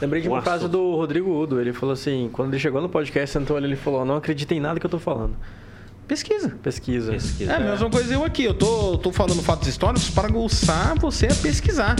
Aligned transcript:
Lembrei 0.00 0.22
de 0.22 0.28
um 0.28 0.32
uma 0.32 0.42
frase 0.42 0.64
assunto. 0.64 0.72
do 0.72 0.96
Rodrigo 0.96 1.30
Udo. 1.30 1.60
Ele 1.60 1.72
falou 1.72 1.92
assim: 1.92 2.30
quando 2.32 2.52
ele 2.52 2.60
chegou 2.60 2.80
no 2.80 2.88
podcast, 2.88 3.32
sentou 3.32 3.56
ali, 3.56 3.66
ele 3.66 3.76
falou: 3.76 4.04
Não 4.04 4.16
acredita 4.16 4.54
em 4.54 4.60
nada 4.60 4.80
que 4.80 4.86
eu 4.86 4.90
tô 4.90 4.98
falando. 4.98 5.36
Pesquisa. 6.08 6.56
Pesquisa. 6.62 7.12
Pesquisa. 7.12 7.52
É 7.52 7.54
a 7.54 7.60
mesma 7.60 7.88
coisa 7.88 8.12
eu 8.12 8.24
aqui. 8.24 8.42
Eu 8.44 8.54
tô, 8.54 8.98
tô 8.98 9.12
falando 9.12 9.40
fatos 9.42 9.68
históricos 9.68 10.10
para 10.10 10.26
aguçar 10.26 10.98
você 10.98 11.26
a 11.26 11.34
pesquisar. 11.34 11.94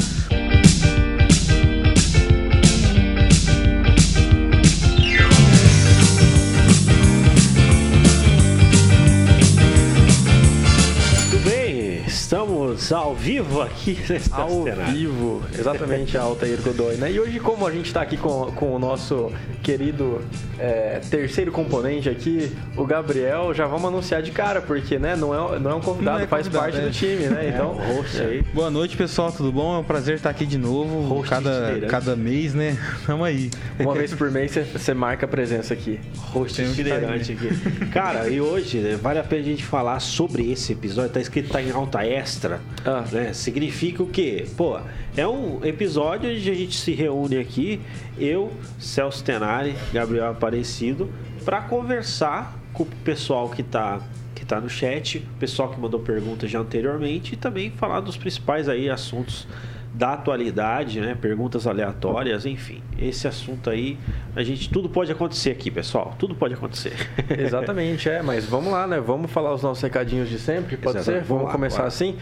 Ao 12.99 13.15
vivo 13.15 13.61
aqui 13.63 13.99
Ao 14.31 14.65
vivo, 14.93 15.43
exatamente 15.57 16.17
a 16.17 16.23
Altair 16.23 16.61
Godoy, 16.61 16.97
né? 16.97 17.11
E 17.13 17.21
hoje, 17.21 17.39
como 17.41 17.67
a 17.67 17.71
gente 17.71 17.87
está 17.87 18.03
aqui 18.03 18.17
com, 18.17 18.51
com 18.53 18.75
o 18.75 18.79
nosso 18.79 19.31
querido 19.63 20.23
é, 20.59 21.01
terceiro 21.11 21.53
componente 21.53 22.09
aqui, 22.09 22.51
o 22.77 22.85
Gabriel, 22.85 23.53
já 23.55 23.67
vamos 23.67 23.87
anunciar 23.87 24.23
de 24.23 24.31
cara, 24.31 24.61
porque 24.61 24.99
né, 24.99 25.15
não, 25.17 25.55
é, 25.55 25.59
não 25.59 25.71
é 25.71 25.75
um 25.75 25.81
convidado, 25.81 26.19
Não 26.19 26.25
é 26.25 26.27
faz 26.27 26.47
convidado, 26.47 26.73
parte 26.73 26.85
é. 26.85 26.89
do 26.89 26.91
time, 26.93 27.27
né? 27.29 27.49
Então, 27.55 27.73
o 27.73 27.97
host 27.97 28.21
aí. 28.21 28.43
Boa 28.55 28.71
noite, 28.71 28.97
pessoal. 28.97 29.31
Tudo 29.33 29.53
bom? 29.53 29.77
É 29.77 29.79
um 29.79 29.85
prazer 29.85 30.17
estar 30.17 30.31
aqui 30.31 30.47
de 30.47 30.59
novo. 30.59 31.01
Host 31.03 31.29
Cada, 31.31 31.51
itinerante. 31.51 31.87
cada 31.87 32.17
mês, 32.17 32.55
né? 32.55 32.77
Tamo 33.07 33.25
aí. 33.25 33.51
uma 33.79 33.95
vez 33.95 34.13
por 34.15 34.31
mês 34.31 34.51
você- 34.53 34.63
você 34.65 34.95
marca 34.95 35.27
a 35.27 35.29
presença 35.29 35.75
aqui. 35.75 35.99
Host 36.33 36.57
que 36.61 36.67
tá 36.67 36.73
itinerante 36.73 37.33
aqui. 37.33 37.87
Cara, 37.93 38.29
e 38.29 38.41
hoje, 38.41 38.79
né, 38.79 38.99
vale 39.01 39.19
a 39.19 39.25
pena 39.25 39.43
a 39.43 39.45
gente 39.45 39.65
falar 39.65 40.01
sobre 40.01 40.51
esse 40.51 40.73
episódio. 40.73 41.11
Tá 41.11 41.21
escrito 41.21 41.51
tá 41.51 41.63
em 41.63 41.71
alta 41.71 42.05
extra. 42.05 42.61
Ah. 42.85 43.05
Né? 43.11 43.33
Significa 43.33 44.03
o 44.03 44.07
quê? 44.07 44.47
Pô, 44.57 44.79
é 45.17 45.27
um 45.27 45.65
episódio 45.65 46.31
onde 46.31 46.51
a 46.51 46.55
gente 46.55 46.77
se 46.79 46.93
reúne 46.93 47.39
aqui, 47.39 47.81
eu, 48.19 48.53
Celso 48.79 49.23
Tenari, 49.23 49.75
Gabriel 49.93 50.31
Aparecido, 50.31 51.11
para 51.45 51.61
conversar 51.63 52.59
com 52.73 52.85
o 52.85 52.87
pessoal 53.05 53.49
que 53.49 53.63
tá, 53.63 54.01
que 54.35 54.45
tá 54.45 54.61
no 54.61 54.69
chat, 54.69 55.19
o 55.19 55.39
pessoal 55.39 55.69
que 55.71 55.81
mandou 55.81 56.01
perguntas 56.01 56.51
já 56.51 56.59
anteriormente 56.61 57.35
e 57.35 57.37
também 57.37 57.71
falar 57.71 58.01
dos 58.01 58.17
principais 58.17 58.69
aí 58.69 58.89
assuntos 58.89 59.47
da 59.93 60.13
atualidade, 60.13 61.01
né? 61.01 61.17
Perguntas 61.21 61.67
aleatórias, 61.67 62.47
enfim. 62.47 62.81
Esse 62.99 63.27
assunto 63.27 63.69
aí, 63.69 63.99
a 64.37 64.43
gente 64.43 64.71
tudo 64.71 64.89
pode 64.89 65.11
acontecer 65.11 65.51
aqui, 65.51 65.71
pessoal. 65.71 66.15
Tudo 66.19 66.35
pode 66.35 66.55
acontecer. 66.55 66.93
Exatamente, 67.37 68.09
é, 68.09 68.23
mas 68.23 68.45
vamos 68.45 68.73
lá, 68.73 68.87
né? 68.87 69.01
Vamos 69.01 69.31
falar 69.31 69.53
os 69.53 69.63
nossos 69.63 69.83
recadinhos 69.83 70.29
de 70.29 70.39
sempre, 70.39 70.77
pode 70.77 70.99
Exatamente. 70.99 71.25
ser? 71.25 71.29
Vamos 71.29 71.29
Vamos 71.29 71.45
lá, 71.47 71.53
começar 71.53 71.85
assim? 71.85 72.17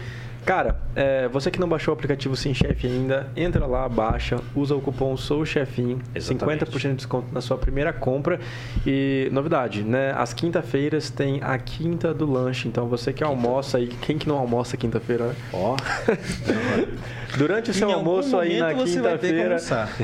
Cara, 0.45 0.79
é, 0.95 1.27
você 1.27 1.51
que 1.51 1.59
não 1.59 1.67
baixou 1.67 1.93
o 1.93 1.97
aplicativo 1.97 2.35
Sim 2.35 2.53
Chef 2.53 2.85
ainda, 2.85 3.27
entra 3.35 3.65
lá, 3.65 3.87
baixa, 3.87 4.39
usa 4.55 4.75
o 4.75 4.81
cupom 4.81 5.13
Exatamente. 5.13 6.65
50% 6.65 6.89
de 6.89 6.95
desconto 6.95 7.27
na 7.33 7.41
sua 7.41 7.57
primeira 7.57 7.93
compra. 7.93 8.39
E 8.85 9.29
novidade, 9.31 9.83
né? 9.83 10.13
Às 10.17 10.33
quinta-feiras 10.33 11.09
tem 11.09 11.39
a 11.43 11.57
quinta 11.57 12.13
do 12.13 12.29
lanche, 12.29 12.67
então 12.67 12.87
você 12.87 13.13
que 13.13 13.23
almoça 13.23 13.77
aí, 13.77 13.87
quem 13.87 14.17
que 14.17 14.27
não 14.27 14.37
almoça 14.37 14.75
quinta-feira, 14.75 15.27
né? 15.27 15.35
Ó, 15.53 15.75
Durante 17.37 17.69
o 17.69 17.73
seu 17.73 17.89
Em 17.89 17.93
almoço 17.93 18.37
aí 18.37 18.59
na 18.59 18.73
quinta-feira, 18.73 19.57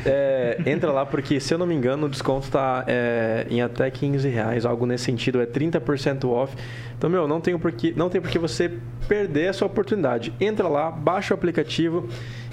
é, 0.06 0.62
entra 0.66 0.92
lá 0.92 1.06
porque, 1.06 1.40
se 1.40 1.54
eu 1.54 1.58
não 1.58 1.66
me 1.66 1.74
engano, 1.74 2.06
o 2.06 2.10
desconto 2.10 2.50
tá 2.50 2.84
é, 2.88 3.48
em 3.50 3.62
até 3.62 3.90
15 3.90 4.28
reais, 4.30 4.66
algo 4.66 4.86
nesse 4.86 5.06
sentido, 5.06 5.42
é 5.42 5.46
30% 5.46 6.30
off. 6.30 6.56
Então, 6.98 7.10
meu, 7.10 7.28
não 7.28 7.42
tem, 7.42 7.58
porquê, 7.58 7.94
não 7.96 8.10
tem 8.10 8.22
porque 8.22 8.40
você 8.40 8.72
perder 9.08 9.50
a 9.50 9.54
sua 9.54 9.68
oportunidade. 9.68 10.34
Entra 10.40 10.68
lá, 10.68 10.90
baixa 10.90 11.34
o 11.34 11.38
aplicativo 11.38 12.08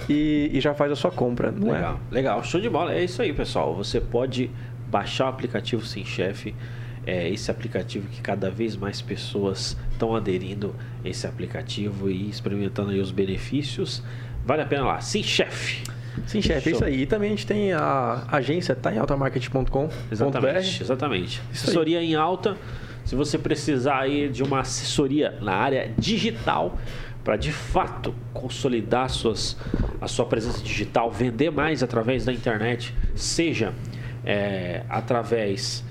e, 0.09 0.49
e 0.53 0.59
já 0.59 0.73
faz 0.73 0.91
a 0.91 0.95
sua 0.95 1.11
compra, 1.11 1.51
não 1.51 1.71
legal, 1.71 1.99
legal, 2.11 2.43
show 2.43 2.59
de 2.59 2.69
bola. 2.69 2.93
É 2.93 3.03
isso 3.03 3.21
aí, 3.21 3.33
pessoal. 3.33 3.75
Você 3.75 3.99
pode 4.01 4.51
baixar 4.87 5.25
o 5.25 5.29
aplicativo 5.29 5.85
Sim 5.85 6.05
Chef. 6.05 6.53
É 7.05 7.29
esse 7.29 7.51
aplicativo 7.51 8.07
que 8.07 8.21
cada 8.21 8.49
vez 8.49 8.77
mais 8.77 9.01
pessoas 9.01 9.77
estão 9.91 10.15
aderindo 10.15 10.73
a 11.03 11.09
esse 11.09 11.27
aplicativo 11.27 12.09
e 12.09 12.29
experimentando 12.29 12.91
aí 12.91 12.99
os 12.99 13.11
benefícios. 13.11 14.01
Vale 14.45 14.61
a 14.61 14.65
pena 14.65 14.85
lá. 14.85 15.01
Sim 15.01 15.23
Chef. 15.23 15.83
é? 15.89 15.93
Sim, 16.27 16.41
chefe, 16.41 16.69
é 16.69 16.71
isso 16.73 16.83
aí. 16.83 17.01
E 17.01 17.05
também 17.05 17.29
a 17.29 17.31
gente 17.31 17.47
tem 17.47 17.73
a 17.73 18.23
agência, 18.31 18.75
tá 18.75 18.93
em 18.93 18.97
altamarket.com.br. 18.97 19.93
Exatamente, 20.11 20.83
exatamente. 20.83 21.41
Isso 21.51 21.65
aí. 21.65 21.69
assessoria 21.69 22.03
em 22.03 22.15
alta. 22.15 22.55
Se 23.05 23.15
você 23.15 23.37
precisar 23.37 23.99
aí 23.99 24.29
de 24.29 24.43
uma 24.43 24.61
assessoria 24.61 25.37
na 25.41 25.53
área 25.53 25.93
digital 25.97 26.77
para 27.23 27.35
de 27.37 27.51
fato 27.51 28.13
consolidar 28.33 29.09
suas, 29.09 29.57
a 30.01 30.07
sua 30.07 30.25
presença 30.25 30.61
digital, 30.61 31.09
vender 31.09 31.51
mais 31.51 31.81
através 31.81 32.25
da 32.25 32.33
internet, 32.33 32.93
seja 33.15 33.73
é, 34.25 34.83
através 34.89 35.83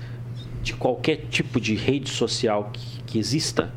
de 0.61 0.73
qualquer 0.73 1.25
tipo 1.29 1.59
de 1.59 1.75
rede 1.75 2.09
social 2.09 2.69
que, 2.71 3.03
que 3.03 3.19
exista, 3.19 3.71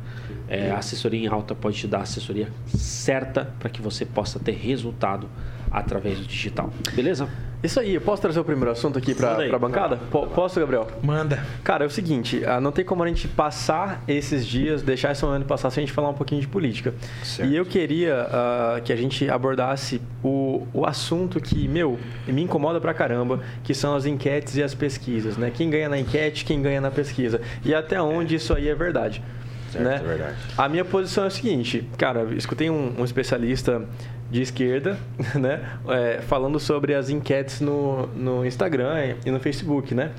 é, 0.47 0.71
a 0.71 0.77
assessoria 0.77 1.19
em 1.19 1.27
alta 1.27 1.53
pode 1.53 1.77
te 1.77 1.87
dar 1.87 1.99
a 1.99 2.01
assessoria 2.03 2.49
certa 2.67 3.53
para 3.59 3.69
que 3.69 3.81
você 3.81 4.05
possa 4.05 4.39
ter 4.39 4.53
resultado 4.53 5.29
através 5.69 6.19
do 6.19 6.25
digital. 6.25 6.71
Beleza? 6.93 7.27
Isso 7.63 7.79
aí, 7.79 7.95
eu 7.95 8.01
posso 8.01 8.21
trazer 8.21 8.39
o 8.39 8.43
primeiro 8.43 8.69
assunto 8.69 8.99
aqui 8.99 9.15
para 9.15 9.31
a 9.55 9.59
bancada? 9.59 9.97
Po- 10.11 10.27
Posso, 10.27 10.59
Gabriel? 10.59 10.87
Manda. 11.01 11.43
Cara, 11.63 11.83
é 11.83 11.87
o 11.87 11.89
seguinte, 11.89 12.43
ah, 12.45 12.61
não 12.61 12.71
tem 12.71 12.85
como 12.85 13.01
a 13.03 13.07
gente 13.07 13.27
passar 13.27 14.03
esses 14.07 14.45
dias, 14.45 14.83
deixar 14.83 15.11
esse 15.11 15.25
momento 15.25 15.45
passar 15.45 15.71
sem 15.71 15.83
a 15.83 15.85
gente 15.87 15.93
falar 15.93 16.09
um 16.09 16.13
pouquinho 16.13 16.39
de 16.39 16.47
política. 16.47 16.93
Certo. 17.23 17.49
E 17.51 17.55
eu 17.55 17.65
queria 17.65 18.27
ah, 18.31 18.79
que 18.83 18.93
a 18.93 18.95
gente 18.95 19.27
abordasse 19.27 19.99
o, 20.23 20.67
o 20.71 20.85
assunto 20.85 21.41
que, 21.41 21.67
meu, 21.67 21.99
me 22.27 22.43
incomoda 22.43 22.79
pra 22.79 22.93
caramba, 22.93 23.41
que 23.63 23.73
são 23.73 23.95
as 23.95 24.05
enquetes 24.05 24.55
e 24.55 24.61
as 24.61 24.75
pesquisas, 24.75 25.35
né? 25.35 25.51
Quem 25.53 25.67
ganha 25.69 25.89
na 25.89 25.97
enquete, 25.99 26.45
quem 26.45 26.61
ganha 26.61 26.79
na 26.79 26.91
pesquisa. 26.91 27.41
E 27.65 27.73
até 27.73 27.99
onde 27.99 28.35
isso 28.35 28.53
aí 28.53 28.69
é 28.69 28.75
verdade. 28.75 29.23
Certo, 29.71 29.83
né? 29.83 29.95
é 29.95 30.07
verdade. 30.07 30.35
A 30.57 30.69
minha 30.69 30.85
posição 30.85 31.23
é 31.25 31.27
a 31.27 31.29
seguinte, 31.29 31.85
cara, 31.97 32.23
escutei 32.35 32.69
um, 32.69 32.93
um 32.99 33.03
especialista 33.03 33.81
de 34.29 34.41
esquerda, 34.41 34.97
né, 35.35 35.61
é, 35.87 36.21
falando 36.21 36.59
sobre 36.59 36.93
as 36.93 37.09
enquetes 37.09 37.61
no, 37.61 38.07
no 38.07 38.45
Instagram 38.45 39.15
e 39.25 39.31
no 39.31 39.39
Facebook, 39.39 39.93
né, 39.95 40.11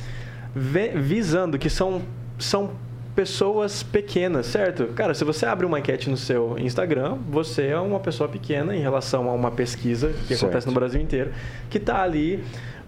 visando 0.55 1.59
que 1.59 1.69
são, 1.71 2.03
são 2.39 2.71
pessoas 3.15 3.83
pequenas, 3.83 4.47
certo? 4.47 4.87
Cara, 4.95 5.13
se 5.13 5.25
você 5.25 5.45
abre 5.45 5.67
uma 5.67 5.79
enquete 5.79 6.09
no 6.09 6.17
seu 6.17 6.57
Instagram, 6.59 7.19
você 7.29 7.67
é 7.67 7.79
uma 7.79 7.99
pessoa 8.01 8.29
pequena 8.29 8.75
em 8.77 8.81
relação 8.81 9.29
a 9.29 9.33
uma 9.33 9.51
pesquisa 9.51 10.09
que 10.27 10.29
Certo. 10.29 10.45
acontece 10.45 10.67
no 10.69 10.73
Brasil 10.73 11.01
inteiro, 11.01 11.33
que 11.69 11.79
está 11.79 12.01
ali 12.03 12.45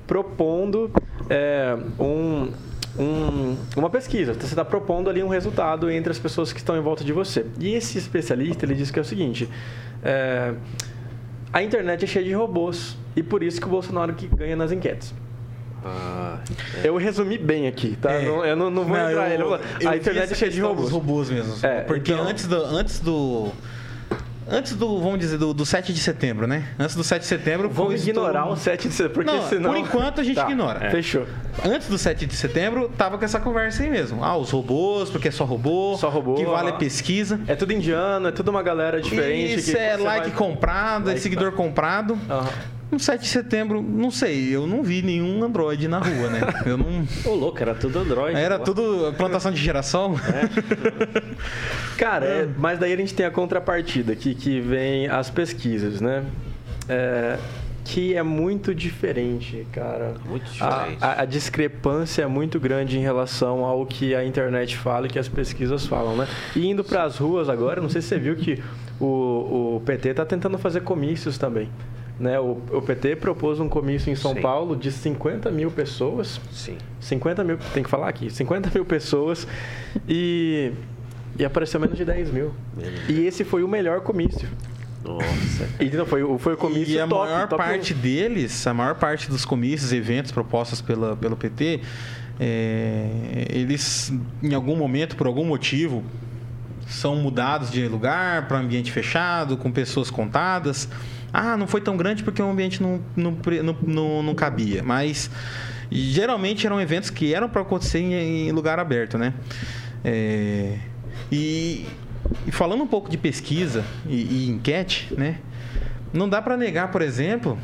propondo 0.06 0.90
é, 1.28 1.76
um, 1.98 2.50
um- 2.98 3.56
uma 3.76 3.90
pesquisa. 3.90 4.32
Você 4.34 4.46
está 4.46 4.64
propondo 4.64 5.10
ali 5.10 5.22
um 5.22 5.28
resultado 5.28 5.90
entre 5.90 6.10
as 6.12 6.18
pessoas 6.18 6.52
que 6.52 6.58
estão 6.60 6.76
em 6.76 6.80
volta 6.80 7.02
de 7.04 7.12
você. 7.12 7.44
E 7.58 7.74
esse 7.74 7.98
especialista 7.98 8.64
ele 8.64 8.74
diz 8.74 8.90
que 8.90 8.98
é 8.98 9.02
o 9.02 9.04
seguinte: 9.04 9.48
é, 10.02 10.54
a 11.52 11.62
internet 11.62 12.04
é 12.04 12.06
cheia 12.06 12.24
de 12.24 12.32
robôs 12.32 12.96
e 13.16 13.22
por 13.22 13.42
isso 13.42 13.60
que 13.60 13.66
o 13.66 13.70
Bolsonaro 13.70 14.14
que 14.14 14.26
ganha 14.26 14.54
nas 14.56 14.70
enquetes. 14.72 15.14
Ah, 15.84 16.38
Eu 16.84 16.96
resumi 16.98 17.38
bem 17.38 17.66
aqui, 17.66 17.96
tá? 18.00 18.12
É. 18.12 18.24
Não- 18.26 18.44
eu 18.44 18.54
não, 18.54 18.70
não 18.70 18.84
vou 18.84 18.96
Não, 18.96 19.10
entrar. 19.10 19.28
eu- 19.30 19.34
ele. 19.34 19.42
Eu 19.80 19.88
a 19.88 19.96
internet 19.96 20.30
é 20.32 20.34
cheia 20.36 20.50
de 20.50 20.60
robôs. 20.60 20.90
robôs 20.90 21.30
mesmo. 21.30 21.54
É, 21.66 21.80
Porque 21.80 22.12
então- 22.12 22.24
antes 22.26 22.46
do. 22.46 22.56
Antes 22.64 23.00
do. 23.00 23.50
Antes 24.50 24.74
do, 24.74 24.98
vamos 25.00 25.18
dizer, 25.20 25.38
do, 25.38 25.54
do 25.54 25.64
7 25.64 25.92
de 25.92 26.00
setembro, 26.00 26.46
né? 26.46 26.64
Antes 26.78 26.96
do 26.96 27.04
7 27.04 27.22
de 27.22 27.28
setembro. 27.28 27.68
Vamos 27.70 28.06
ignorar 28.06 28.46
o 28.48 28.56
7 28.56 28.88
de 28.88 28.94
setembro, 28.94 29.14
porque 29.24 29.30
Não, 29.30 29.48
senão... 29.48 29.70
por 29.70 29.78
enquanto 29.78 30.20
a 30.20 30.24
gente 30.24 30.36
Tá, 30.36 30.50
ignora. 30.50 30.86
é. 30.86 30.90
Fechou. 30.90 31.26
Antes 31.64 31.88
do 31.88 31.96
7 31.96 32.26
de 32.26 32.34
setembro, 32.34 32.88
tava 32.96 33.16
com 33.18 33.24
essa 33.24 33.38
conversa 33.38 33.82
aí 33.82 33.90
mesmo. 33.90 34.24
Ah, 34.24 34.36
os 34.36 34.50
robôs, 34.50 35.08
porque 35.10 35.28
é 35.28 35.30
só 35.30 35.44
robô. 35.44 35.96
Só 35.98 36.08
robô, 36.08 36.34
Que 36.34 36.44
vale 36.44 36.70
a 36.70 36.72
pesquisa. 36.74 37.40
É 37.46 37.54
tudo 37.54 37.72
indiano, 37.72 38.28
é 38.28 38.32
tudo 38.32 38.50
uma 38.50 38.62
galera 38.62 39.00
diferente. 39.00 39.60
Isso 39.60 39.70
que 39.72 39.78
é 39.78 39.96
like 39.96 40.28
vai- 40.30 40.36
comprado, 40.36 41.04
é 41.04 41.12
Like 41.12 41.20
seguidor 41.20 41.52
comprado. 41.52 42.18
Aham. 42.28 42.48
No 42.90 42.98
7 42.98 43.20
de 43.22 43.28
setembro, 43.28 43.80
não 43.80 44.10
sei, 44.10 44.48
eu 44.54 44.66
não 44.66 44.82
vi 44.82 45.00
nenhum 45.00 45.44
Android 45.44 45.86
na 45.86 45.98
rua, 45.98 46.28
né? 46.28 46.40
Eu 46.66 46.76
não. 46.76 47.06
Ô, 47.24 47.34
louco, 47.36 47.58
era 47.62 47.74
tudo 47.74 47.98
Android. 48.00 48.36
Era 48.36 48.58
pô. 48.58 48.64
tudo 48.64 49.12
plantação 49.16 49.52
de 49.52 49.60
geração. 49.62 50.16
Cara, 51.96 52.24
é, 52.26 52.48
mas 52.58 52.78
daí 52.78 52.92
a 52.92 52.96
gente 52.96 53.14
tem 53.14 53.26
a 53.26 53.30
contrapartida, 53.30 54.14
que, 54.16 54.34
que 54.34 54.60
vem 54.60 55.06
as 55.08 55.30
pesquisas, 55.30 56.00
né? 56.00 56.24
É, 56.88 57.38
que 57.84 58.14
é 58.14 58.22
muito 58.22 58.74
diferente, 58.74 59.66
cara. 59.72 60.14
Muito 60.28 60.44
A, 60.60 60.68
diferente. 60.78 60.98
a- 61.04 61.22
a 61.22 61.24
discrepância 61.24 62.22
é 62.22 62.26
muito 62.26 62.58
grande 62.60 62.98
em 62.98 63.02
relação 63.02 63.64
ao 63.64 63.84
que 63.86 64.14
a 64.14 64.24
internet 64.24 64.76
fala 64.76 65.06
e 65.06 65.10
que 65.10 65.18
as 65.18 65.28
pesquisas 65.28 65.86
falam, 65.86 66.16
né? 66.16 66.26
E 66.56 66.66
indo 66.68 66.82
para 66.84 67.04
as 67.04 67.16
ruas 67.18 67.48
agora, 67.48 67.80
não 67.80 67.88
sei 67.88 68.00
se 68.02 68.08
você 68.08 68.18
viu 68.18 68.36
que 68.36 68.62
o, 69.00 69.76
o 69.76 69.82
PT 69.84 70.10
está 70.10 70.24
tentando 70.24 70.58
fazer 70.58 70.80
comícios 70.82 71.36
também. 71.38 71.68
Né? 72.20 72.38
O, 72.38 72.58
o 72.70 72.82
PT 72.82 73.16
propôs 73.16 73.58
um 73.58 73.68
comício 73.68 74.12
em 74.12 74.14
São 74.14 74.34
Sim. 74.34 74.42
Paulo 74.42 74.76
de 74.76 74.92
50 74.92 75.50
mil 75.50 75.70
pessoas. 75.70 76.38
Sim. 76.52 76.76
50 77.00 77.42
mil, 77.42 77.56
tem 77.72 77.82
que 77.82 77.88
falar 77.88 78.10
aqui, 78.10 78.28
50 78.30 78.70
mil 78.74 78.84
pessoas 78.84 79.48
e, 80.06 80.70
e 81.38 81.44
apareceu 81.46 81.80
menos 81.80 81.96
de 81.96 82.04
10 82.04 82.30
mil. 82.30 82.52
E 83.08 83.24
esse 83.26 83.42
foi 83.42 83.62
o 83.62 83.68
melhor 83.68 84.02
comício. 84.02 84.46
Nossa. 85.02 85.66
E 85.80 85.86
não, 85.96 86.04
foi, 86.04 86.22
o- 86.22 86.38
foi 86.38 86.52
o 86.52 86.56
comício 86.58 86.92
E 86.92 87.00
a 87.00 87.06
top, 87.06 87.30
maior 87.30 87.48
top 87.48 87.62
parte 87.62 87.94
deles, 87.94 88.66
a 88.66 88.74
maior 88.74 88.96
parte 88.96 89.30
dos 89.30 89.46
comícios, 89.46 89.90
eventos 89.90 90.30
propostos 90.30 90.82
pela, 90.82 91.16
pelo 91.16 91.38
PT, 91.38 91.80
é, 92.38 93.46
eles, 93.48 94.12
em 94.42 94.52
algum 94.52 94.76
momento, 94.76 95.16
por 95.16 95.26
algum 95.26 95.44
motivo, 95.44 96.04
são 96.86 97.16
mudados 97.16 97.70
de 97.70 97.86
lugar 97.88 98.46
para 98.46 98.58
ambiente 98.58 98.92
fechado, 98.92 99.56
com 99.56 99.70
pessoas 99.72 100.10
contadas. 100.10 100.86
Ah, 101.32 101.56
não 101.56 101.66
foi 101.66 101.80
tão 101.80 101.96
grande 101.96 102.22
porque 102.22 102.42
o 102.42 102.50
ambiente 102.50 102.82
não, 102.82 103.00
não, 103.16 103.36
não, 103.62 103.76
não, 103.82 104.22
não 104.22 104.34
cabia. 104.34 104.82
Mas 104.82 105.30
geralmente 105.90 106.66
eram 106.66 106.80
eventos 106.80 107.10
que 107.10 107.34
eram 107.34 107.48
para 107.48 107.62
acontecer 107.62 108.00
em, 108.00 108.48
em 108.48 108.52
lugar 108.52 108.78
aberto, 108.78 109.18
né? 109.18 109.34
É, 110.04 110.78
e, 111.30 111.86
e 112.46 112.50
falando 112.50 112.82
um 112.82 112.86
pouco 112.86 113.10
de 113.10 113.16
pesquisa 113.16 113.84
e, 114.06 114.46
e 114.46 114.50
enquete, 114.50 115.12
né? 115.16 115.38
Não 116.12 116.28
dá 116.28 116.42
para 116.42 116.56
negar, 116.56 116.90
por 116.90 117.02
exemplo, 117.02 117.58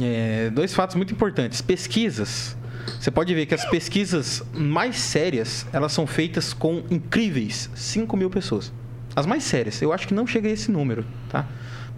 é, 0.00 0.50
dois 0.50 0.74
fatos 0.74 0.96
muito 0.96 1.12
importantes. 1.12 1.60
Pesquisas. 1.60 2.56
Você 2.98 3.10
pode 3.10 3.32
ver 3.34 3.46
que 3.46 3.54
as 3.54 3.64
pesquisas 3.66 4.42
mais 4.52 4.96
sérias, 4.96 5.66
elas 5.72 5.92
são 5.92 6.06
feitas 6.06 6.52
com 6.52 6.82
incríveis 6.90 7.70
5 7.74 8.16
mil 8.16 8.30
pessoas. 8.30 8.72
As 9.14 9.26
mais 9.26 9.44
sérias. 9.44 9.80
Eu 9.82 9.92
acho 9.92 10.06
que 10.06 10.14
não 10.14 10.26
chega 10.26 10.48
a 10.48 10.52
esse 10.52 10.70
número, 10.70 11.04
tá? 11.28 11.46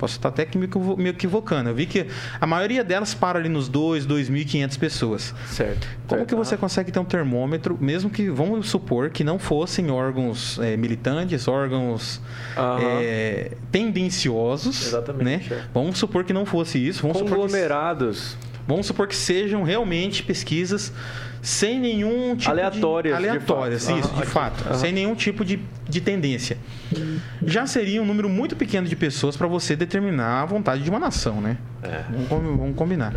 Posso 0.05 0.17
estar 0.17 0.29
até 0.29 0.47
me 0.59 0.67
equivo- 0.67 0.97
me 0.99 1.09
equivocando. 1.09 1.71
Eu 1.71 1.75
vi 1.75 1.87
que 1.87 2.07
a 2.39 2.47
maioria 2.47 2.85
delas 2.85 3.15
para 3.15 3.39
ali 3.39 3.49
nos 3.49 3.69
2, 3.69 4.05
2.500 4.07 4.77
pessoas. 4.77 5.35
Certo. 5.49 5.89
Como 6.07 6.19
certo. 6.21 6.29
que 6.29 6.35
você 6.35 6.57
consegue 6.59 6.93
ter 6.93 6.99
um 6.99 7.05
termômetro, 7.07 7.79
mesmo 7.81 8.11
que, 8.11 8.29
vamos 8.29 8.69
supor, 8.69 9.09
que 9.09 9.25
não 9.25 9.39
fossem 9.39 9.91
órgãos 9.91 10.59
eh, 10.61 10.77
militantes, 10.77 11.49
órgãos 11.49 12.21
eh, 12.83 13.53
tendenciosos, 13.73 14.89
Exatamente, 14.89 15.51
né? 15.51 15.57
é. 15.57 15.65
Vamos 15.73 15.97
supor 15.99 16.25
que 16.25 16.33
não 16.35 16.45
fosse 16.45 16.79
isso. 16.87 17.01
Vamos 17.03 17.17
supor 17.17 17.31
que, 17.33 17.41
Conglomerados. 17.41 18.37
vamos 18.69 18.87
supor 18.87 19.07
que 19.09 19.17
sejam 19.17 19.63
realmente 19.63 20.23
pesquisas 20.23 20.93
sem 21.45 21.79
nenhum 21.79 22.35
tipo 22.35 22.51
Aleatórias, 22.51 23.17
de... 23.17 23.23
de 23.23 23.29
Aleatórias, 23.29 23.85
fato. 23.87 23.99
isso, 23.99 24.09
Aham, 24.09 24.17
de 24.17 24.23
aqui. 24.23 24.31
fato. 24.33 24.65
Aham. 24.69 24.79
Sem 24.79 24.93
nenhum 24.93 25.15
tipo 25.15 25.45
de, 25.45 25.61
de 25.89 26.01
tendência. 26.01 26.57
Já 27.47 27.67
seria 27.67 28.03
um 28.03 28.07
número 28.07 28.29
muito 28.31 28.57
pequeno 28.57 28.87
de 28.89 28.97
pessoas 28.97 29.37
para 29.37 29.47
você 29.47 29.77
determinar 29.77 30.43
a 30.43 30.47
vontade 30.47 30.83
de 30.83 30.89
uma 30.89 30.99
nação, 30.99 31.41
né? 31.43 31.59
É. 31.83 32.03
Vamos, 32.31 32.57
vamos 32.59 32.77
combinar. 32.77 33.13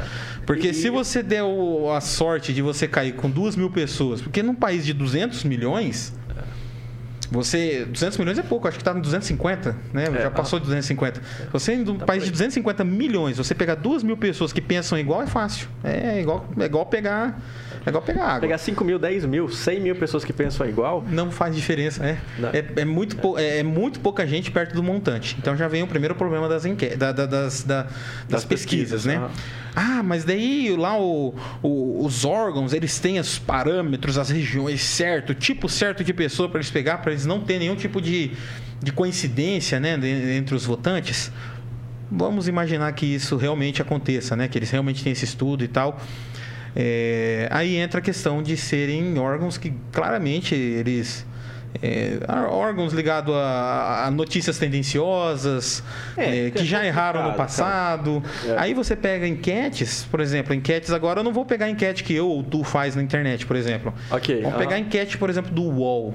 Porque 0.46 0.68
E- 0.70 0.74
se 0.74 0.90
você 0.90 1.24
der 1.24 1.44
o- 1.44 1.90
a 1.92 2.02
sorte 2.02 2.54
de 2.54 2.62
você 2.62 2.86
cair 2.88 3.14
com 3.14 3.30
duas 3.30 3.56
mil 3.56 3.70
pessoas, 3.70 4.22
porque 4.22 4.44
num 4.44 4.56
país 4.56 4.86
de 4.86 4.92
200 4.94 5.46
milhões, 5.46 6.14
você. 7.32 7.86
200 7.86 8.18
milhões 8.18 8.38
é 8.40 8.44
pouco, 8.44 8.68
acho 8.68 8.78
que 8.78 8.84
tá 8.84 8.94
no 8.94 9.02
250, 9.02 9.76
né? 9.94 10.06
É, 10.06 10.22
Já 10.24 10.32
passou 10.32 10.60
de 10.60 10.66
250. 10.66 11.22
Você 11.52 11.74
em 11.74 11.82
um 11.90 11.98
Tá 11.98 12.06
país 12.06 12.24
de 12.24 12.30
aí. 12.30 12.32
250 12.32 12.84
milhões, 12.84 13.38
você 13.38 13.54
pegar 13.56 13.76
duas 13.76 14.04
mil 14.04 14.18
pessoas 14.18 14.52
que 14.54 14.62
pensam 14.62 14.98
igual 14.98 15.22
é 15.22 15.28
fácil. 15.28 15.68
É 15.84 16.20
igual, 16.22 16.46
é 16.60 16.66
igual 16.66 16.86
pegar. 16.86 17.40
É 17.86 17.90
igual 17.90 18.04
pegar 18.04 18.26
água. 18.26 18.40
Pegar 18.42 18.58
5 18.58 18.84
mil, 18.84 19.00
10 19.00 19.26
mil, 19.26 19.48
100 19.48 19.80
mil 19.80 19.96
pessoas 19.96 20.26
que 20.26 20.34
pensam 20.34 20.68
igual. 20.68 21.06
Não 21.10 21.32
faz 21.32 21.56
diferença, 21.56 22.06
é. 22.06 22.18
É, 22.54 22.82
é 22.82 22.86
muito 22.86 23.16
pou- 23.18 23.40
é, 23.40 23.60
é 23.60 23.64
muito 23.64 24.00
pouca 24.02 24.28
gente 24.28 24.52
perto 24.52 24.74
do 24.76 24.84
montante. 24.84 25.38
Então 25.40 25.56
já 25.56 25.68
vem 25.70 25.84
o 25.84 25.88
primeiro 25.88 26.14
problema 26.14 26.50
das, 26.50 26.66
enque... 26.66 26.96
da- 26.98 27.12
da- 27.14 27.26
das, 27.26 27.64
da- 27.64 27.84
das, 27.84 27.94
Das 28.28 28.46
pesquisas, 28.46 29.04
pesquisas, 29.04 29.06
né? 29.06 29.16
aham. 29.18 29.32
Ah, 29.80 30.02
mas 30.02 30.24
daí 30.24 30.76
lá 30.76 31.00
o- 31.00 31.36
o- 31.62 32.04
os 32.04 32.26
órgãos, 32.26 32.74
eles 32.74 33.00
têm 33.00 33.20
os 33.20 33.38
parâmetros, 33.38 34.18
as 34.18 34.32
regiões 34.32 34.82
certo, 34.82 35.36
tipo 35.36 35.70
certo 35.70 36.04
de 36.04 36.12
pessoa 36.16 36.50
para 36.50 36.58
eles 36.58 36.72
pegar, 36.72 36.98
para 36.98 37.12
eles 37.12 37.28
não 37.28 37.42
ter 37.42 37.60
nenhum 37.60 37.76
tipo 37.76 38.02
de, 38.02 38.32
de 38.82 38.92
coincidência, 38.92 39.80
né, 39.80 39.94
entre 40.36 40.56
os 40.56 40.66
votantes. 40.66 41.32
Vamos 42.12 42.48
imaginar 42.48 42.92
que 42.94 43.06
isso 43.06 43.38
realmente 43.38 43.80
aconteça, 43.80 44.36
né? 44.36 44.48
Que 44.48 44.58
eles 44.58 44.72
realmente 44.72 45.04
têm 45.04 45.12
esse 45.12 45.26
estudo 45.26 45.64
e 45.64 45.68
tal. 45.68 46.02
É, 46.76 47.48
aí 47.52 47.76
entra 47.76 48.00
a 48.00 48.02
questão 48.02 48.42
de 48.42 48.58
serem 48.58 49.20
órgãos 49.20 49.58
que 49.60 49.74
claramente 49.92 50.56
eles 50.56 51.24
é, 51.82 52.20
órgãos 52.50 52.94
ligados 52.94 53.34
a, 53.36 54.06
a 54.08 54.12
notícias 54.12 54.58
tendenciosas 54.58 55.84
É, 56.16 56.48
é, 56.48 56.52
que 56.52 56.66
já 56.66 56.84
é 56.84 56.88
erraram 56.88 57.24
no 57.24 57.34
passado. 57.34 58.24
É. 58.46 58.56
Aí 58.58 58.74
você 58.74 58.96
pega 58.96 59.28
enquetes, 59.28 60.06
por 60.10 60.20
exemplo, 60.20 60.54
enquetes 60.54 60.92
agora 60.92 61.20
eu 61.20 61.24
não 61.24 61.34
vou 61.34 61.46
pegar 61.46 61.66
a 61.68 61.70
enquete 61.70 62.04
que 62.04 62.14
eu 62.14 62.28
ou 62.28 62.44
tu 62.44 62.64
faz 62.64 62.96
na 62.96 63.02
internet, 63.04 63.46
por 63.46 63.56
exemplo. 63.56 63.94
Ok. 64.12 64.42
Vamos 64.42 64.58
pegar 64.58 64.76
a 64.76 64.80
enquete, 64.80 65.18
por 65.18 65.30
exemplo, 65.30 65.52
do 65.52 65.64
UOL. 65.64 66.14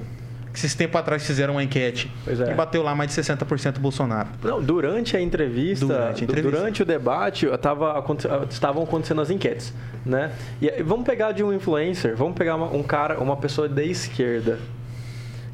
Que 0.52 0.58
esses 0.58 0.74
tempos 0.74 1.00
atrás 1.00 1.26
fizeram 1.26 1.54
uma 1.54 1.62
enquete 1.64 2.12
é. 2.26 2.50
e 2.50 2.54
bateu 2.54 2.82
lá 2.82 2.94
mais 2.94 3.14
de 3.14 3.18
60% 3.22 3.78
Bolsonaro. 3.78 4.28
Não, 4.44 4.62
durante 4.62 5.16
a 5.16 5.20
entrevista, 5.20 5.86
Durante 5.86 6.20
a 6.20 6.24
entrevista. 6.24 6.58
durante 6.58 6.82
o 6.82 6.84
debate, 6.84 7.46
tava, 7.56 7.98
aconte- 7.98 8.28
estavam 8.50 8.82
acontecendo 8.82 9.22
as 9.22 9.30
enquetes, 9.30 9.72
né? 10.04 10.30
E 10.60 10.82
vamos 10.82 11.06
pegar 11.06 11.32
de 11.32 11.42
um 11.42 11.54
influencer, 11.54 12.14
vamos 12.14 12.34
pegar 12.34 12.56
uma- 12.56 12.70
um 12.70 12.82
cara, 12.82 13.18
uma 13.18 13.34
pessoa 13.38 13.66
da 13.66 13.82
esquerda 13.82 14.58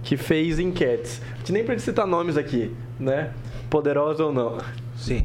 que 0.08 0.16
fez 0.16 0.58
enquetes. 0.58 1.20
A 1.34 1.38
gente 1.40 1.52
nem 1.52 1.62
precisa 1.62 1.92
citar 1.92 2.06
nomes 2.06 2.38
aqui, 2.38 2.74
né? 2.98 3.30
Poderosa 3.68 4.24
ou 4.24 4.32
não. 4.32 4.56
Sim. 4.96 5.22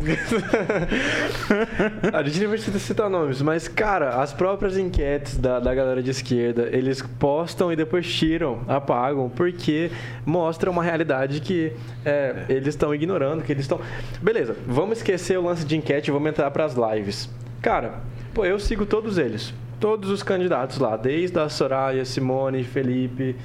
A 2.12 2.22
gente 2.22 2.40
nem 2.42 2.50
precisa 2.50 2.78
citar 2.80 3.10
nomes, 3.10 3.42
mas, 3.42 3.70
cara, 3.70 4.22
as 4.22 4.34
próprias 4.34 4.78
enquetes 4.78 5.38
da, 5.38 5.62
da 5.62 5.74
galera 5.74 6.04
de 6.04 6.12
esquerda, 6.12 6.68
eles 6.70 7.02
postam 7.02 7.72
e 7.72 7.78
depois 7.78 8.06
tiram, 8.14 8.60
apagam, 8.68 9.30
porque 9.30 9.90
mostra 10.26 10.70
uma 10.70 10.84
realidade 10.84 11.40
que 11.40 11.72
é, 12.04 12.44
eles 12.50 12.68
estão 12.68 12.94
ignorando, 12.94 13.42
que 13.42 13.54
eles 13.54 13.64
estão... 13.64 13.80
Beleza, 14.22 14.54
vamos 14.68 14.98
esquecer 14.98 15.40
o 15.40 15.44
lance 15.44 15.66
de 15.66 15.78
enquete 15.78 16.10
e 16.10 16.12
vamos 16.12 16.28
entrar 16.28 16.52
para 16.52 16.66
as 16.66 16.76
lives. 16.76 17.30
Cara, 17.62 18.02
pô, 18.34 18.44
eu 18.46 18.60
sigo 18.60 18.86
todos 18.86 19.18
eles, 19.18 19.54
todos 19.80 20.10
os 20.10 20.22
candidatos 20.22 20.78
lá, 20.78 20.98
desde 20.98 21.40
a 21.40 21.48
Soraya, 21.48 22.04
Simone, 22.04 22.66
Felipe... 22.66 23.38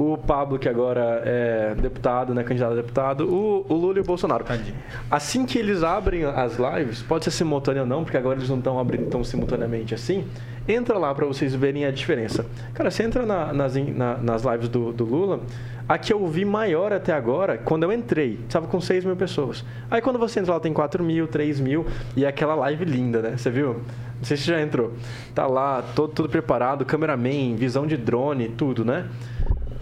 O 0.00 0.16
Pablo, 0.16 0.60
que 0.60 0.68
agora 0.68 1.22
é 1.24 1.74
deputado, 1.74 2.32
né? 2.32 2.44
Candidato 2.44 2.72
a 2.72 2.76
deputado. 2.76 3.24
O, 3.28 3.66
o 3.68 3.74
Lula 3.74 3.98
e 3.98 4.00
o 4.00 4.04
Bolsonaro. 4.04 4.44
Tadinho. 4.44 4.76
Assim 5.10 5.44
que 5.44 5.58
eles 5.58 5.82
abrem 5.82 6.24
as 6.24 6.56
lives, 6.56 7.02
pode 7.02 7.24
ser 7.24 7.32
simultâneo 7.32 7.82
ou 7.82 7.88
não, 7.88 8.04
porque 8.04 8.16
agora 8.16 8.38
eles 8.38 8.48
não 8.48 8.58
estão 8.58 8.78
abrindo 8.78 9.08
tão 9.10 9.24
simultaneamente 9.24 9.94
assim. 9.96 10.24
Entra 10.68 10.96
lá 10.98 11.12
para 11.12 11.26
vocês 11.26 11.52
verem 11.52 11.84
a 11.84 11.90
diferença. 11.90 12.46
Cara, 12.74 12.92
você 12.92 13.02
entra 13.02 13.26
na- 13.26 13.52
nas, 13.52 13.74
na- 13.74 14.18
nas 14.18 14.42
lives 14.44 14.68
do, 14.68 14.92
do 14.92 15.04
Lula, 15.04 15.40
a 15.88 15.98
que 15.98 16.12
eu 16.12 16.24
vi 16.28 16.44
maior 16.44 16.92
até 16.92 17.12
agora, 17.12 17.58
quando 17.58 17.82
eu 17.82 17.92
entrei, 17.92 18.38
estava 18.46 18.68
com 18.68 18.80
6 18.80 19.04
mil 19.04 19.16
pessoas. 19.16 19.64
Aí 19.90 20.00
quando 20.00 20.18
você 20.18 20.38
entra 20.38 20.52
lá, 20.52 20.60
tem 20.60 20.72
4 20.72 21.02
mil, 21.02 21.26
3 21.26 21.58
mil, 21.58 21.86
e 22.14 22.24
é 22.24 22.28
aquela 22.28 22.54
live 22.54 22.84
linda, 22.84 23.20
né? 23.20 23.36
Você 23.36 23.50
viu? 23.50 23.78
Não 24.18 24.24
sei 24.24 24.36
se 24.36 24.44
já 24.44 24.60
entrou. 24.60 24.92
Tá 25.34 25.46
lá, 25.46 25.82
todo, 25.96 26.12
tudo 26.12 26.28
preparado, 26.28 26.84
cameraman, 26.84 27.56
visão 27.56 27.84
de 27.86 27.96
drone, 27.96 28.48
tudo, 28.50 28.84
né? 28.84 29.06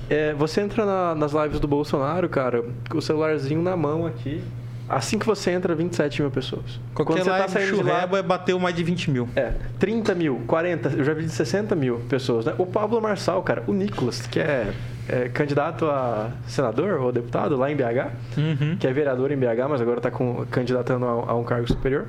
É, 0.08 0.32
você 0.34 0.60
entra 0.60 0.84
na- 0.84 1.14
nas 1.14 1.32
lives 1.32 1.58
do 1.58 1.66
Bolsonaro, 1.66 2.28
cara, 2.28 2.64
com 2.88 2.98
o 2.98 3.02
celularzinho 3.02 3.60
na 3.62 3.76
mão 3.76 4.06
aqui. 4.06 4.40
Assim 4.88 5.18
que 5.18 5.26
você 5.26 5.50
entra, 5.50 5.74
27 5.74 6.22
mil 6.22 6.30
pessoas. 6.30 6.78
Qualquer 6.94 7.14
Quando 7.14 7.24
você 7.24 7.30
tá 7.30 7.38
live 7.38 7.52
saindo 7.52 7.76
de 7.78 7.82
lá, 7.82 7.94
churreba 8.02 8.22
bateu 8.22 8.56
mais 8.60 8.72
de 8.76 8.84
20 8.84 9.10
mil. 9.10 9.28
é, 9.34 9.52
30 9.80 10.14
mil, 10.14 10.42
40, 10.46 10.90
eu 10.90 11.02
já 11.02 11.12
vi 11.12 11.24
de 11.24 11.32
60 11.32 11.74
mil 11.74 11.98
pessoas, 12.08 12.44
né? 12.44 12.54
O 12.56 12.64
Pablo 12.64 13.00
Marçal, 13.02 13.42
cara, 13.42 13.64
o 13.66 13.72
Nicolas, 13.72 14.20
que 14.28 14.38
é, 14.38 14.72
é 15.08 15.28
candidato 15.28 15.86
a 15.86 16.30
senador 16.46 17.00
ou 17.00 17.10
deputado 17.10 17.56
lá 17.56 17.68
em 17.68 17.74
BH, 17.74 18.12
Uhum. 18.38 18.76
que 18.78 18.86
é 18.86 18.92
vereador 18.92 19.32
em 19.32 19.36
BH, 19.36 19.66
mas 19.68 19.80
agora 19.80 20.00
tá 20.00 20.10
com, 20.12 20.46
candidatando 20.52 21.04
a, 21.04 21.10
a 21.32 21.34
um 21.34 21.42
cargo 21.42 21.66
superior. 21.66 22.04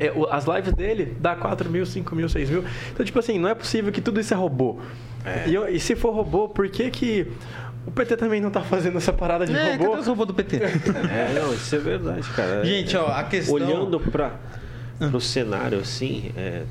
É, 0.00 0.12
as 0.32 0.46
lives 0.46 0.72
dele 0.72 1.16
dá 1.20 1.36
4 1.36 1.70
mil, 1.70 1.86
5 1.86 2.16
mil, 2.16 2.28
6 2.28 2.50
mil. 2.50 2.64
Então, 2.92 3.06
tipo 3.06 3.20
assim, 3.20 3.38
não 3.38 3.48
é 3.48 3.54
possível 3.54 3.92
que 3.92 4.00
tudo 4.00 4.18
isso 4.18 4.34
é 4.34 4.36
robô. 4.36 4.80
E, 5.46 5.54
eu- 5.54 5.68
e 5.68 5.80
se 5.80 5.94
for 5.96 6.12
robô, 6.14 6.48
por 6.48 6.68
que 6.68 6.90
que 6.90 7.26
o 7.86 7.90
PT 7.90 8.16
também 8.16 8.40
não 8.40 8.50
tá 8.50 8.60
fazendo 8.62 8.98
essa 8.98 9.12
parada 9.12 9.46
de 9.46 9.54
É, 9.56 9.72
robô? 9.72 9.84
cadê 9.90 10.00
os 10.00 10.06
robôs 10.06 10.26
do 10.28 10.34
PT? 10.34 10.56
É, 11.10 11.32
não, 11.40 11.52
isso 11.54 11.74
é 11.74 11.78
verdade, 11.78 12.28
cara. 12.30 12.64
Gente, 12.64 12.96
ó, 12.96 13.06
a 13.08 13.24
questão... 13.24 13.54
Olhando 13.54 13.98
para 14.00 14.32
o 15.12 15.20
cenário 15.20 15.78
assim, 15.78 16.30
é, 16.36 16.62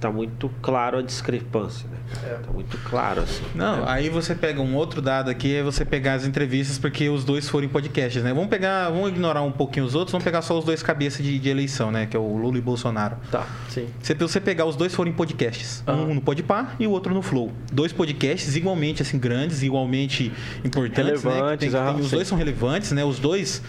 tá 0.00 0.10
muito 0.10 0.50
claro 0.62 0.98
a 0.98 1.02
discrepância, 1.02 1.88
né? 1.88 1.96
Tá 2.44 2.52
muito 2.52 2.78
claro 2.78 3.22
assim. 3.22 3.42
Não, 3.54 3.86
aí 3.88 4.08
você 4.08 4.34
pega 4.34 4.60
um 4.60 4.74
outro 4.76 5.02
dado 5.02 5.28
aqui, 5.30 5.56
é 5.56 5.62
você 5.62 5.84
pegar 5.84 6.14
as 6.14 6.24
entrevistas, 6.26 6.78
porque 6.78 7.08
os 7.08 7.24
dois 7.24 7.48
foram 7.48 7.66
em 7.66 7.68
podcasts, 7.68 8.22
né? 8.22 8.32
Vamos 8.32 8.48
pegar, 8.48 8.90
vamos 8.90 9.08
ignorar 9.10 9.42
um 9.42 9.50
pouquinho 9.52 9.84
os 9.86 9.94
outros, 9.94 10.12
vamos 10.12 10.24
pegar 10.24 10.42
só 10.42 10.58
os 10.58 10.64
dois 10.64 10.82
cabeças 10.82 11.24
de, 11.24 11.38
de 11.38 11.48
eleição, 11.48 11.90
né? 11.90 12.06
Que 12.06 12.16
é 12.16 12.20
o 12.20 12.36
Lula 12.36 12.58
e 12.58 12.60
Bolsonaro. 12.60 13.16
Tá, 13.30 13.46
sim. 13.68 13.86
Se 14.02 14.14
você 14.14 14.40
pegar, 14.40 14.64
os 14.66 14.76
dois 14.76 14.94
foram 14.94 15.10
em 15.10 15.14
podcasts. 15.14 15.82
Um 15.86 16.14
no 16.14 16.20
Podpah 16.20 16.74
e 16.78 16.86
o 16.86 16.90
outro 16.90 17.12
no 17.12 17.22
Flow. 17.22 17.52
Dois 17.72 17.92
podcasts 17.92 18.54
igualmente 18.56 19.02
assim 19.02 19.18
grandes, 19.18 19.62
igualmente 19.62 20.32
importantes, 20.64 21.24
né? 21.24 21.30
Que 21.30 21.36
Relevantes, 21.36 21.70
tem- 21.72 21.80
ah, 21.80 21.92
tem- 21.92 22.00
os 22.02 22.08
sim. 22.10 22.16
dois 22.16 22.28
são 22.28 22.38
relevantes, 22.38 22.92
né? 22.92 23.04
Os 23.04 23.18
dois 23.18 23.62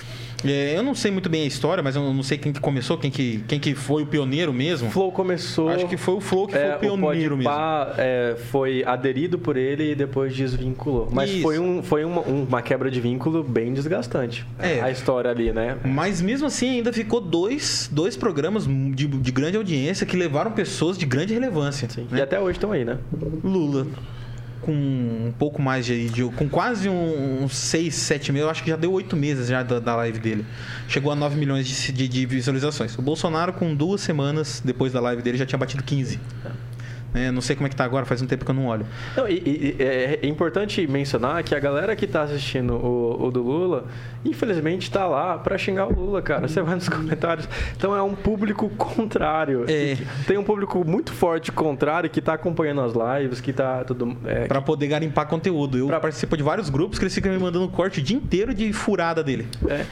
É, 0.45 0.77
eu 0.77 0.83
não 0.83 0.93
sei 0.93 1.11
muito 1.11 1.29
bem 1.29 1.43
a 1.43 1.45
história, 1.45 1.83
mas 1.83 1.95
eu 1.95 2.13
não 2.13 2.23
sei 2.23 2.37
quem 2.37 2.51
que 2.51 2.59
começou, 2.59 2.97
quem 2.97 3.09
que, 3.09 3.43
quem 3.47 3.59
que 3.59 3.73
foi 3.73 4.03
o 4.03 4.05
pioneiro 4.05 4.53
mesmo. 4.53 4.87
O 4.87 4.91
Flow 4.91 5.11
começou. 5.11 5.69
Acho 5.69 5.87
que 5.87 5.97
foi 5.97 6.15
o 6.15 6.21
Flow 6.21 6.47
que 6.47 6.57
é, 6.57 6.69
foi 6.69 6.75
o 6.75 6.79
pioneiro 6.79 7.35
o 7.35 7.37
mesmo. 7.37 7.51
Podpah, 7.51 7.95
é, 7.97 8.35
foi 8.51 8.83
aderido 8.83 9.39
por 9.39 9.57
ele 9.57 9.91
e 9.91 9.95
depois 9.95 10.35
desvinculou. 10.35 11.07
Mas 11.11 11.29
Isso. 11.29 11.41
foi, 11.41 11.59
um, 11.59 11.81
foi 11.81 12.03
uma, 12.03 12.21
uma 12.21 12.61
quebra 12.61 12.91
de 12.91 12.99
vínculo 12.99 13.43
bem 13.43 13.73
desgastante. 13.73 14.45
É. 14.59 14.81
A 14.81 14.91
história 14.91 15.31
ali, 15.31 15.51
né? 15.51 15.77
Mas 15.83 16.21
mesmo 16.21 16.47
assim 16.47 16.77
ainda 16.77 16.93
ficou 16.93 17.19
dois, 17.19 17.89
dois 17.91 18.15
programas 18.15 18.65
de, 18.67 19.07
de 19.07 19.31
grande 19.31 19.57
audiência 19.57 20.05
que 20.05 20.15
levaram 20.15 20.51
pessoas 20.51 20.97
de 20.97 21.05
grande 21.05 21.33
relevância. 21.33 21.87
Né? 21.97 22.19
E 22.19 22.21
até 22.21 22.39
hoje 22.39 22.57
estão 22.57 22.71
aí, 22.71 22.85
né? 22.85 22.97
Lula 23.43 23.87
com 24.61 24.71
um 24.73 25.33
pouco 25.37 25.61
mais 25.61 25.85
de, 25.85 26.09
de- 26.09 26.23
com 26.31 26.47
quase 26.49 26.89
um- 26.89 27.43
uns 27.43 27.55
6, 27.55 27.93
7 27.95 28.31
meses, 28.31 28.45
eu 28.45 28.49
acho 28.49 28.63
que 28.63 28.69
já 28.69 28.75
deu 28.75 28.91
8 28.91 29.15
meses 29.15 29.47
já 29.47 29.63
da, 29.63 29.79
da 29.79 29.95
live 29.95 30.19
dele. 30.19 30.45
Chegou 30.87 31.11
a 31.11 31.15
9 31.15 31.35
milhões 31.37 31.67
de, 31.67 31.91
de- 31.91 32.07
de 32.07 32.25
visualizações. 32.25 32.97
O 32.97 33.01
Bolsonaro 33.01 33.53
com 33.53 33.73
duas 33.75 34.01
semanas 34.01 34.61
depois 34.63 34.91
da 34.93 34.99
live 34.99 35.21
dele 35.21 35.37
já 35.37 35.45
tinha 35.45 35.57
batido 35.59 35.83
15. 35.83 36.19
Né, 37.13 37.31
não 37.31 37.41
sei 37.41 37.55
como 37.55 37.65
é 37.67 37.69
que 37.69 37.75
tá 37.75 37.85
agora, 37.85 38.05
faz 38.05 38.21
um 38.21 38.27
tempo 38.27 38.43
que 38.45 38.51
eu 38.51 38.55
não 38.55 38.65
olho. 38.67 38.85
Não, 39.15 39.27
e, 39.27 39.33
e- 39.33 39.75
e 39.79 39.83
é 39.83 40.27
importante 40.27 40.85
mencionar 40.87 41.41
que 41.43 41.55
a 41.55 41.59
galera 41.59 41.95
que 41.95 42.05
tá 42.05 42.21
assistindo 42.23 42.73
o, 42.75 43.27
o 43.27 43.31
do 43.31 43.41
Lula, 43.41 43.85
infelizmente 44.25 44.91
tá 44.91 45.07
lá 45.07 45.37
pra 45.37 45.57
xingar 45.57 45.87
o 45.87 45.93
Lula, 45.93 46.21
cara. 46.21 46.47
Você 46.47 46.61
vai 46.61 46.75
nos 46.75 46.87
comentários. 46.89 47.47
Então 47.75 47.95
é 47.95 48.01
um 48.03 48.13
público 48.13 48.69
contrário. 48.77 49.65
É. 49.67 49.97
Tem 50.27 50.37
um 50.37 50.43
público 50.43 50.83
muito 50.85 51.13
forte 51.13 51.51
contrário 51.51 52.09
que 52.09 52.21
tá 52.21 52.33
acompanhando 52.33 52.81
as 52.81 52.93
lives, 52.93 53.39
que 53.41 53.53
tá 53.53 53.83
tudo. 53.85 54.15
É, 54.25 54.45
Pra 54.45 54.61
poder 54.61 54.87
garimpar 54.87 55.27
conteúdo. 55.27 55.77
Eu 55.77 55.87
Pra- 55.87 55.99
participo 56.01 56.35
de 56.35 56.43
vários 56.43 56.69
grupos 56.69 56.99
que 56.99 57.05
eles 57.05 57.15
ficam 57.15 57.31
me 57.31 57.39
mandando 57.39 57.67
corte 57.69 57.99
o 57.99 58.03
dia 58.03 58.17
inteiro 58.17 58.53
de 58.53 58.71
furada 58.73 59.23
dele. 59.23 59.47
É. 59.69 59.85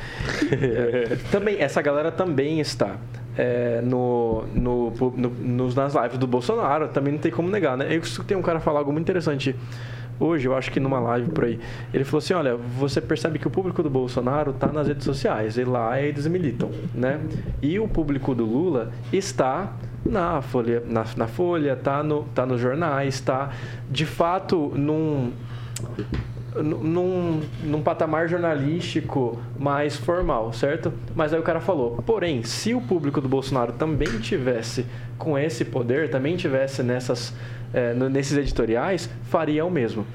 também, 1.31 1.59
essa 1.61 1.81
galera 1.81 2.11
também 2.11 2.59
está 2.59 2.97
é, 3.37 3.81
no, 3.81 4.43
no, 4.53 4.91
no- 4.91 5.73
nas 5.73 5.93
lives 5.93 6.17
do 6.17 6.27
Bolsonaro, 6.27 6.87
também 6.89 7.13
não 7.13 7.19
tem 7.19 7.31
como 7.31 7.49
negar, 7.49 7.77
né? 7.77 7.87
Eu 7.89 7.99
escutei 7.99 8.35
um 8.35 8.41
cara 8.41 8.59
falar 8.59 8.79
algo 8.79 8.91
muito 8.91 9.03
interessante 9.05 9.55
hoje, 10.19 10.47
eu 10.47 10.55
acho 10.55 10.71
que 10.71 10.79
numa 10.79 10.99
live 10.99 11.29
por 11.31 11.43
aí. 11.43 11.59
Ele 11.93 12.03
falou 12.05 12.19
assim: 12.19 12.33
olha, 12.33 12.55
você 12.55 13.01
percebe 13.01 13.37
que 13.37 13.47
o 13.47 13.51
público 13.51 13.83
do 13.83 13.89
Bolsonaro 13.89 14.51
está 14.51 14.67
nas 14.67 14.87
redes 14.87 15.03
sociais, 15.03 15.57
e 15.57 15.63
lá 15.65 15.99
eles 16.01 16.25
militam, 16.27 16.69
né? 16.93 17.19
E 17.61 17.79
o 17.79 17.87
público 17.87 18.33
do 18.33 18.45
Lula 18.45 18.91
está 19.11 19.73
na 20.05 20.41
Folha, 20.41 20.83
na, 20.87 21.03
na 21.17 21.27
Folha, 21.27 21.75
tá, 21.75 22.01
no, 22.03 22.23
tá 22.35 22.45
nos 22.45 22.61
jornais, 22.61 23.19
tá 23.19 23.49
de 23.89 24.05
fato 24.05 24.71
num 24.75 25.31
num, 26.61 27.41
num 27.63 27.81
patamar 27.81 28.27
jornalístico 28.27 29.39
mais 29.57 29.95
formal, 29.95 30.53
certo? 30.53 30.93
Mas 31.15 31.33
aí 31.33 31.39
o 31.39 31.43
cara 31.43 31.59
falou, 31.59 32.01
porém, 32.05 32.43
se 32.43 32.73
o 32.73 32.81
público 32.81 33.19
do 33.19 33.27
Bolsonaro 33.27 33.73
também 33.73 34.19
tivesse 34.19 34.85
com 35.17 35.37
esse 35.37 35.65
poder, 35.65 36.09
também 36.09 36.35
tivesse 36.35 36.83
nessas, 36.83 37.33
é, 37.73 37.93
nesses 37.93 38.37
editoriais, 38.37 39.09
faria 39.23 39.65
o 39.65 39.71
mesmo. 39.71 40.05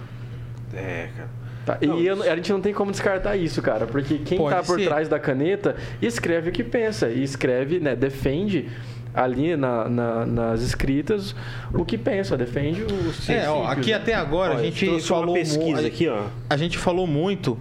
É, 0.74 1.08
cara. 1.16 1.40
Tá? 1.66 1.78
Não, 1.82 1.98
e 1.98 2.06
eu 2.06 2.22
a 2.22 2.36
gente 2.36 2.52
não 2.52 2.60
tem 2.60 2.72
como 2.72 2.90
descartar 2.90 3.36
isso, 3.36 3.60
cara, 3.60 3.86
porque 3.86 4.18
quem 4.18 4.38
Pode 4.38 4.56
tá 4.56 4.62
por 4.62 4.78
ser. 4.78 4.86
trás 4.86 5.08
da 5.08 5.18
caneta 5.18 5.76
escreve 6.00 6.48
o 6.48 6.52
que 6.52 6.64
pensa 6.64 7.08
e 7.10 7.22
escreve, 7.22 7.78
né, 7.78 7.94
defende 7.94 8.68
ali 9.14 9.56
na- 9.56 9.88
na- 9.88 10.26
nas 10.26 10.62
escritas 10.62 11.34
o 11.74 11.84
que 11.84 11.98
pensa, 11.98 12.36
defende 12.36 12.82
os 12.82 13.28
É, 13.28 13.48
ó, 13.48 13.64
aqui 13.66 13.90
né? 13.90 13.96
até 13.96 14.14
agora 14.14 14.52
a 14.52 14.56
Olha, 14.56 14.64
gente 14.70 15.00
falou 15.00 15.26
uma 15.28 15.34
pesquisa 15.34 15.80
mu- 15.82 15.86
aqui, 15.86 16.08
ó. 16.08 16.22
a 16.48 16.56
gente 16.56 16.78
falou 16.78 17.06
muito 17.06 17.58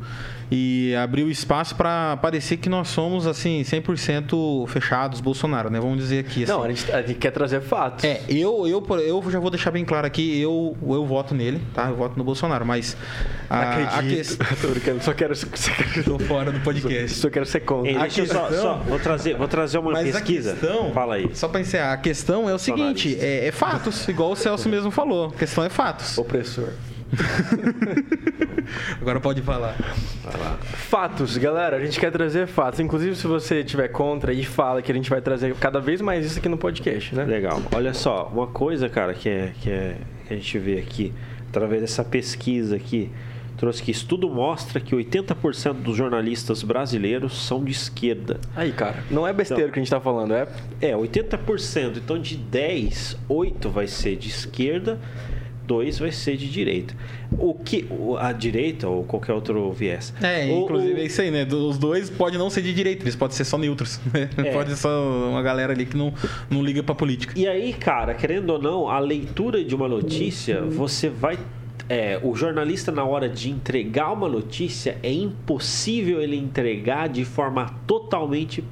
e 0.51 0.95
abriu 0.95 1.29
espaço 1.29 1.75
para 1.75 2.17
parecer 2.17 2.57
que 2.57 2.69
nós 2.69 2.87
somos 2.87 3.27
assim 3.27 3.61
100% 3.61 4.67
fechados 4.67 5.21
Bolsonaro, 5.21 5.69
né? 5.69 5.79
Vamos 5.79 5.97
dizer 5.99 6.19
aqui 6.19 6.43
assim. 6.43 6.51
Não, 6.51 6.63
a 6.63 6.69
gente, 6.69 6.91
a 6.91 7.01
gente 7.01 7.17
quer 7.19 7.31
trazer 7.31 7.61
fatos. 7.61 8.03
É, 8.03 8.21
eu, 8.27 8.67
eu, 8.67 8.83
eu 8.99 9.23
já 9.31 9.39
vou 9.39 9.49
deixar 9.51 9.71
bem 9.71 9.85
claro 9.85 10.07
aqui, 10.07 10.39
eu, 10.41 10.75
eu 10.81 11.05
voto 11.05 11.35
nele, 11.35 11.61
tá? 11.73 11.89
Eu 11.89 11.95
voto 11.95 12.17
no 12.17 12.23
Bolsonaro, 12.23 12.65
mas 12.65 12.97
a, 13.49 13.57
a 13.57 13.71
Acredito. 13.99 14.15
questão... 14.15 14.47
Tô 14.61 14.67
brincando, 14.69 15.03
só 15.03 15.13
quero, 15.13 15.35
só 15.35 15.45
quero, 15.47 16.03
Tô 16.03 16.19
fora 16.19 16.51
do 16.51 16.59
podcast. 16.61 17.17
só 17.17 17.29
quero 17.29 17.45
ser 17.45 17.59
contra. 17.61 17.91
Ei, 17.91 17.97
A 17.97 18.05
eu 18.05 18.09
só, 18.09 18.21
questão- 18.21 18.51
só- 18.53 18.75
vou 18.77 18.99
trazer, 18.99 19.37
vou 19.37 19.47
trazer 19.47 19.77
uma 19.77 19.91
Mas 19.91 20.11
pesquisa. 20.11 20.51
a 20.51 20.55
questão, 20.55 20.91
Fala 20.93 21.15
aí. 21.15 21.29
só 21.33 21.47
para 21.47 21.61
encerrar, 21.61 21.93
a 21.93 21.97
questão 21.97 22.49
é 22.49 22.53
o 22.53 22.59
seguinte, 22.59 23.17
é, 23.19 23.47
é 23.47 23.51
fatos, 23.51 24.07
igual 24.07 24.31
o 24.31 24.35
Celso 24.35 24.67
mesmo 24.69 24.89
falou, 24.91 25.27
a 25.27 25.31
questão 25.31 25.63
é 25.63 25.69
fatos. 25.69 26.17
Opressor. 26.17 26.69
Agora 29.01 29.19
pode 29.19 29.41
falar. 29.41 29.73
Fatos, 30.73 31.37
galera, 31.37 31.77
a 31.77 31.79
gente 31.79 31.99
quer 31.99 32.11
trazer 32.11 32.47
fatos. 32.47 32.79
Inclusive, 32.79 33.15
se 33.15 33.27
você 33.27 33.63
tiver 33.63 33.87
contra 33.89 34.31
e 34.33 34.43
fala 34.43 34.81
que 34.81 34.91
a 34.91 34.95
gente 34.95 35.09
vai 35.09 35.21
trazer 35.21 35.53
cada 35.55 35.79
vez 35.79 36.01
mais 36.01 36.25
isso 36.25 36.39
aqui 36.39 36.49
no 36.49 36.57
podcast, 36.57 37.15
né? 37.15 37.25
Legal. 37.25 37.61
Olha 37.73 37.93
só, 37.93 38.29
uma 38.33 38.47
coisa, 38.47 38.87
cara, 38.89 39.13
que, 39.13 39.29
é, 39.29 39.51
que, 39.61 39.69
é, 39.69 39.95
que 40.27 40.33
a 40.33 40.37
gente 40.37 40.57
vê 40.59 40.77
aqui, 40.79 41.13
através 41.49 41.81
dessa 41.81 42.03
pesquisa 42.03 42.75
aqui, 42.75 43.09
trouxe 43.57 43.81
que 43.83 43.91
estudo 43.91 44.29
mostra 44.29 44.79
que 44.79 44.95
80% 44.95 45.73
dos 45.73 45.97
jornalistas 45.97 46.63
brasileiros 46.63 47.45
são 47.45 47.63
de 47.63 47.71
esquerda. 47.71 48.39
Aí, 48.55 48.71
cara, 48.71 49.03
não 49.11 49.27
é 49.27 49.33
besteira 49.33 49.63
Então- 49.63 49.69
o 49.69 49.73
que 49.73 49.79
a 49.79 49.83
gente 49.83 49.91
tá 49.91 49.99
falando, 49.99 50.33
é. 50.33 50.47
É, 50.79 50.95
80%. 50.95 51.97
Então, 51.97 52.19
de 52.19 52.37
10, 52.37 53.17
8 53.27 53.69
vai 53.69 53.87
ser 53.87 54.15
de 54.15 54.29
esquerda, 54.29 54.97
2 55.69 55.99
vai 55.99 56.11
ser 56.11 56.35
de 56.35 56.49
direita. 56.49 56.95
O 57.37 57.53
que 57.53 57.87
a 58.19 58.31
direita 58.31 58.87
ou 58.87 59.03
qualquer 59.03 59.33
outro 59.33 59.71
viés. 59.71 60.11
É, 60.21 60.47
O- 60.47 60.63
inclusive 60.63 60.93
o- 60.93 60.97
é 60.97 61.05
isso 61.05 61.21
aí, 61.21 61.29
né? 61.29 61.45
Os 61.45 61.77
dois 61.77 62.09
pode 62.09 62.37
não 62.39 62.49
ser 62.49 62.63
de 62.63 62.73
direita, 62.73 63.03
eles 63.03 63.15
podem 63.15 63.37
ser 63.37 63.45
só 63.45 63.57
neutros. 63.57 63.99
né? 64.11 64.27
É. 64.37 64.51
Pode 64.51 64.71
ser 64.71 64.77
só 64.77 65.29
uma 65.29 65.41
galera 65.43 65.71
ali 65.73 65.85
que 65.85 65.95
não, 65.95 66.11
não 66.49 66.63
liga 66.63 66.81
pra 66.81 66.95
política. 66.95 67.33
E 67.37 67.47
aí, 67.47 67.71
cara, 67.73 68.15
querendo 68.15 68.49
ou 68.49 68.59
não, 68.61 68.89
a 68.89 68.97
leitura 68.99 69.63
de 69.63 69.75
uma 69.75 69.87
notícia, 69.87 70.61
você 70.61 71.07
vai. 71.07 71.37
é, 71.87 72.19
o 72.23 72.35
jornalista, 72.35 72.91
na 72.91 73.03
hora 73.03 73.27
de 73.29 73.49
entregar 73.49 74.11
uma 74.11 74.27
notícia, 74.29 74.97
é 75.03 75.11
impossível 75.11 76.21
ele 76.21 76.35
entregar 76.37 77.09
de 77.09 77.23
forma 77.25 77.75
totalmente 77.87 78.63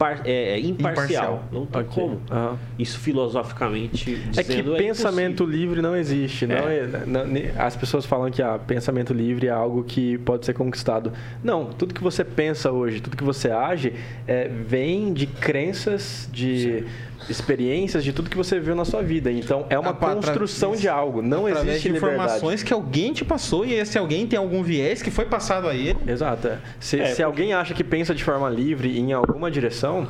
par- 0.00 0.22
é, 0.24 0.54
é, 0.54 0.58
imparcial. 0.58 0.92
Imparcial. 0.94 1.44
Não 1.52 1.66
tem 1.66 1.82
Ok. 1.82 1.92
como. 2.02 2.20
Aham. 2.30 2.58
Isso 2.78 2.98
filosoficamente 2.98 4.18
É 4.34 4.42
que 4.42 4.48
dizendo 4.62 4.74
pensamento 4.76 5.44
livre 5.44 5.82
não 5.82 5.94
existe. 5.94 6.46
Não 6.46 6.56
É. 6.56 6.78
é- 6.78 7.02
não- 7.06 7.24
as 7.58 7.76
pessoas 7.76 8.06
falam 8.06 8.30
que 8.30 8.40
ah, 8.40 8.58
pensamento 8.58 9.12
livre 9.12 9.46
é 9.46 9.50
algo 9.50 9.84
que 9.84 10.16
pode 10.18 10.46
ser 10.46 10.54
conquistado. 10.54 11.12
Não, 11.44 11.66
tudo 11.66 11.92
que 11.92 12.02
você 12.02 12.24
pensa 12.24 12.72
hoje, 12.72 13.00
tudo 13.00 13.14
que 13.16 13.22
você 13.24 13.50
age, 13.50 13.92
é, 14.26 14.48
vem 14.48 15.12
de 15.12 15.26
crenças, 15.26 16.28
de 16.32 16.84
experiências, 17.28 18.02
de 18.04 18.12
tudo 18.12 18.30
que 18.30 18.36
você 18.36 18.58
viu 18.60 18.74
na 18.74 18.84
sua 18.84 19.02
vida. 19.02 19.30
Então, 19.30 19.66
é 19.70 19.78
uma 19.78 19.90
Ah, 19.90 19.94
construção 19.94 20.74
de 20.74 20.88
algo. 20.88 21.22
Não 21.22 21.46
Através 21.46 21.68
existe 21.68 21.88
de 21.88 21.94
liberdade. 21.94 22.22
informações 22.24 22.62
que 22.62 22.72
alguém 22.72 23.12
te 23.12 23.24
passou 23.24 23.64
e 23.64 23.74
esse 23.74 23.98
alguém 23.98 24.26
tem 24.26 24.38
algum 24.38 24.62
viés 24.62 25.02
que 25.02 25.10
foi 25.10 25.24
passado 25.26 25.68
a 25.68 25.74
ele. 25.74 25.96
Exato. 26.06 26.48
é. 26.48 26.58
Se, 26.78 26.98
É, 26.98 27.04
se 27.04 27.10
porque- 27.10 27.22
alguém 27.22 27.52
acha 27.52 27.74
que 27.74 27.84
pensa 27.84 28.14
de 28.14 28.24
forma 28.24 28.48
livre 28.48 28.98
em 28.98 29.12
alguma 29.12 29.50
direção, 29.50 30.06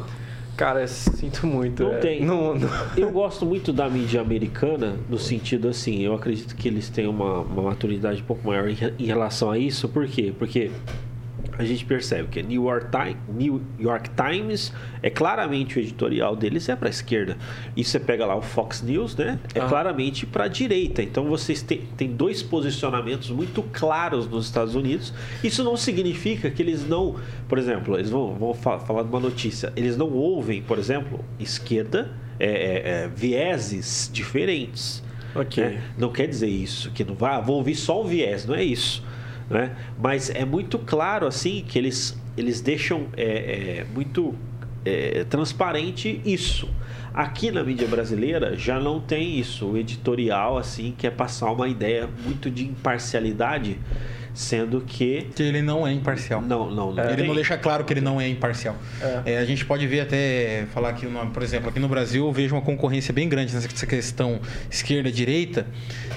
cara, 0.56 0.86
sinto 0.86 1.46
muito. 1.46 1.82
Não 1.84 1.92
é, 1.94 1.98
tem. 1.98 2.24
não- 2.24 2.54
não- 2.54 2.68
Eu 2.96 3.10
gosto 3.10 3.44
muito 3.46 3.72
da 3.72 3.88
mídia 3.88 4.20
americana, 4.20 4.96
no 5.08 5.18
sentido 5.18 5.68
assim, 5.68 6.02
eu 6.02 6.14
acredito 6.14 6.54
que 6.54 6.68
eles 6.68 6.88
têm 6.88 7.06
uma, 7.06 7.40
uma 7.40 7.62
maturidade 7.62 8.22
um 8.22 8.24
pouco 8.24 8.46
maior 8.46 8.68
em, 8.68 8.76
em 8.98 9.06
relação 9.06 9.50
a 9.50 9.58
isso. 9.58 9.88
Por 9.88 10.06
quê? 10.06 10.32
Porque 10.38 10.70
a 11.58 11.64
gente 11.64 11.84
percebe 11.84 12.28
que 12.28 12.42
New 12.42 12.64
York, 12.64 12.86
Times, 12.90 13.16
New 13.28 13.62
York 13.78 14.10
Times 14.10 14.72
é 15.02 15.10
claramente 15.10 15.78
o 15.78 15.80
editorial 15.80 16.34
deles 16.36 16.68
é 16.68 16.76
para 16.76 16.88
a 16.88 16.90
esquerda. 16.90 17.36
E 17.76 17.84
você 17.84 17.98
pega 18.00 18.24
lá 18.26 18.34
o 18.36 18.42
Fox 18.42 18.82
News, 18.82 19.14
né? 19.16 19.38
É 19.54 19.60
Ah. 19.60 19.66
claramente 19.66 20.24
para 20.26 20.44
a 20.44 20.48
direita. 20.48 21.02
Então 21.02 21.24
vocês 21.26 21.62
têm, 21.62 21.82
têm 21.96 22.12
dois 22.12 22.42
posicionamentos 22.42 23.30
muito 23.30 23.62
claros 23.62 24.26
nos 24.28 24.46
Estados 24.46 24.74
Unidos. 24.74 25.12
Isso 25.44 25.62
não 25.64 25.76
significa 25.76 26.50
que 26.50 26.62
eles 26.62 26.86
não, 26.86 27.16
por 27.48 27.58
exemplo, 27.58 27.96
eles 27.96 28.10
vão, 28.10 28.34
vão 28.34 28.54
fa- 28.54 28.78
falar 28.78 29.02
de 29.02 29.08
uma 29.08 29.20
notícia, 29.20 29.72
eles 29.76 29.96
não 29.96 30.10
ouvem, 30.12 30.62
por 30.62 30.78
exemplo, 30.78 31.24
esquerda, 31.38 32.10
é, 32.38 32.46
é, 32.46 33.02
é, 33.04 33.08
vieses 33.08 34.10
diferentes. 34.12 35.02
Ok. 35.34 35.62
né? 35.62 35.80
Não 35.96 36.10
quer 36.10 36.26
dizer 36.26 36.48
isso, 36.48 36.90
que 36.90 37.04
não 37.04 37.14
vai, 37.14 37.34
ah, 37.36 37.40
vou 37.40 37.56
ouvir 37.56 37.76
só 37.76 38.02
um 38.02 38.06
viés, 38.06 38.44
não 38.46 38.54
é 38.54 38.64
isso. 38.64 39.04
Né? 39.50 39.76
Mas 39.98 40.30
é 40.30 40.44
muito 40.44 40.78
claro 40.78 41.26
assim 41.26 41.64
que 41.66 41.76
eles, 41.76 42.16
eles 42.36 42.60
deixam 42.60 43.08
é, 43.16 43.80
é, 43.80 43.86
muito 43.92 44.34
é, 44.84 45.24
transparente 45.24 46.20
isso. 46.24 46.68
Aqui 47.12 47.50
na 47.50 47.64
mídia 47.64 47.88
brasileira 47.88 48.56
já 48.56 48.78
não 48.78 49.00
tem 49.00 49.36
isso. 49.38 49.66
O 49.66 49.76
editorial 49.76 50.56
assim 50.56 50.94
quer 50.96 51.10
passar 51.10 51.50
uma 51.50 51.66
ideia 51.66 52.08
muito 52.24 52.48
de 52.48 52.64
imparcialidade 52.64 53.76
Sendo 54.32 54.80
que. 54.80 55.26
Que 55.34 55.42
ele 55.42 55.60
não 55.62 55.86
é 55.86 55.92
imparcial. 55.92 56.40
Não, 56.40 56.70
não, 56.70 56.92
não. 56.92 57.04
Ele 57.04 57.16
tem- 57.16 57.26
não 57.26 57.34
deixa 57.34 57.56
claro 57.58 57.84
que 57.84 57.92
ele 57.92 58.00
não 58.00 58.20
é 58.20 58.28
imparcial. 58.28 58.76
É. 59.24 59.32
É, 59.34 59.38
a 59.38 59.44
gente 59.44 59.64
pode 59.64 59.86
ver 59.86 60.00
até 60.00 60.66
falar 60.72 60.90
aqui, 60.90 61.06
uma- 61.06 61.26
por 61.26 61.42
exemplo, 61.42 61.68
aqui 61.68 61.78
no 61.80 61.88
Brasil 61.88 62.24
eu 62.26 62.32
vejo 62.32 62.54
uma 62.54 62.62
concorrência 62.62 63.12
bem 63.12 63.28
grande 63.28 63.52
nessa 63.54 63.86
questão 63.86 64.40
esquerda-direita, 64.70 65.66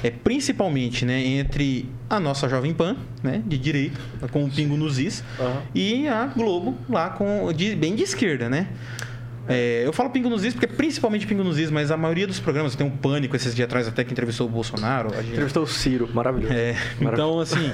é 0.03 0.09
principalmente 0.09 1.05
né, 1.05 1.19
entre 1.23 1.89
a 2.09 2.19
nossa 2.19 2.47
Jovem 2.49 2.73
Pan, 2.73 2.95
né, 3.21 3.41
de 3.45 3.57
direita, 3.57 3.99
com 4.31 4.43
o 4.45 4.49
Pingo 4.49 4.75
nos 4.77 4.99
Is, 4.99 5.23
Aham. 5.39 5.61
e 5.73 6.07
a 6.07 6.25
Globo 6.25 6.75
lá 6.89 7.09
com 7.09 7.51
de- 7.53 7.75
bem 7.75 7.95
de 7.95 8.03
esquerda, 8.03 8.49
né? 8.49 8.67
É, 9.47 9.83
eu 9.85 9.91
falo 9.91 10.09
Pingo 10.09 10.29
nos 10.29 10.43
Is 10.45 10.53
porque 10.53 10.65
é 10.65 10.69
principalmente 10.75 11.27
Pingo 11.27 11.43
nos 11.43 11.57
Is, 11.59 11.69
mas 11.69 11.91
a 11.91 11.97
maioria 11.97 12.25
dos 12.25 12.39
programas 12.39 12.75
tem 12.75 12.85
um 12.87 12.89
pânico 12.89 13.35
esses 13.35 13.53
dias 13.53 13.65
atrás 13.67 13.87
até 13.87 14.03
que 14.03 14.11
entrevistou 14.11 14.47
o 14.47 14.49
Bolsonaro. 14.49 15.09
a 15.13 15.21
gente- 15.21 15.31
Entrevistou 15.31 15.63
o 15.63 15.67
Ciro, 15.67 16.09
maravilhoso. 16.13 16.53
É, 16.53 16.75
então 17.01 17.39
assim, 17.39 17.71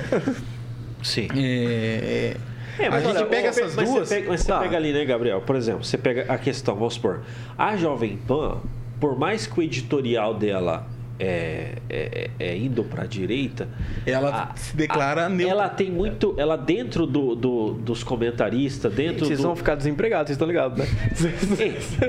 Sim. 1.03 1.27
é, 1.35 2.35
é, 2.79 2.87
a 2.87 2.99
gente 2.99 3.15
olha, 3.17 3.25
pega 3.27 3.47
essas 3.49 3.75
mas 3.75 3.89
duas. 3.89 4.07
Você 4.07 4.15
pega, 4.15 4.29
mas 4.29 4.41
você 4.41 4.47
Tá. 4.47 4.59
pega 4.59 4.77
ali, 4.77 4.91
né, 4.93 5.05
Gabriel? 5.05 5.41
Por 5.41 5.55
exemplo, 5.55 5.83
você 5.83 5.97
pega 5.97 6.25
a 6.31 6.37
questão, 6.37 6.75
vamos 6.75 6.95
supor, 6.95 7.21
a 7.57 7.75
Jovem 7.77 8.17
Pan, 8.17 8.57
por 8.99 9.17
mais 9.17 9.45
que 9.45 9.59
o 9.59 9.63
editorial 9.63 10.33
dela 10.33 10.87
é, 11.19 11.73
é, 11.89 12.29
é 12.39 12.57
indo 12.57 12.83
para 12.83 13.03
a 13.03 13.05
direita, 13.07 13.67
Ela 14.05 14.51
a- 14.53 14.55
se 14.55 14.75
declara 14.75 15.25
a- 15.25 15.29
neutra. 15.29 15.49
Ela 15.53 15.69
tem 15.69 15.91
muito, 15.91 16.33
ela 16.37 16.55
dentro 16.55 17.05
do, 17.05 17.35
do- 17.35 17.73
dos 17.73 18.03
comentaristas, 18.03 18.93
dentro 18.93 19.25
Vocês 19.25 19.39
do, 19.39 19.43
vão 19.43 19.55
ficar 19.55 19.75
desempregados, 19.75 20.27
vocês 20.27 20.35
estão 20.35 20.47
ligados, 20.47 20.77
né? 20.77 20.87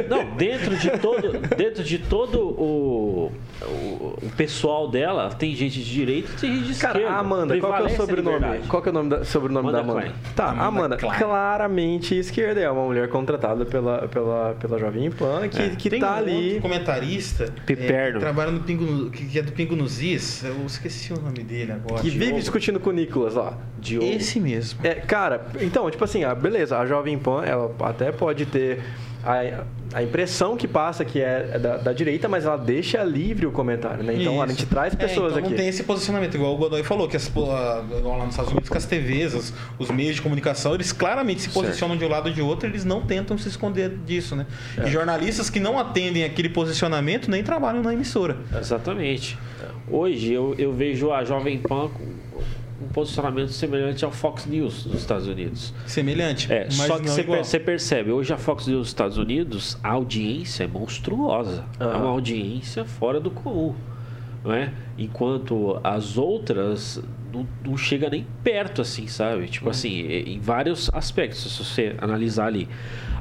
Não, 0.09 0.37
dentro 0.37 0.77
de 0.77 0.91
todo, 0.99 1.33
dentro 1.57 1.83
de 1.83 1.99
todo 1.99 2.41
o, 2.41 3.33
o, 3.63 4.19
o 4.23 4.31
pessoal 4.37 4.89
dela, 4.89 5.31
tem 5.31 5.55
gente 5.55 5.79
de 5.83 5.93
direita 5.93 6.31
e 6.33 6.37
tem 6.41 6.55
gente 6.57 6.73
de 6.73 6.79
Cara, 6.81 6.99
esquerda. 6.99 7.19
Amanda, 7.19 7.59
qual 7.59 7.73
que 7.75 7.83
é 7.83 7.87
o 7.87 7.97
sobrenome? 7.97 8.59
Qual 8.69 8.83
que 8.83 8.89
é 8.89 8.93
o 8.93 8.95
nome 8.95 9.11
da, 9.11 9.25
sobrenome 9.25 9.69
Amanda 9.69 9.79
da 9.79 9.85
Amanda? 9.85 10.01
Klein. 10.03 10.15
Tá, 10.37 10.51
Amanda 10.51 10.81
Amanda, 10.81 10.97
Klein. 10.97 11.19
claramente 11.19 12.15
esquerda, 12.17 12.61
é 12.61 12.71
uma 12.71 12.85
mulher 12.85 13.09
contratada 13.09 13.65
pela, 13.65 14.09
pela, 14.09 14.55
pela 14.59 14.79
Jovem 14.79 15.11
Pan, 15.11 15.49
que, 15.49 15.61
É. 15.61 15.69
que 15.71 15.91
Tem 15.91 16.01
tá 16.01 16.15
um 16.15 16.19
ali. 16.19 16.45
outro 16.47 16.63
comentarista 16.63 17.53
Piperno. 17.67 18.09
é, 18.09 18.13
que 18.15 18.19
trabalha 18.21 18.51
no 18.51 18.61
Pingo, 18.61 19.00
que, 19.09 19.39
é 19.39 19.43
do 19.43 19.53
Pingo 19.53 19.75
nos 19.77 20.03
Is. 20.03 20.43
Eu 20.45 20.67
esqueci 20.67 21.13
o 21.13 21.21
nome 21.21 21.43
dele 21.43 21.73
agora. 21.73 22.03
Que 22.03 22.11
vive 22.11 22.35
discutindo 22.35 22.79
com 22.79 22.91
o 22.91 22.93
Nicolas 22.93 23.35
lá. 23.35 23.57
Diogo. 23.79 24.05
Esse 24.05 24.39
mesmo. 24.39 24.81
É, 24.85 24.95
cara, 24.97 25.47
então, 25.61 25.89
tipo 25.91 26.05
assim, 26.05 26.25
ah, 26.25 26.35
beleza, 26.35 26.77
a 26.77 26.85
Jovem 26.85 27.19
Pan, 27.19 27.43
ela 27.45 27.75
até 27.81 28.13
pode 28.13 28.45
ter 28.45 28.83
a, 29.25 29.65
a 29.99 30.03
impressão 30.03 30.57
que 30.57 30.67
passa 30.67 31.05
que 31.05 31.21
é 31.21 31.59
da, 31.59 31.77
da 31.77 31.93
direita, 31.93 32.29
mas 32.29 32.45
ela 32.45 32.57
deixa 32.57 33.03
livre 33.05 33.47
o 33.47 33.51
comentário, 33.53 34.03
né? 34.03 34.15
Então, 34.15 34.41
a 34.41 34.47
Isso. 34.47 34.57
gente 34.57 34.67
traz 34.67 34.95
É, 34.95 34.97
pessoas 34.97 35.33
então 35.33 35.39
aqui. 35.41 35.51
Não 35.51 35.57
tem 35.57 35.69
esse 35.69 35.83
posicionamento, 35.83 36.35
igual 36.35 36.55
o 36.55 36.57
Godoy 36.57 36.83
falou, 36.83 37.07
que 37.09 37.17
as, 37.17 37.31
a- 37.37 37.85
lá 38.03 38.19
nos 38.25 38.31
Estados 38.31 38.51
Unidos, 38.53 38.69
que 38.71 38.77
as 38.77 38.87
TVs, 38.87 39.35
os, 39.35 39.53
os 39.79 39.91
meios 39.91 40.17
de 40.17 40.23
comunicação, 40.23 40.75
eles 40.75 40.93
claramente 40.93 41.43
se 41.43 41.51
posicionam 41.51 41.97
de 41.97 42.05
um 42.05 42.09
lado 42.09 42.29
ou 42.29 42.33
de 42.35 42.41
outro, 42.41 42.69
eles 42.69 42.85
não 42.85 43.03
tentam 43.03 43.37
se 43.37 43.49
esconder 43.49 43.91
disso, 44.07 44.35
né? 44.37 44.47
É. 44.79 44.87
E 44.87 44.91
jornalistas 44.91 45.51
que 45.51 45.61
não 45.61 45.79
atendem 45.79 46.25
aquele 46.25 46.49
posicionamento 46.49 47.31
nem 47.31 47.43
trabalham 47.43 47.83
na 47.83 47.93
emissora. 47.93 48.37
Exatamente. 48.59 49.37
Hoje 49.91 50.33
eu, 50.33 50.55
eu 50.57 50.73
vejo 50.73 51.13
a 51.13 51.25
Jovem 51.25 51.59
Pan 51.59 51.91
um 52.83 52.89
posicionamento 52.89 53.51
semelhante 53.53 54.05
ao 54.05 54.11
Fox 54.11 54.47
News 54.47 54.87
nos 54.87 54.97
Estados 55.01 55.27
Unidos. 55.27 55.73
Semelhante, 55.87 56.51
É, 56.53 56.65
mas 56.65 56.75
só 56.75 56.99
que 56.99 57.07
não 57.07 57.13
você, 57.15 57.23
per- 57.25 57.45
você 57.45 57.61
percebe, 57.61 58.11
hoje 58.11 58.33
a 58.33 58.37
Fox 58.39 58.67
News 58.67 58.79
nos 58.79 58.89
Estados 58.89 59.19
Unidos, 59.19 59.79
a 59.83 59.91
audiência 59.91 60.65
é 60.65 60.67
monstruosa. 60.67 61.65
É 61.79 61.85
Aham. 61.85 61.99
uma 61.99 62.11
audiência 62.11 62.85
fora 62.85 63.21
do 63.21 63.31
comum. 63.31 63.75
Não 64.43 64.53
é? 64.55 64.73
Enquanto 64.97 65.79
as 65.85 66.17
outras 66.17 67.03
não, 67.31 67.47
não 67.65 67.77
chega 67.77 68.09
nem 68.09 68.27
perto, 68.43 68.81
assim, 68.81 69.07
sabe? 69.07 69.47
Tipo 69.49 69.67
Uhum. 69.67 69.71
assim, 69.71 70.01
em 70.01 70.41
vários 70.41 70.91
aspectos, 70.95 71.41
se 71.53 71.63
você 71.63 71.95
analisar 71.99 72.47
ali. 72.47 72.67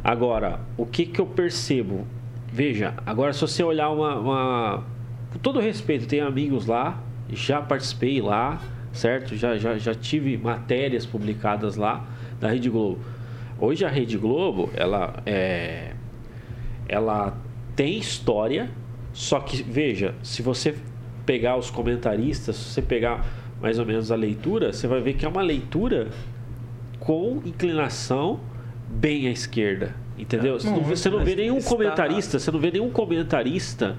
Agora, 0.01 0.61
o 0.77 0.85
que, 0.85 1.05
que 1.05 1.19
eu 1.19 1.25
percebo? 1.25 2.07
Veja, 2.51 2.93
agora 3.05 3.33
se 3.33 3.41
você 3.41 3.61
olhar 3.63 3.89
uma, 3.89 4.15
uma- 4.15 4.83
Com 5.31 5.37
todo 5.39 5.59
respeito, 5.59 6.07
tenho 6.07 6.25
amigos 6.25 6.65
lá, 6.65 7.03
já 7.31 7.61
participei 7.61 8.19
lá, 8.21 8.59
certo? 8.99 9.35
Já, 9.35 9.57
já, 9.57 9.77
já 9.77 9.93
tive 9.95 10.37
matérias 10.37 11.05
publicadas 11.05 11.75
lá 11.75 12.05
da 12.39 12.49
Rede 12.49 12.69
Globo. 12.69 12.99
Hoje 13.59 13.83
a 13.85 13.89
Rede 13.89 14.17
Globo, 14.17 14.69
ela 14.75 15.21
é. 15.25 15.93
Ela 16.87 17.37
tem 17.75 17.97
história, 17.97 18.69
só 19.13 19.39
que, 19.39 19.61
veja, 19.63 20.15
se 20.23 20.41
você 20.41 20.75
pegar 21.25 21.55
os 21.57 21.69
comentaristas, 21.69 22.55
se 22.55 22.63
você 22.73 22.81
pegar 22.81 23.25
mais 23.61 23.77
ou 23.79 23.85
menos 23.85 24.11
a 24.11 24.15
leitura, 24.15 24.73
você 24.73 24.87
vai 24.87 25.01
ver 25.01 25.13
que 25.13 25.25
é 25.25 25.29
uma 25.29 25.41
leitura 25.41 26.07
com 26.99 27.41
inclinação 27.45 28.39
bem 28.87 29.27
à 29.27 29.31
esquerda. 29.31 29.93
Entendeu? 30.17 30.59
Você 30.59 30.69
não, 30.69 30.83
vê- 30.83 30.95
você 30.95 31.09
não 31.09 31.23
vê 31.23 31.35
nenhum 31.35 31.57
está- 31.59 31.69
comentarista, 31.69 32.39
você 32.39 32.51
não 32.51 32.59
vê 32.59 32.71
nenhum 32.71 32.89
comentarista 32.89 33.95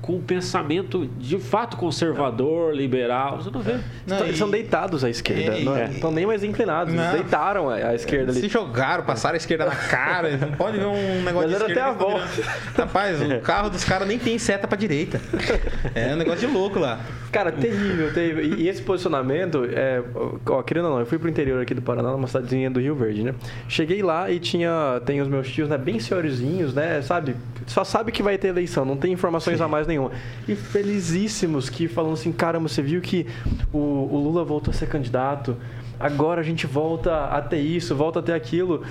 com 0.00 0.14
um 0.16 0.20
pensamento 0.20 1.06
de 1.18 1.38
fato 1.38 1.76
conservador, 1.76 2.74
liberal. 2.74 3.36
Você 3.42 3.50
não 3.50 3.60
vê. 3.60 3.78
Não, 4.06 4.18
Eles 4.20 4.36
e- 4.36 4.38
são 4.38 4.50
deitados 4.50 5.04
à 5.04 5.10
esquerda, 5.10 5.58
É, 5.58 5.62
não 5.64 5.76
e- 5.78 5.90
estão 5.90 6.10
nem 6.10 6.26
mais 6.26 6.42
inclinados, 6.42 6.92
eles 6.94 7.04
Não. 7.06 7.12
deitaram 7.12 7.68
a, 7.68 7.74
a 7.74 7.94
esquerda 7.94 8.32
Se 8.32 8.38
ali. 8.40 8.48
jogaram, 8.48 9.04
passaram 9.04 9.34
a 9.34 9.36
esquerda 9.36 9.66
na 9.66 9.74
cara, 9.76 10.36
não 10.36 10.52
pode 10.52 10.78
ver 10.78 10.86
um 10.86 11.22
negócio 11.22 11.48
Mas 11.48 11.48
de 11.50 11.54
era 11.54 11.66
esquerda. 11.66 11.90
até 11.90 12.04
a 12.04 12.16
eles 12.18 12.30
virando- 12.36 12.76
Rapaz, 12.76 13.20
o 13.22 13.40
carro 13.42 13.70
dos 13.70 13.84
caras 13.84 14.08
nem 14.08 14.18
tem 14.18 14.38
seta 14.38 14.66
pra 14.66 14.76
direita. 14.76 15.20
É 15.94 16.12
um 16.14 16.16
negócio 16.16 16.46
de 16.48 16.52
louco 16.52 16.78
lá. 16.78 17.00
Cara, 17.30 17.52
terrível, 17.52 18.12
terrível. 18.12 18.42
E, 18.44 18.62
e 18.62 18.68
esse 18.68 18.82
posicionamento, 18.82 19.64
é, 19.72 20.02
ó, 20.46 20.62
querendo 20.62 20.86
ou 20.86 20.90
não, 20.92 20.98
eu 21.00 21.06
fui 21.06 21.16
pro 21.18 21.28
interior 21.28 21.62
aqui 21.62 21.74
do 21.74 21.82
Paraná, 21.82 22.10
numa 22.10 22.26
cidadezinha 22.26 22.68
do 22.70 22.80
Rio 22.80 22.94
Verde, 22.96 23.22
né? 23.22 23.34
Cheguei 23.68 24.02
lá 24.02 24.28
e 24.30 24.40
tinha, 24.40 25.00
tem 25.06 25.20
os 25.20 25.28
meus 25.28 25.48
tios, 25.48 25.68
né, 25.68 25.78
bem 25.78 26.00
senhorzinhos, 26.00 26.74
né, 26.74 27.00
sabe? 27.02 27.36
Só 27.66 27.84
sabe 27.84 28.10
que 28.10 28.20
vai 28.22 28.36
ter 28.36 28.48
eleição, 28.48 28.84
não 28.84 28.96
tem 28.96 29.12
informações 29.12 29.60
a 29.60 29.68
mais 29.68 29.86
nenhuma. 29.90 30.10
E 30.48 30.54
felizíssimos 30.54 31.68
que 31.68 31.86
falam 31.86 32.12
assim, 32.12 32.32
caramba, 32.32 32.68
você 32.68 32.82
viu 32.82 33.00
que 33.00 33.26
o, 33.72 33.78
o 33.78 34.18
Lula 34.18 34.44
voltou 34.44 34.72
a 34.72 34.74
ser 34.74 34.88
candidato, 34.88 35.56
agora 35.98 36.40
a 36.40 36.44
gente 36.44 36.66
volta 36.66 37.26
a 37.26 37.42
ter 37.42 37.60
isso, 37.60 37.94
volta 37.94 38.20
a 38.20 38.22
ter 38.22 38.32
aquilo. 38.32 38.82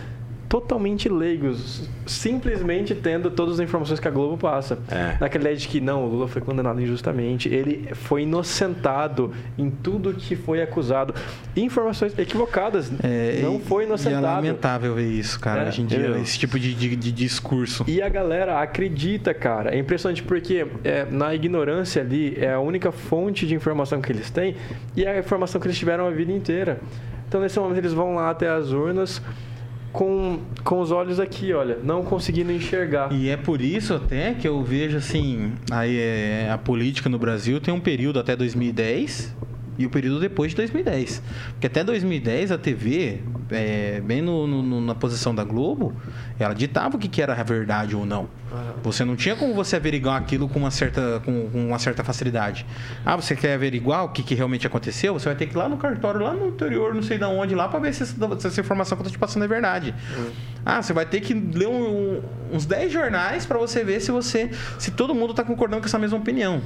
Totalmente 0.49 1.07
leigos, 1.07 1.88
simplesmente 2.07 2.95
tendo 2.95 3.29
todas 3.29 3.59
as 3.59 3.59
informações 3.59 3.99
que 3.99 4.07
a 4.07 4.12
Globo 4.12 4.35
passa. 4.35 4.79
É. 4.89 5.15
Naquela 5.21 5.43
ideia 5.43 5.55
de 5.55 5.67
que 5.67 5.79
não, 5.79 6.03
o 6.05 6.09
Lula 6.09 6.27
foi 6.27 6.41
condenado 6.41 6.81
injustamente, 6.81 7.47
ele 7.47 7.89
foi 7.93 8.23
inocentado 8.23 9.31
em 9.59 9.69
tudo 9.69 10.12
que 10.12 10.35
foi 10.35 10.59
acusado. 10.59 11.13
Informações 11.55 12.17
equivocadas, 12.17 12.91
É, 13.03 13.41
não 13.43 13.59
foi 13.59 13.83
E 13.83 13.85
é 13.85 13.88
inocentado. 13.89 14.25
lamentável 14.25 14.95
ver 14.95 15.07
isso, 15.07 15.39
cara, 15.39 15.65
É, 15.65 15.67
hoje 15.67 15.83
em 15.83 15.85
dia, 15.85 15.99
eu- 15.99 16.19
esse 16.19 16.39
tipo 16.39 16.57
de, 16.59 16.73
de, 16.73 16.95
de 16.95 17.12
discurso. 17.12 17.85
E 17.88 18.01
a 18.01 18.09
galera 18.09 18.59
acredita, 18.59 19.35
cara. 19.35 19.75
É 19.75 19.77
impressionante 19.77 20.23
porque 20.23 20.65
é, 20.83 21.05
na 21.12 21.35
ignorância 21.35 22.01
ali 22.01 22.35
é 22.39 22.53
a 22.53 22.59
única 22.59 22.91
fonte 22.91 23.45
de 23.45 23.53
informação 23.53 24.01
que 24.01 24.12
eles 24.12 24.31
têm 24.31 24.55
e 24.95 25.05
é 25.05 25.12
a 25.12 25.19
informação 25.19 25.62
que 25.62 25.67
eles 25.67 25.77
tiveram 25.77 26.07
a 26.07 26.09
vida 26.09 26.31
inteira. 26.31 26.79
Então, 27.27 27.39
nesse 27.39 27.59
momento, 27.59 27.77
eles 27.77 27.93
vão 27.93 28.15
lá 28.15 28.31
até 28.31 28.49
as 28.49 28.71
urnas 28.71 29.21
com, 29.91 30.39
com 30.63 30.80
os 30.82 30.91
olhos 30.91 31.19
aqui, 31.19 31.52
olha, 31.54 31.78
não 31.84 32.04
conseguindo 32.04 32.52
enxergar. 32.52 33.12
E 33.12 33.30
é 33.30 33.36
por 33.38 33.62
isso 33.62 33.93
até 33.93 34.34
que 34.34 34.47
eu 34.47 34.62
vejo 34.63 34.97
assim, 34.97 35.54
aí 35.71 35.97
é, 35.97 36.49
a 36.52 36.58
política 36.58 37.10
no 37.10 37.17
Brasil 37.17 37.60
tem 37.60 37.73
um 37.73 37.80
período 37.80 38.19
até 38.19 38.36
2010 38.36 39.36
e 39.78 39.86
o 39.86 39.89
período 39.89 40.19
depois 40.19 40.52
de 40.52 40.58
2010. 40.58 41.21
Porque 41.52 41.67
até 41.67 41.84
2010 41.84 42.52
a 42.52 42.58
TV, 42.58 43.19
é, 43.49 44.02
bem 44.02 44.21
no- 44.21 44.45
no- 44.45 44.82
na 44.82 44.93
posição 44.93 45.34
da 45.34 45.43
Globo, 45.43 45.93
ela 46.38 46.54
ditava 46.54 46.97
o 46.97 46.99
que, 46.99 47.08
que 47.08 47.21
era 47.21 47.34
a 47.34 47.43
verdade 47.43 47.95
ou 47.95 48.06
não. 48.06 48.28
Você 48.83 49.03
não 49.05 49.15
tinha 49.15 49.35
como 49.35 49.53
você 49.53 49.75
averiguar 49.75 50.15
aquilo 50.17 50.47
com 50.49 50.59
uma 50.59 50.71
certa, 50.71 51.21
com, 51.25 51.49
com 51.49 51.67
uma 51.67 51.79
certa 51.79 52.03
facilidade. 52.03 52.65
Ah, 53.05 53.15
você 53.15 53.35
quer 53.35 53.53
averiguar 53.53 54.05
o 54.05 54.09
que, 54.09 54.23
que 54.23 54.33
realmente 54.35 54.65
aconteceu? 54.65 55.13
Você 55.13 55.25
vai 55.25 55.35
ter 55.35 55.45
que 55.47 55.53
ir 55.55 55.57
lá 55.57 55.67
no 55.69 55.77
cartório, 55.77 56.21
lá 56.21 56.33
no 56.33 56.47
interior, 56.47 56.93
não 56.95 57.01
sei 57.03 57.17
de 57.17 57.23
onde, 57.25 57.53
lá 57.55 57.67
para 57.67 57.79
ver 57.79 57.93
se, 57.93 58.03
essa- 58.03 58.39
se 58.39 58.47
essa 58.47 58.62
informação 58.62 58.97
que 58.97 59.01
eu 59.01 59.05
tô 59.05 59.12
te 59.12 59.19
passando 59.19 59.43
é 59.43 59.47
verdade. 59.47 59.93
Ah, 60.65 60.81
você 60.81 60.91
vai 60.93 61.05
ter 61.05 61.21
que 61.21 61.33
ler 61.33 61.67
um- 61.67 62.21
uns 62.51 62.65
10 62.65 62.91
jornais 62.91 63.45
para 63.45 63.57
você 63.57 63.83
ver 63.83 63.99
se 64.01 64.12
você 64.12 64.49
se 64.77 64.91
todo 64.91 65.13
mundo 65.15 65.31
está 65.31 65.43
concordando 65.43 65.81
com 65.81 65.88
essa 65.88 65.99
mesma 65.99 66.17
opinião. 66.17 66.62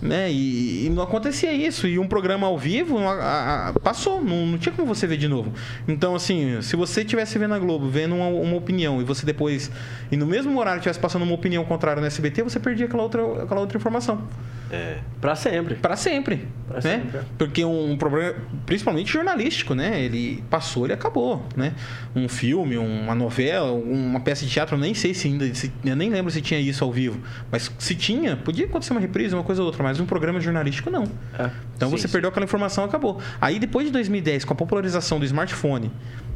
Né? 0.00 0.30
E, 0.30 0.86
e 0.86 0.90
não 0.90 1.02
acontecia 1.02 1.52
isso. 1.52 1.86
E 1.86 1.98
um 1.98 2.06
programa 2.08 2.46
ao 2.46 2.56
vivo 2.58 2.98
a- 2.98 3.68
a- 3.68 3.72
passou, 3.80 4.22
não, 4.22 4.46
não 4.46 4.58
tinha 4.58 4.74
como 4.74 4.86
você 4.86 5.06
ver 5.06 5.16
de 5.16 5.28
novo. 5.28 5.52
Então, 5.88 6.14
assim, 6.14 6.60
se 6.62 6.76
você 6.76 7.00
estivesse 7.02 7.38
vendo 7.38 7.54
a 7.54 7.58
Globo, 7.58 7.88
vendo 7.88 8.14
uma, 8.14 8.28
uma 8.28 8.56
opinião, 8.56 9.00
e 9.00 9.04
você 9.04 9.26
depois, 9.26 9.70
e 10.10 10.16
no 10.16 10.26
mesmo 10.26 10.58
horário 10.58 10.78
estivesse 10.78 10.98
passando 11.00 11.15
uma 11.24 11.34
opinião 11.34 11.64
contrária 11.64 12.00
no 12.00 12.06
SBT, 12.06 12.42
você 12.42 12.58
perdia 12.60 12.86
aquela 12.86 13.02
outra, 13.02 13.42
aquela 13.42 13.60
outra 13.60 13.76
informação. 13.78 14.22
É. 14.70 14.98
Para 15.20 15.36
sempre. 15.36 15.76
Para 15.76 15.94
sempre. 15.94 16.48
Pra 16.66 16.76
né? 16.76 16.80
sempre, 16.80 17.18
é. 17.18 17.22
Porque 17.38 17.64
um, 17.64 17.92
um 17.92 17.96
problema, 17.96 18.34
principalmente 18.66 19.12
jornalístico, 19.12 19.74
né? 19.74 20.00
Ele 20.00 20.42
passou, 20.50 20.84
ele 20.86 20.92
acabou, 20.92 21.46
né? 21.56 21.72
Um 22.16 22.28
filme, 22.28 22.76
uma 22.76 23.14
novela, 23.14 23.70
uma 23.70 24.18
peça 24.18 24.44
de 24.44 24.50
teatro, 24.50 24.74
eu 24.74 24.80
nem 24.80 24.92
sei 24.92 25.14
se 25.14 25.28
ainda, 25.28 25.54
se- 25.54 25.70
eu 25.84 25.94
nem 25.94 26.10
lembro 26.10 26.32
se 26.32 26.40
tinha 26.40 26.58
isso 26.58 26.82
ao 26.82 26.90
vivo, 26.90 27.20
mas 27.50 27.70
se 27.78 27.94
tinha, 27.94 28.36
podia 28.36 28.66
acontecer 28.66 28.92
uma 28.92 29.00
reprise, 29.00 29.34
uma 29.34 29.44
coisa 29.44 29.62
ou 29.62 29.66
outra, 29.66 29.84
mas 29.84 30.00
um 30.00 30.06
programa 30.06 30.40
jornalístico 30.40 30.90
não. 30.90 31.04
É. 31.38 31.48
Então 31.76 31.88
Sim, 31.90 31.96
você 31.96 32.08
sim. 32.08 32.12
perdeu 32.12 32.28
aquela 32.30 32.44
informação, 32.44 32.82
acabou. 32.82 33.20
Aí 33.40 33.60
depois 33.60 33.86
de 33.86 33.92
2010, 33.92 34.44
com 34.44 34.52
a 34.52 34.56
popularização 34.56 35.20
do 35.20 35.24
smartphone 35.24 35.92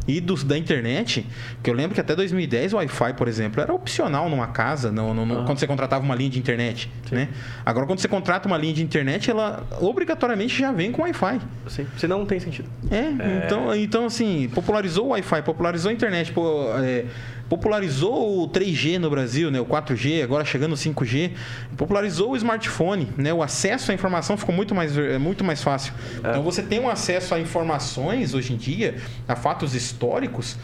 e 0.09 0.21
dos, 0.21 0.43
da 0.43 0.57
internet, 0.57 1.27
que 1.63 1.71
eu 1.71 1.75
lembro 1.75 1.95
que 1.95 2.01
até 2.01 2.15
2010 2.17 2.73
o 2.73 2.77
Wi-Fi, 2.77 3.13
por 3.15 3.29
exemplo, 3.29 3.61
era 3.61 3.73
opcional 3.73 4.29
numa 4.29 4.49
casa, 4.49 4.91
no, 4.91 5.13
no- 5.15 5.27
no- 5.27 5.41
Ah. 5.41 5.45
quando 5.45 5.59
você 5.59 5.67
contratava 5.67 6.05
uma 6.05 6.15
linha 6.15 6.31
de 6.31 6.39
internet. 6.39 6.91
Né? 7.13 7.29
Agora, 7.65 7.87
quando 7.87 7.99
você 8.01 8.09
contrata 8.09 8.47
uma 8.49 8.57
linha 8.57 8.73
de 8.75 8.83
internet, 8.83 9.31
ela 9.31 9.65
obrigatoriamente 9.81 10.59
já 10.59 10.73
vem 10.73 10.91
com 10.91 11.03
Wi-Fi. 11.03 11.41
Sim. 11.69 11.87
Senão 11.97 12.19
não 12.21 12.27
tem 12.27 12.41
sentido. 12.41 12.69
É, 12.91 13.45
Então, 13.47 13.75
então, 13.75 14.05
assim, 14.07 14.49
popularizou 14.55 15.07
o 15.07 15.09
Wi-Fi, 15.11 15.43
popularizou 15.43 15.91
a 15.91 15.93
internet, 15.95 16.33
pô, 16.33 16.71
é, 16.79 17.05
popularizou 17.51 18.45
o 18.45 18.49
3G 18.49 18.99
no 18.99 19.11
Brasil, 19.11 19.51
né, 19.51 19.61
o 19.61 19.67
4G, 19.67 20.23
agora 20.23 20.45
chegando 20.45 20.73
o 20.73 20.77
5G, 20.77 21.33
popularizou 21.77 22.31
o 22.31 22.37
smartphone, 22.37 23.09
né, 23.17 23.35
o 23.35 23.43
acesso 23.43 23.91
à 23.91 23.95
informação 23.95 24.37
ficou 24.37 24.55
muito 24.55 24.73
mais, 24.73 24.97
é, 24.97 25.19
muito 25.19 25.43
mais 25.43 25.61
fácil. 25.61 25.93
Então, 26.21 26.45
você 26.45 26.63
tem 26.63 26.79
um 26.79 26.89
acesso 26.89 27.35
a 27.35 27.41
informações 27.41 28.35
hoje 28.35 28.53
em 28.53 28.57
dia, 28.57 28.95
a 29.27 29.35
fatos 29.35 29.75
históricos, 29.75 30.57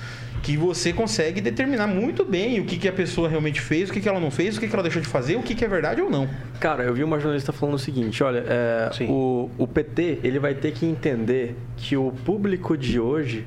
que 0.44 0.56
você 0.56 0.92
consegue 0.92 1.40
determinar 1.40 1.88
muito 1.88 2.24
bem 2.24 2.60
o 2.60 2.64
que, 2.64 2.78
que 2.78 2.86
a 2.86 2.92
pessoa 2.92 3.28
realmente 3.28 3.60
fez, 3.60 3.90
o 3.90 3.92
que, 3.92 4.00
que 4.00 4.08
ela 4.08 4.20
não 4.20 4.30
fez, 4.30 4.56
o 4.56 4.60
que, 4.60 4.68
que 4.68 4.72
ela 4.72 4.82
deixou 4.82 5.02
de 5.02 5.08
fazer, 5.08 5.34
o 5.34 5.42
que, 5.42 5.56
que 5.56 5.64
é 5.64 5.68
verdade 5.68 6.00
ou 6.00 6.08
não. 6.08 6.28
Cara, 6.60 6.84
eu 6.84 6.94
vi 6.94 7.02
uma 7.02 7.18
jornalista 7.18 7.52
falando 7.52 7.74
o 7.74 7.78
seguinte, 7.80 8.22
olha, 8.22 8.44
é, 8.46 8.90
o, 9.08 9.50
o 9.58 9.66
PT 9.66 10.20
ele 10.22 10.38
vai 10.38 10.54
ter 10.54 10.70
que 10.70 10.86
entender 10.86 11.56
que 11.76 11.96
o 11.96 12.12
público 12.12 12.76
de 12.76 13.00
hoje, 13.00 13.44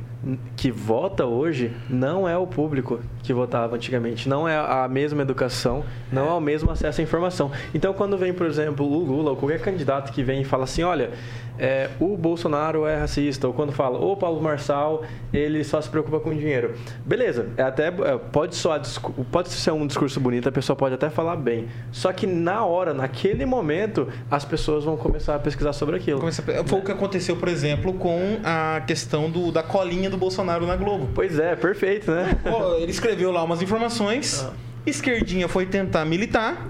que 0.55 0.69
vota 0.71 1.25
hoje, 1.25 1.71
não 1.89 2.27
é 2.27 2.37
o 2.37 2.45
público 2.45 2.99
que 3.23 3.33
votava 3.33 3.75
antigamente. 3.75 4.27
Não 4.27 4.47
é 4.47 4.57
a 4.57 4.87
mesma 4.87 5.21
educação, 5.21 5.83
não 6.11 6.27
é 6.27 6.33
o 6.33 6.41
mesmo 6.41 6.69
acesso 6.71 6.99
à 6.99 7.03
informação. 7.03 7.51
Então, 7.73 7.93
quando 7.93 8.17
vem, 8.17 8.33
por 8.33 8.45
exemplo, 8.45 8.85
o 8.85 9.03
Lula 9.03 9.31
ou 9.31 9.37
qualquer 9.37 9.61
candidato 9.61 10.11
que 10.11 10.21
vem 10.23 10.41
e 10.41 10.45
fala 10.45 10.65
assim, 10.65 10.83
olha, 10.83 11.11
é, 11.57 11.89
o 11.99 12.15
Bolsonaro 12.15 12.85
é 12.85 12.95
racista, 12.95 13.47
ou 13.47 13.53
quando 13.53 13.71
fala, 13.71 13.99
o 13.99 14.15
Paulo 14.15 14.41
Marçal, 14.41 15.03
ele 15.33 15.63
só 15.63 15.81
se 15.81 15.89
preocupa 15.89 16.19
com 16.19 16.33
dinheiro. 16.33 16.73
Beleza, 17.05 17.49
é 17.57 17.63
até 17.63 17.87
é, 17.87 18.17
pode 18.31 18.55
soar, 18.55 18.81
pode 19.31 19.49
ser 19.49 19.71
um 19.71 19.85
discurso 19.85 20.19
bonito, 20.19 20.47
a 20.47 20.51
pessoa 20.51 20.75
pode 20.75 20.95
até 20.95 21.09
falar 21.09 21.35
bem. 21.35 21.67
Só 21.91 22.13
que 22.13 22.25
na 22.25 22.65
hora, 22.65 22.93
naquele 22.93 23.45
momento, 23.45 24.07
as 24.31 24.45
pessoas 24.45 24.85
vão 24.85 24.95
começar 24.95 25.35
a 25.35 25.39
pesquisar 25.39 25.73
sobre 25.73 25.97
aquilo. 25.97 26.19
Começa 26.19 26.41
Foi 26.41 26.79
o 26.79 26.81
que 26.81 26.91
aconteceu, 26.91 27.35
por 27.35 27.49
exemplo, 27.49 27.93
com 27.93 28.39
a 28.43 28.81
questão 28.87 29.29
do, 29.29 29.51
da 29.51 29.61
colinha 29.61 30.08
do 30.09 30.17
Bolsonaro 30.17 30.65
na 30.65 30.75
Globo. 30.75 31.09
Pois 31.13 31.37
é, 31.39 31.55
perfeito, 31.55 32.11
né? 32.11 32.37
Pô, 32.43 32.75
ele 32.75 32.91
escreveu 32.91 33.31
lá 33.31 33.43
umas 33.43 33.61
informações, 33.61 34.43
Ah. 34.47 34.53
esquerdinha 34.85 35.47
foi 35.47 35.65
tentar 35.65 36.05
militar, 36.05 36.67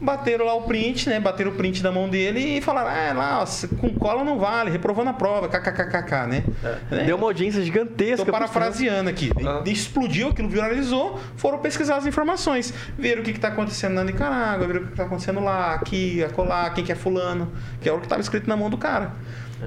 bateram 0.00 0.46
lá 0.46 0.54
o 0.54 0.62
print, 0.62 1.08
né? 1.10 1.20
Bateram 1.20 1.50
o 1.50 1.54
print 1.54 1.82
da 1.82 1.92
mão 1.92 2.08
dele 2.08 2.56
e 2.58 2.60
falaram, 2.62 2.88
ah, 2.88 3.12
lá, 3.12 3.42
ó, 3.42 3.76
com 3.76 3.90
cola 3.94 4.24
não 4.24 4.38
vale, 4.38 4.70
reprovou 4.70 5.04
na 5.04 5.12
prova, 5.12 5.46
kkkk, 5.48 6.26
né? 6.26 6.44
Né? 6.90 7.04
Deu 7.04 7.16
uma 7.16 7.26
audiência 7.26 7.62
gigantesca. 7.62 8.24
Tô 8.24 8.32
parafraseando 8.32 9.10
aqui. 9.10 9.30
Ah. 9.46 9.62
Explodiu, 9.66 10.28
aquilo 10.28 10.48
viralizou, 10.48 11.20
foram 11.36 11.58
pesquisar 11.58 11.96
as 11.96 12.06
informações. 12.06 12.72
Viram 12.98 13.20
o 13.20 13.24
que 13.24 13.30
está 13.32 13.48
acontecendo 13.48 13.92
na 13.92 14.02
Nicarágua, 14.04 14.66
viram 14.66 14.80
o 14.80 14.84
que 14.86 14.92
está 14.92 15.04
acontecendo 15.04 15.40
lá, 15.40 15.74
aqui, 15.74 16.24
acolá, 16.24 16.70
quem 16.70 16.82
que 16.82 16.92
é 16.92 16.94
fulano, 16.94 17.52
que 17.80 17.88
é 17.88 17.92
o 17.92 17.98
que 17.98 18.06
estava 18.06 18.22
escrito 18.22 18.48
na 18.48 18.56
mão 18.56 18.70
do 18.70 18.78
cara. 18.78 19.12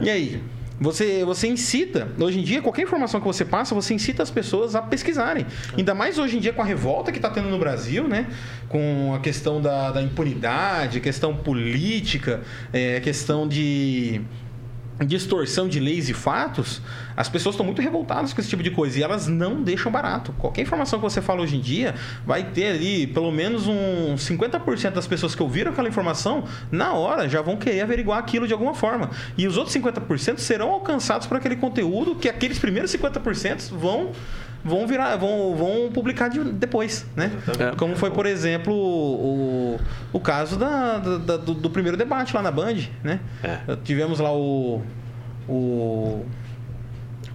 E 0.02 0.10
aí? 0.10 0.42
Você, 0.84 1.24
você 1.24 1.48
incita, 1.48 2.10
hoje 2.20 2.42
em 2.42 2.44
dia, 2.44 2.62
qualquer 2.62 2.82
informação 2.82 3.22
que 3.22 3.26
você 3.26 3.46
passa, 3.46 3.74
você 3.74 3.94
incita 3.94 4.22
as 4.22 4.30
pessoas 4.30 4.76
a 4.76 4.82
pesquisarem. 4.82 5.46
Ainda 5.78 5.96
mais 5.96 6.20
hoje 6.20 6.36
em 6.36 6.42
dia 6.42 6.52
com 6.52 6.62
a 6.62 6.66
revolta 6.66 7.10
que 7.10 7.18
está 7.20 7.30
tendo 7.30 7.48
no 7.48 7.58
Brasil, 7.58 8.06
né? 8.06 8.28
Com 8.68 9.14
a 9.16 9.20
questão 9.20 9.62
da, 9.62 9.92
da 9.92 10.02
impunidade, 10.02 11.00
questão 11.00 11.38
política, 11.38 12.42
é, 12.74 13.00
questão 13.00 13.48
de 13.48 14.20
distorção 15.00 15.68
de 15.68 15.80
leis 15.80 16.10
e 16.10 16.14
fatos, 16.14 16.82
as 17.18 17.28
pessoas 17.28 17.56
estão 17.56 17.66
muito 17.66 17.82
revoltadas 17.82 18.34
com 18.34 18.40
esse 18.40 18.50
tipo 18.50 18.62
de 18.62 18.72
coisa 18.72 19.00
e 19.00 19.04
elas 19.04 19.28
não 19.28 19.64
deixam 19.64 19.92
barato. 19.92 20.34
Qualquer 20.34 20.62
informação 20.62 21.00
que 21.00 21.04
você 21.04 21.22
fala 21.22 21.42
hoje 21.42 21.58
em 21.58 21.60
dia, 21.60 21.96
vai 22.26 22.44
ter 22.44 22.68
ali 22.68 23.08
pelo 23.08 23.32
menos 23.32 23.68
uns 23.68 24.28
50% 24.28 24.92
das 24.92 25.08
pessoas 25.08 25.34
que 25.34 25.42
ouviram 25.42 25.72
aquela 25.72 25.88
informação, 25.88 26.44
na 26.72 26.94
hora 26.94 27.28
já 27.28 27.42
vão 27.42 27.58
querer 27.58 27.82
averiguar 27.82 28.20
aquilo 28.20 28.48
de 28.48 28.54
alguma 28.54 28.74
forma. 28.74 29.10
E 29.38 29.48
os 29.48 29.58
outros 29.58 29.76
50% 29.76 30.38
serão 30.38 30.72
alcançados 30.72 31.26
por 31.28 31.38
aquele 31.38 31.56
conteúdo 31.56 32.16
que 32.16 32.30
aqueles 32.30 32.60
primeiros 32.60 32.92
50% 32.92 33.72
vão 33.72 34.12
vão 34.64 34.88
virar 34.88 35.16
vão, 35.18 35.56
vão 35.56 35.92
publicar 35.92 36.30
de- 36.30 36.44
depois, 36.54 37.06
né? 37.16 37.32
É. 37.60 37.76
Como 37.76 37.96
foi, 37.96 38.12
por 38.12 38.26
exemplo, 38.26 38.74
o, 38.74 39.80
o 40.14 40.20
caso 40.20 40.58
da, 40.58 40.98
da- 41.00 41.38
do, 41.38 41.54
do 41.54 41.70
primeiro 41.70 41.98
debate 41.98 42.34
lá 42.36 42.42
na 42.42 42.52
Band, 42.52 42.76
né? 43.04 43.20
É. 43.44 43.60
Tivemos 43.84 44.20
lá 44.20 44.32
o, 44.34 44.82
o, 45.48 46.26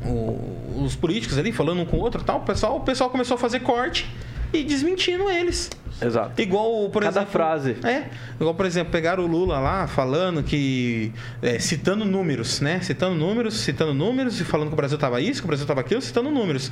o- 0.04 0.82
os 0.84 0.94
políticos 0.96 1.36
ali 1.38 1.52
falando 1.52 1.80
um 1.80 1.84
com 1.84 1.96
o 1.96 2.00
outro, 2.00 2.22
tal. 2.22 2.38
O 2.38 2.42
pessoal, 2.42 2.76
o 2.76 2.80
pessoal 2.80 3.10
começou 3.10 3.34
a 3.34 3.38
fazer 3.38 3.60
corte 3.60 4.08
e 4.52 4.62
desmentindo 4.62 5.28
eles. 5.30 5.70
Exato. 6.00 6.40
Igual, 6.40 6.88
por 6.90 7.02
Cada 7.02 7.20
exemplo. 7.20 7.32
frase. 7.32 7.76
É. 7.84 8.04
Igual, 8.40 8.54
por 8.54 8.66
exemplo, 8.66 8.92
pegaram 8.92 9.24
o 9.24 9.26
Lula 9.26 9.58
lá 9.58 9.86
falando 9.86 10.42
que. 10.42 11.12
é, 11.42 11.58
citando 11.58 12.04
números, 12.04 12.60
né? 12.60 12.80
Citando 12.80 13.16
números, 13.16 13.54
citando 13.60 13.92
números 13.92 14.40
e 14.40 14.44
falando 14.44 14.68
que 14.68 14.74
o 14.74 14.76
Brasil 14.76 14.96
tava 14.96 15.20
isso, 15.20 15.40
que 15.40 15.46
o 15.46 15.48
Brasil 15.48 15.66
tava 15.66 15.80
aquilo, 15.80 16.00
citando 16.00 16.30
números. 16.30 16.70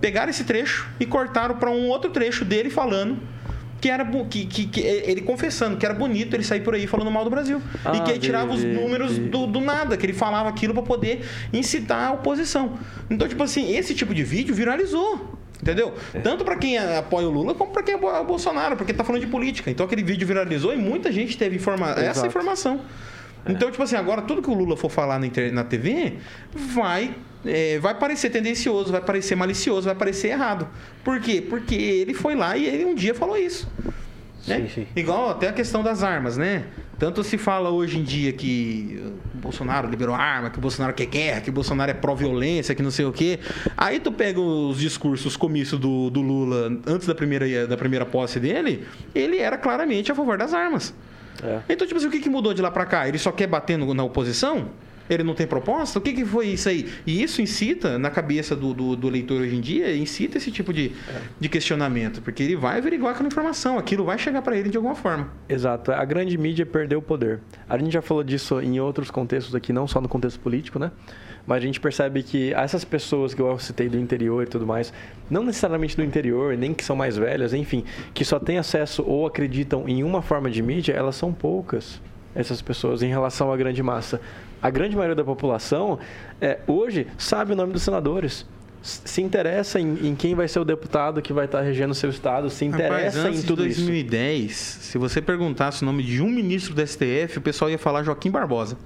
Pegaram 0.00 0.30
esse 0.30 0.44
trecho 0.44 0.88
e 0.98 1.06
cortaram 1.06 1.56
para 1.56 1.70
um 1.70 1.88
outro 1.88 2.10
trecho 2.10 2.44
dele 2.44 2.70
falando. 2.70 3.18
Que 3.78 3.90
era 3.90 4.06
que, 4.24 4.46
que, 4.46 4.66
que 4.66 4.80
ele 4.80 5.20
confessando 5.20 5.76
que 5.76 5.84
era 5.84 5.94
bonito 5.94 6.34
ele 6.34 6.42
sair 6.42 6.62
por 6.62 6.74
aí 6.74 6.86
falando 6.86 7.10
mal 7.10 7.22
do 7.24 7.30
Brasil. 7.30 7.60
Ah, 7.84 7.94
e 7.94 8.00
que 8.00 8.10
ele 8.10 8.18
tirava 8.18 8.52
os 8.52 8.64
números 8.64 9.18
do, 9.18 9.46
do 9.46 9.60
nada, 9.60 9.98
que 9.98 10.06
ele 10.06 10.14
falava 10.14 10.48
aquilo 10.48 10.72
para 10.72 10.82
poder 10.82 11.24
incitar 11.52 12.08
a 12.08 12.12
oposição. 12.12 12.78
Então, 13.10 13.28
tipo 13.28 13.42
assim, 13.42 13.76
esse 13.76 13.94
tipo 13.94 14.14
de 14.14 14.24
vídeo 14.24 14.54
viralizou. 14.54 15.38
Entendeu? 15.66 15.94
É. 16.14 16.20
Tanto 16.20 16.44
para 16.44 16.56
quem 16.56 16.78
apoia 16.78 17.26
o 17.26 17.30
Lula 17.30 17.52
como 17.54 17.72
para 17.72 17.82
quem 17.82 17.96
apoia 17.96 18.20
o 18.20 18.24
Bolsonaro, 18.24 18.76
porque 18.76 18.94
tá 18.94 19.02
falando 19.02 19.20
de 19.20 19.26
política. 19.26 19.68
Então 19.68 19.84
aquele 19.84 20.04
vídeo 20.04 20.26
viralizou 20.26 20.72
e 20.72 20.76
muita 20.76 21.10
gente 21.10 21.36
teve 21.36 21.56
informa 21.56 21.90
essa 21.90 22.10
Exato. 22.10 22.26
informação. 22.28 22.80
Então, 23.48 23.70
tipo 23.70 23.82
assim, 23.82 23.94
agora 23.96 24.22
tudo 24.22 24.42
que 24.42 24.50
o 24.50 24.54
Lula 24.54 24.76
for 24.76 24.90
falar 24.90 25.20
na, 25.20 25.26
na 25.52 25.64
TV 25.64 26.14
vai, 26.52 27.14
é, 27.44 27.78
vai 27.78 27.94
parecer 27.96 28.30
tendencioso, 28.30 28.90
vai 28.90 29.00
parecer 29.00 29.36
malicioso, 29.36 29.86
vai 29.86 29.94
parecer 29.94 30.28
errado. 30.28 30.68
Por 31.04 31.20
quê? 31.20 31.40
Porque 31.40 31.74
ele 31.74 32.12
foi 32.12 32.34
lá 32.34 32.56
e 32.56 32.66
ele 32.66 32.84
um 32.84 32.94
dia 32.94 33.14
falou 33.14 33.36
isso. 33.36 33.68
né? 34.48 34.62
Sim, 34.62 34.68
sim. 34.68 34.86
Igual 34.96 35.30
até 35.30 35.48
a 35.48 35.52
questão 35.52 35.82
das 35.82 36.02
armas, 36.02 36.36
né? 36.36 36.64
Tanto 36.98 37.22
se 37.22 37.36
fala 37.36 37.68
hoje 37.70 37.98
em 37.98 38.02
dia 38.02 38.32
que 38.32 39.02
o 39.34 39.38
Bolsonaro 39.38 39.88
liberou 39.88 40.14
arma, 40.14 40.48
que 40.48 40.56
o 40.58 40.60
Bolsonaro 40.60 40.94
quer 40.94 41.04
guerra, 41.06 41.40
que 41.42 41.50
o 41.50 41.52
Bolsonaro 41.52 41.90
é 41.90 41.94
pró-violência, 41.94 42.74
que 42.74 42.82
não 42.82 42.90
sei 42.90 43.04
o 43.04 43.12
quê. 43.12 43.38
Aí 43.76 44.00
tu 44.00 44.10
pega 44.10 44.40
os 44.40 44.78
discursos, 44.78 45.26
os 45.26 45.36
comícios 45.36 45.78
do, 45.78 46.08
do 46.08 46.22
Lula 46.22 46.72
antes 46.86 47.06
da 47.06 47.14
primeira, 47.14 47.66
da 47.66 47.76
primeira 47.76 48.06
posse 48.06 48.40
dele, 48.40 48.86
ele 49.14 49.36
era 49.38 49.58
claramente 49.58 50.10
a 50.10 50.14
favor 50.14 50.38
das 50.38 50.54
armas. 50.54 50.94
É. 51.42 51.60
Então, 51.68 51.86
tipo 51.86 51.98
assim, 51.98 52.06
o 52.08 52.10
que, 52.10 52.18
que 52.20 52.30
mudou 52.30 52.54
de 52.54 52.62
lá 52.62 52.70
pra 52.70 52.86
cá? 52.86 53.06
Ele 53.06 53.18
só 53.18 53.30
quer 53.30 53.46
bater 53.46 53.76
no- 53.76 53.92
na 53.92 54.02
oposição? 54.02 54.68
Ele 55.08 55.22
não 55.22 55.34
tem 55.34 55.46
proposta? 55.46 55.98
O 55.98 56.02
que, 56.02 56.12
que 56.12 56.24
foi 56.24 56.48
isso 56.48 56.68
aí? 56.68 56.88
E 57.06 57.22
isso 57.22 57.40
incita, 57.40 57.98
na 57.98 58.10
cabeça 58.10 58.56
do, 58.56 58.74
do, 58.74 58.96
do 58.96 59.08
leitor 59.08 59.40
hoje 59.40 59.56
em 59.56 59.60
dia, 59.60 59.94
incita 59.96 60.38
esse 60.38 60.50
tipo 60.50 60.72
de, 60.72 60.92
de 61.38 61.48
questionamento. 61.48 62.20
Porque 62.22 62.42
ele 62.42 62.56
vai 62.56 62.78
averiguar 62.78 63.12
aquela 63.12 63.28
informação, 63.28 63.78
aquilo 63.78 64.04
vai 64.04 64.18
chegar 64.18 64.42
pra 64.42 64.56
ele 64.56 64.68
de 64.68 64.76
alguma 64.76 64.94
forma. 64.94 65.30
Exato. 65.48 65.92
A 65.92 66.04
grande 66.04 66.36
mídia 66.36 66.66
perdeu 66.66 66.98
o 66.98 67.02
poder. 67.02 67.40
A 67.68 67.78
gente 67.78 67.92
já 67.92 68.02
falou 68.02 68.22
disso 68.22 68.60
em 68.60 68.80
outros 68.80 69.10
contextos 69.10 69.54
aqui, 69.54 69.72
não 69.72 69.86
só 69.86 70.00
no 70.00 70.08
contexto 70.08 70.40
político, 70.40 70.78
né? 70.78 70.90
Mas 71.46 71.58
a 71.58 71.60
gente 71.60 71.78
percebe 71.78 72.22
que 72.22 72.52
essas 72.52 72.84
pessoas 72.84 73.32
que 73.32 73.40
eu 73.40 73.56
citei 73.58 73.88
do 73.88 73.96
interior 73.96 74.42
e 74.42 74.46
tudo 74.46 74.66
mais, 74.66 74.92
não 75.30 75.44
necessariamente 75.44 75.96
do 75.96 76.02
interior, 76.02 76.56
nem 76.56 76.74
que 76.74 76.84
são 76.84 76.96
mais 76.96 77.16
velhas, 77.16 77.54
enfim, 77.54 77.84
que 78.12 78.24
só 78.24 78.40
têm 78.40 78.58
acesso 78.58 79.04
ou 79.06 79.26
acreditam 79.26 79.88
em 79.88 80.02
uma 80.02 80.22
forma 80.22 80.50
de 80.50 80.60
mídia, 80.60 80.92
elas 80.92 81.14
são 81.14 81.32
poucas, 81.32 82.00
essas 82.34 82.60
pessoas, 82.60 83.02
em 83.02 83.08
relação 83.08 83.52
à 83.52 83.56
grande 83.56 83.82
massa. 83.82 84.20
A 84.62 84.70
grande 84.70 84.96
maioria 84.96 85.14
da 85.14 85.24
população, 85.24 85.98
é, 86.40 86.58
hoje, 86.66 87.06
sabe 87.18 87.52
o 87.52 87.56
nome 87.56 87.72
dos 87.72 87.82
senadores. 87.82 88.46
Se 88.82 89.20
interessa 89.20 89.80
em, 89.80 90.08
em 90.08 90.14
quem 90.14 90.34
vai 90.34 90.46
ser 90.46 90.60
o 90.60 90.64
deputado 90.64 91.20
que 91.20 91.32
vai 91.32 91.46
estar 91.46 91.60
regendo 91.60 91.90
o 91.90 91.94
seu 91.94 92.10
estado, 92.10 92.48
se 92.48 92.64
interessa 92.64 93.22
Rapaz, 93.22 93.42
em 93.42 93.46
tudo 93.46 93.64
de 93.64 93.70
isso. 93.70 93.80
2010, 93.80 94.52
se 94.52 94.98
você 94.98 95.20
perguntasse 95.20 95.82
o 95.82 95.86
nome 95.86 96.04
de 96.04 96.22
um 96.22 96.30
ministro 96.30 96.74
do 96.74 96.86
STF, 96.86 97.38
o 97.38 97.40
pessoal 97.40 97.70
ia 97.70 97.78
falar 97.78 98.04
Joaquim 98.04 98.30
Barbosa. 98.30 98.76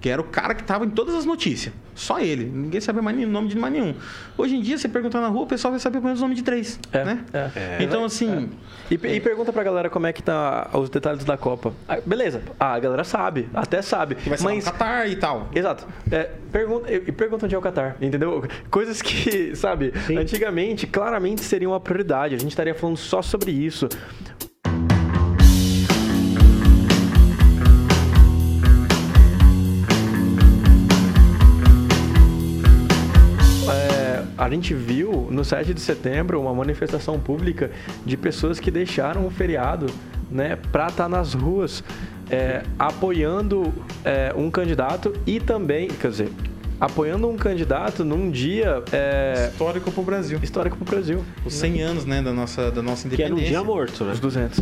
Que 0.00 0.08
era 0.08 0.20
o 0.20 0.24
cara 0.24 0.54
que 0.54 0.62
tava 0.62 0.84
em 0.84 0.90
todas 0.90 1.14
as 1.14 1.24
notícias. 1.24 1.74
Só 1.94 2.20
ele. 2.20 2.44
Ninguém 2.44 2.80
sabia 2.80 3.02
mais 3.02 3.18
o 3.18 3.26
nome 3.26 3.48
de 3.48 3.58
mais 3.58 3.72
nenhum. 3.72 3.92
Hoje 4.36 4.54
em 4.54 4.62
dia, 4.62 4.78
você 4.78 4.88
perguntar 4.88 5.20
na 5.20 5.26
rua, 5.26 5.42
o 5.42 5.46
pessoal 5.46 5.72
vai 5.72 5.80
saber 5.80 5.94
pelo 5.94 6.04
menos 6.04 6.20
o 6.20 6.22
nome 6.22 6.36
de 6.36 6.44
três. 6.44 6.78
É, 6.92 7.04
né? 7.04 7.24
é. 7.32 7.78
Então, 7.80 8.04
assim. 8.04 8.50
E, 8.88 8.94
e 8.94 9.20
pergunta 9.20 9.52
pra 9.52 9.64
galera 9.64 9.90
como 9.90 10.06
é 10.06 10.12
que 10.12 10.22
tá 10.22 10.70
os 10.74 10.88
detalhes 10.88 11.24
da 11.24 11.36
Copa. 11.36 11.72
Ah, 11.88 11.98
beleza, 12.06 12.40
ah, 12.58 12.74
a 12.74 12.78
galera 12.78 13.02
sabe, 13.02 13.48
até 13.52 13.82
sabe. 13.82 14.14
Que 14.14 14.28
vai 14.28 14.38
ser 14.38 14.44
mas 14.44 14.64
no 14.64 14.70
Qatar 14.70 15.08
e 15.08 15.16
tal. 15.16 15.48
Exato. 15.52 15.86
É, 16.10 16.30
pergunta, 16.52 16.92
e 16.92 17.12
pergunta 17.12 17.46
onde 17.46 17.54
é 17.54 17.58
o 17.58 17.62
Qatar, 17.62 17.96
entendeu? 18.00 18.44
Coisas 18.70 19.02
que, 19.02 19.54
sabe, 19.56 19.92
antigamente, 20.16 20.86
claramente 20.86 21.42
seriam 21.42 21.72
uma 21.72 21.80
prioridade. 21.80 22.36
A 22.36 22.38
gente 22.38 22.50
estaria 22.50 22.74
falando 22.74 22.96
só 22.96 23.20
sobre 23.20 23.50
isso. 23.50 23.88
Gente 34.60 34.74
viu 34.74 35.28
no 35.30 35.44
7 35.44 35.72
de 35.72 35.80
setembro 35.80 36.40
uma 36.40 36.54
manifestação 36.54 37.18
pública 37.18 37.70
de 38.04 38.16
pessoas 38.16 38.60
que 38.60 38.70
deixaram 38.70 39.26
o 39.26 39.30
feriado 39.30 39.86
né, 40.30 40.58
para 40.70 40.88
estar 40.88 41.08
nas 41.08 41.34
ruas 41.34 41.82
é, 42.30 42.62
apoiando 42.78 43.72
é, 44.04 44.32
um 44.36 44.50
candidato 44.50 45.14
e 45.26 45.40
também, 45.40 45.88
quer 45.88 46.10
dizer, 46.10 46.28
apoiando 46.80 47.28
um 47.28 47.36
candidato 47.36 48.04
num 48.04 48.30
dia 48.30 48.82
é, 48.92 49.48
Histórico 49.52 49.90
pro 49.90 50.02
Brasil. 50.02 50.38
histórico 50.42 50.76
para 50.76 50.86
o 50.86 50.90
Brasil. 50.90 51.24
Os 51.44 51.54
100 51.54 51.82
anos, 51.82 52.04
né, 52.04 52.22
da 52.22 52.32
nossa, 52.32 52.70
da 52.70 52.82
nossa 52.82 53.08
Que 53.08 53.22
era 53.22 53.34
um 53.34 53.38
independência. 53.38 53.58
dia 53.58 53.64
morto, 53.64 54.04
né? 54.04 54.12
Os 54.12 54.20
200. 54.20 54.60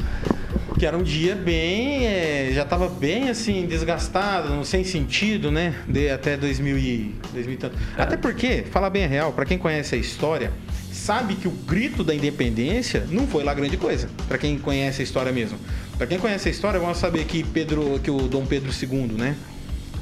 Que 0.78 0.84
era 0.84 0.96
um 0.96 1.02
dia 1.02 1.34
bem. 1.34 2.06
é, 2.06 2.50
já 2.52 2.64
tava 2.64 2.88
bem 2.88 3.30
assim, 3.30 3.66
desgastado, 3.66 4.62
sem 4.64 4.84
sentido, 4.84 5.50
né? 5.50 5.74
De 5.88 6.10
até 6.10 6.36
2000 6.36 6.78
e, 6.78 7.14
2000 7.32 7.54
e 7.54 7.56
tanto. 7.56 7.78
Até 7.96 8.16
porque, 8.16 8.64
falar 8.70 8.90
bem 8.90 9.04
a 9.04 9.08
real, 9.08 9.32
pra 9.32 9.46
quem 9.46 9.56
conhece 9.56 9.94
a 9.94 9.98
história, 9.98 10.52
sabe 10.92 11.34
que 11.34 11.48
o 11.48 11.50
grito 11.50 12.04
da 12.04 12.14
independência 12.14 13.06
não 13.10 13.26
foi 13.26 13.42
lá 13.42 13.54
grande 13.54 13.76
coisa. 13.78 14.08
Pra 14.28 14.36
quem 14.36 14.58
conhece 14.58 15.00
a 15.00 15.04
história 15.04 15.32
mesmo. 15.32 15.58
Pra 15.96 16.06
quem 16.06 16.18
conhece 16.18 16.48
a 16.48 16.50
história, 16.50 16.78
vamos 16.78 16.98
saber 16.98 17.24
que 17.24 17.42
Pedro, 17.42 17.98
que 18.02 18.10
o 18.10 18.18
Dom 18.28 18.44
Pedro 18.44 18.70
II, 18.70 19.12
né? 19.16 19.34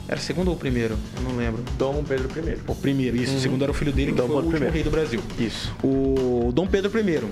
Era 0.09 0.19
o 0.19 0.23
segundo 0.23 0.49
ou 0.49 0.55
o 0.55 0.59
primeiro? 0.59 0.99
Eu 1.17 1.23
não 1.23 1.37
lembro. 1.37 1.63
Dom 1.79 2.03
Pedro 2.03 2.29
I. 2.37 2.59
O 2.67 2.75
primeiro, 2.75 3.17
isso. 3.17 3.37
O 3.37 3.41
segundo 3.41 3.63
era 3.63 3.71
o 3.71 3.75
filho 3.75 3.93
dele, 3.93 4.13
que 4.13 4.19
Dom 4.19 4.27
foi 4.27 4.37
o 4.37 4.39
Pedro 4.41 4.51
último 4.53 4.69
I. 4.69 4.73
rei 4.73 4.83
do 4.83 4.91
Brasil. 4.91 5.21
Isso. 5.39 5.75
O 5.83 6.51
Dom 6.53 6.67
Pedro 6.67 6.91
I. 6.99 7.23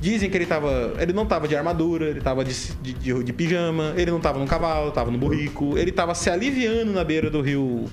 Dizem 0.00 0.30
que 0.30 0.36
ele 0.36 0.46
tava. 0.46 0.94
Ele 0.98 1.12
não 1.12 1.26
tava 1.26 1.46
de 1.46 1.54
armadura, 1.54 2.06
ele 2.06 2.20
tava 2.20 2.44
de, 2.44 2.54
de, 2.82 2.92
de- 2.94 3.22
de 3.24 3.32
pijama, 3.32 3.92
ele 3.96 4.10
não 4.10 4.20
tava 4.20 4.38
no 4.38 4.46
cavalo, 4.46 4.90
tava 4.92 5.10
no 5.10 5.18
burrico, 5.18 5.76
ele 5.76 5.92
tava 5.92 6.14
se 6.14 6.30
aliviando 6.30 6.92
na 6.92 7.04
beira 7.04 7.28
do 7.30 7.40
rio. 7.42 7.84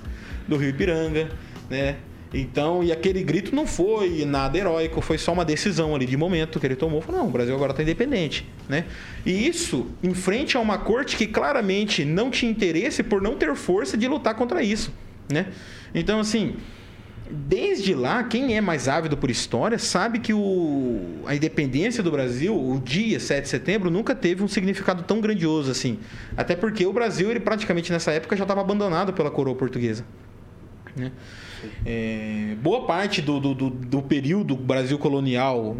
do 0.48 0.56
rio 0.56 0.70
Ipiranga, 0.70 1.30
né? 1.70 1.98
Então, 2.34 2.84
e 2.84 2.91
aquele 2.91 3.24
grito 3.24 3.56
não 3.56 3.65
foi 3.65 4.26
nada 4.26 4.58
heróico, 4.58 5.00
foi 5.00 5.17
só 5.17 5.32
uma 5.32 5.46
decisão 5.46 5.96
ali 5.96 6.06
de 6.06 6.17
momento 6.17 6.60
que 6.60 6.65
ele 6.65 6.76
tomou. 6.76 7.02
Falou, 7.02 7.22
não, 7.22 7.28
o 7.28 7.32
Brasil 7.32 7.56
agora 7.56 7.74
tá 7.74 7.82
independente, 7.82 8.46
né? 8.67 8.84
E 9.26 9.48
isso 9.48 9.88
em 10.04 10.13
frente 10.13 10.58
a 10.58 10.60
uma 10.60 10.78
corte 10.78 11.15
que 11.15 11.26
claramente 11.28 12.04
não 12.04 12.30
tinha 12.30 12.52
interesse 12.52 13.02
por 13.02 13.22
não 13.22 13.36
ter 13.36 13.56
força 13.56 13.98
de 13.98 14.08
lutar 14.10 14.36
contra 14.36 14.62
isso, 14.62 14.93
né? 15.32 15.48
Então, 15.96 16.20
assim, 16.20 16.56
Desde 17.32 17.94
lá, 17.94 18.24
quem 18.24 18.56
é 18.56 18.62
mais 18.62 18.88
ávido 18.88 19.18
por 19.18 19.30
história 19.30 19.78
sabe 19.78 20.20
que 20.20 20.34
o, 20.34 21.22
a 21.26 21.36
independência 21.36 22.02
do 22.02 22.12
Brasil, 22.12 22.56
o 22.56 22.80
dia 22.80 23.20
7 23.20 23.44
de 23.44 23.50
setembro, 23.50 23.90
nunca 23.90 24.16
teve 24.16 24.44
um 24.44 24.48
significado 24.48 25.04
tão 25.04 25.20
grandioso 25.20 25.72
assim. 25.72 26.00
Até 26.36 26.56
porque 26.56 26.86
o 26.86 26.94
Brasil, 26.94 27.30
ele 27.30 27.40
praticamente 27.40 27.92
nessa 27.92 28.12
época 28.12 28.36
já 28.36 28.44
estava 28.44 28.62
abandonado 28.62 29.13
pela 29.13 29.30
coroa 29.30 29.56
portuguesa. 29.56 30.06
né? 30.96 31.12
É, 31.86 32.56
boa 32.62 32.86
parte 32.86 33.22
do, 33.22 33.39
do, 33.39 33.54
do, 33.54 33.70
do 33.70 34.02
período 34.02 34.56
Brasil 34.56 34.98
colonial, 34.98 35.76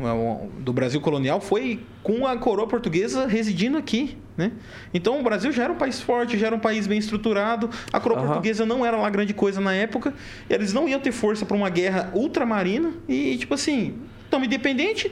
do 0.60 0.74
Brasil 0.74 1.02
colonial 1.02 1.40
foi 1.40 1.80
com 2.04 2.26
a 2.26 2.38
coroa 2.38 2.68
portuguesa 2.68 3.28
residindo 3.28 3.78
aqui, 3.78 4.18
né? 4.36 4.52
Então 4.94 5.20
o 5.20 5.24
Brasil 5.24 5.52
já 5.52 5.64
era 5.64 5.74
um 5.74 5.78
país 5.78 6.02
forte, 6.02 6.38
já 6.38 6.48
era 6.48 6.56
um 6.56 6.60
país 6.60 6.88
bem 6.88 6.98
estruturado. 6.98 7.70
A 7.92 8.00
coroa 8.00 8.20
Aham. 8.20 8.28
portuguesa 8.28 8.66
não 8.66 8.86
era 8.86 8.98
lá 8.98 9.10
grande 9.10 9.34
coisa 9.34 9.60
na 9.60 9.74
época. 9.74 10.14
Eles 10.50 10.74
não 10.74 10.88
iam 10.88 11.00
ter 11.00 11.12
força 11.12 11.46
para 11.46 11.58
uma 11.58 11.70
guerra 11.70 12.12
ultramarina 12.14 12.94
e 13.08 13.38
tipo 13.38 13.54
assim, 13.54 13.96
estamos 14.26 14.48
independente, 14.48 15.12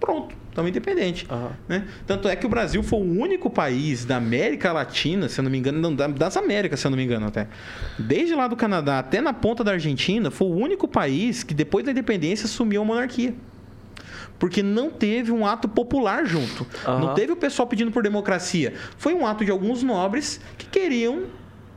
pronto, 0.00 0.41
estamos 0.52 0.68
independente. 0.70 1.26
Aham. 1.30 1.50
Né? 1.68 1.84
Tanto 2.06 2.28
é 2.28 2.36
que 2.36 2.44
o 2.44 2.48
Brasil 2.48 2.82
foi 2.82 3.00
o 3.00 3.02
único 3.20 3.48
país 3.50 4.04
da 4.04 4.16
América 4.18 4.70
Latina, 4.70 5.28
se 5.28 5.40
eu 5.40 5.42
não 5.44 5.50
me 5.50 5.58
engano, 5.58 5.80
não, 5.80 5.94
da- 5.94 6.06
das 6.06 6.36
Américas, 6.36 6.78
se 6.78 6.86
eu 6.86 6.90
não 6.90 6.96
me 6.98 7.04
engano 7.04 7.26
até. 7.26 7.48
Desde 7.98 8.34
lá 8.34 8.46
do 8.46 8.54
Canadá 8.54 8.98
até 8.98 9.20
na 9.20 9.32
ponta 9.32 9.64
da 9.64 9.72
Argentina, 9.72 10.30
foi 10.30 10.46
o 10.46 10.54
único 10.54 10.86
país 10.86 11.42
que 11.42 11.54
depois 11.54 11.84
da 11.84 11.90
independência 11.90 12.44
assumiu 12.44 12.82
a 12.82 12.84
monarquia. 12.84 13.34
Porque 14.38 14.62
não 14.62 14.90
teve 14.90 15.30
um 15.30 15.46
ato 15.46 15.68
popular 15.68 16.24
junto. 16.26 16.66
Aham. 16.86 16.98
Não 17.00 17.14
teve 17.14 17.32
o 17.32 17.36
pessoal 17.36 17.66
pedindo 17.66 17.90
por 17.92 18.02
democracia. 18.02 18.74
Foi 18.98 19.14
um 19.14 19.24
ato 19.26 19.44
de 19.44 19.50
alguns 19.50 19.82
nobres 19.82 20.40
que 20.58 20.66
queriam 20.66 21.24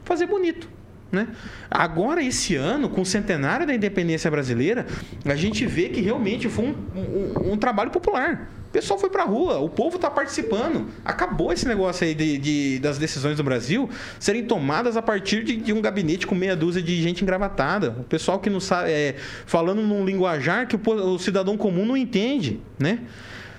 fazer 0.03 0.25
bonito. 0.25 0.67
Né? 1.11 1.27
Agora, 1.69 2.21
esse 2.23 2.55
ano, 2.55 2.89
com 2.89 3.01
o 3.01 3.05
centenário 3.05 3.65
da 3.67 3.73
independência 3.73 4.29
brasileira, 4.29 4.85
a 5.23 5.35
gente 5.35 5.65
vê 5.65 5.89
que 5.89 6.01
realmente 6.01 6.49
foi 6.49 6.65
um, 6.65 6.75
um- 6.99 7.53
um 7.53 7.57
trabalho 7.57 7.91
popular. 7.91 8.49
O 8.75 8.77
pessoal 8.77 8.99
foi 8.99 9.09
pra 9.09 9.23
rua, 9.23 9.57
o 9.59 9.69
povo 9.69 9.95
está 9.95 10.11
participando. 10.11 10.87
Acabou 11.05 11.53
esse 11.53 11.65
negócio 11.65 12.05
aí 12.05 12.13
de, 12.13 12.37
de- 12.37 12.79
das 12.79 12.97
decisões 12.97 13.37
do 13.37 13.43
Brasil 13.43 13.89
serem 14.19 14.43
tomadas 14.43 14.97
a 14.97 15.01
partir 15.01 15.45
de, 15.45 15.55
de 15.55 15.71
um 15.71 15.79
gabinete 15.81 16.27
com 16.27 16.35
meia 16.35 16.57
dúzia 16.57 16.81
de 16.81 17.01
gente 17.01 17.21
engravatada. 17.23 17.95
O 18.01 18.03
pessoal 18.03 18.37
que 18.37 18.49
não 18.49 18.59
sabe, 18.59 18.91
é, 18.91 19.15
falando 19.45 19.81
num 19.81 20.03
linguajar 20.03 20.67
que 20.67 20.75
o, 20.75 20.81
o 21.13 21.17
cidadão 21.17 21.55
comum 21.55 21.85
não 21.85 21.95
entende, 21.95 22.59
né? 22.77 22.99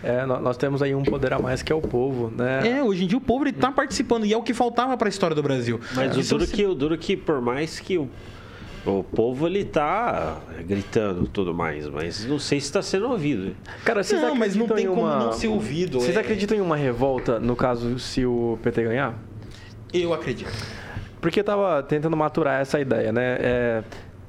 É, 0.04 0.26
nó- 0.26 0.38
nós 0.38 0.58
temos 0.58 0.82
aí 0.82 0.94
um 0.94 1.02
poder 1.02 1.32
a 1.32 1.38
mais 1.38 1.62
que 1.62 1.72
é 1.72 1.74
o 1.74 1.80
povo, 1.80 2.30
né? 2.36 2.68
É, 2.78 2.82
hoje 2.82 3.04
em 3.04 3.06
dia 3.06 3.16
o 3.16 3.20
povo 3.20 3.48
está 3.48 3.72
participando 3.72 4.26
e 4.26 4.34
é 4.34 4.36
o 4.36 4.42
que 4.42 4.52
faltava 4.52 4.98
para 4.98 5.08
a 5.08 5.10
história 5.10 5.34
do 5.34 5.42
Brasil. 5.42 5.80
Mas 5.94 6.14
o 6.14 6.20
Isso 6.20 6.36
duro, 6.36 6.50
que, 6.50 6.66
o 6.66 6.74
duro 6.74 6.98
que, 6.98 7.16
por 7.16 7.40
mais 7.40 7.80
que 7.80 7.96
o, 7.96 8.06
o 8.86 9.02
povo 9.04 9.46
ele 9.46 9.64
tá 9.64 10.38
gritando 10.66 11.24
e 11.24 11.28
tudo 11.28 11.54
mais, 11.54 11.88
mas 11.88 12.24
não 12.24 12.38
sei 12.38 12.60
se 12.60 12.66
está 12.66 12.82
sendo 12.82 13.08
ouvido. 13.10 13.54
Cara, 13.84 14.02
vocês 14.02 14.20
Não, 14.20 14.34
mas 14.34 14.54
não 14.54 14.66
acreditam 14.66 14.76
tem 14.76 14.84
em 14.84 14.88
como 14.88 15.02
uma... 15.02 15.24
não 15.26 15.32
ser 15.32 15.48
ouvido. 15.48 16.00
Vocês 16.00 16.16
é- 16.16 16.20
acreditam 16.20 16.56
em 16.56 16.60
uma 16.60 16.76
revolta, 16.76 17.38
no 17.40 17.54
caso, 17.56 17.98
se 17.98 18.24
o 18.24 18.58
PT 18.62 18.82
ganhar? 18.84 19.14
Eu 19.92 20.12
acredito. 20.12 20.50
Porque 21.20 21.40
eu 21.40 21.44
tava 21.44 21.82
tentando 21.82 22.16
maturar 22.16 22.60
essa 22.60 22.78
ideia, 22.78 23.10
né? 23.12 23.36
É, 23.40 23.82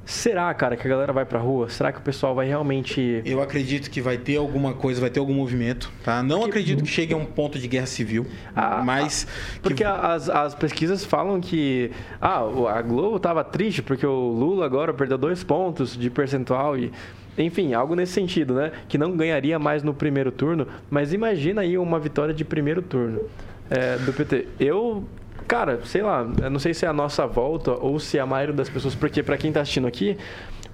será, 0.08 0.54
cara, 0.54 0.78
que 0.78 0.88
a 0.88 0.90
galera 0.90 1.12
vai 1.12 1.26
pra 1.26 1.38
rua? 1.38 1.70
Será 1.70 1.92
que 1.92 2.00
o 2.00 2.02
pessoal 2.02 2.34
vai 2.34 2.48
realmente... 2.48 3.22
Eu 3.26 3.42
acredito 3.42 3.92
que 3.92 4.00
vai 4.00 4.18
ter 4.18 4.38
alguma 4.38 4.74
coisa, 4.74 5.02
vai 5.02 5.10
ter 5.10 5.20
algum 5.20 5.34
movimento, 5.34 5.92
tá? 6.04 6.24
Não 6.24 6.46
acredito 6.46 6.82
que 6.82 6.90
chegue 6.90 7.14
a 7.14 7.18
um 7.18 7.26
ponto 7.26 7.60
de 7.60 7.68
guerra 7.68 7.86
civil, 7.86 8.26
Ah, 8.56 8.82
mas 8.86 9.28
Porque 9.62 9.84
as, 9.84 10.30
as 10.30 10.56
pesquisas 10.56 11.04
falam 11.04 11.42
que 11.42 11.92
ah, 12.22 12.40
a 12.74 12.82
Globo 12.82 13.20
tava 13.20 13.44
triste 13.44 13.82
porque 13.82 14.06
o 14.06 14.30
Lula 14.32 14.66
agora 14.66 14.94
perdeu 14.94 15.18
dois 15.18 15.44
pontos 15.44 15.98
de 15.98 16.10
percentual 16.10 16.78
e 16.78 16.92
enfim, 17.38 17.74
algo 17.74 17.94
nesse 17.94 18.14
sentido, 18.14 18.56
né? 18.56 18.72
Que 18.88 18.98
não 18.98 19.16
ganharia 19.16 19.60
mais 19.60 19.84
no 19.84 19.94
primeiro 19.94 20.32
turno. 20.32 20.68
Mas 20.90 21.14
imagina 21.14 21.62
aí 21.62 21.78
uma 21.78 22.00
vitória 22.00 22.34
de 22.34 22.44
primeiro 22.44 22.82
turno 22.82 23.22
é, 23.70 23.98
do 23.98 24.12
PT. 24.12 24.48
Eu, 24.60 25.04
cara, 25.48 25.80
sei 25.86 26.02
lá, 26.02 26.24
não 26.24 26.60
sei 26.60 26.74
se 26.74 26.86
é 26.86 26.90
a 26.90 26.94
nossa 26.94 27.26
volta 27.26 27.72
ou 27.72 28.00
se 28.00 28.18
é 28.18 28.22
a 28.22 28.26
maioria 28.26 28.54
das 28.54 28.70
pessoas, 28.70 28.94
porque 28.94 29.24
para 29.24 29.38
quem 29.38 29.52
tá 29.52 29.62
assistindo 29.62 29.88
aqui, 29.88 30.18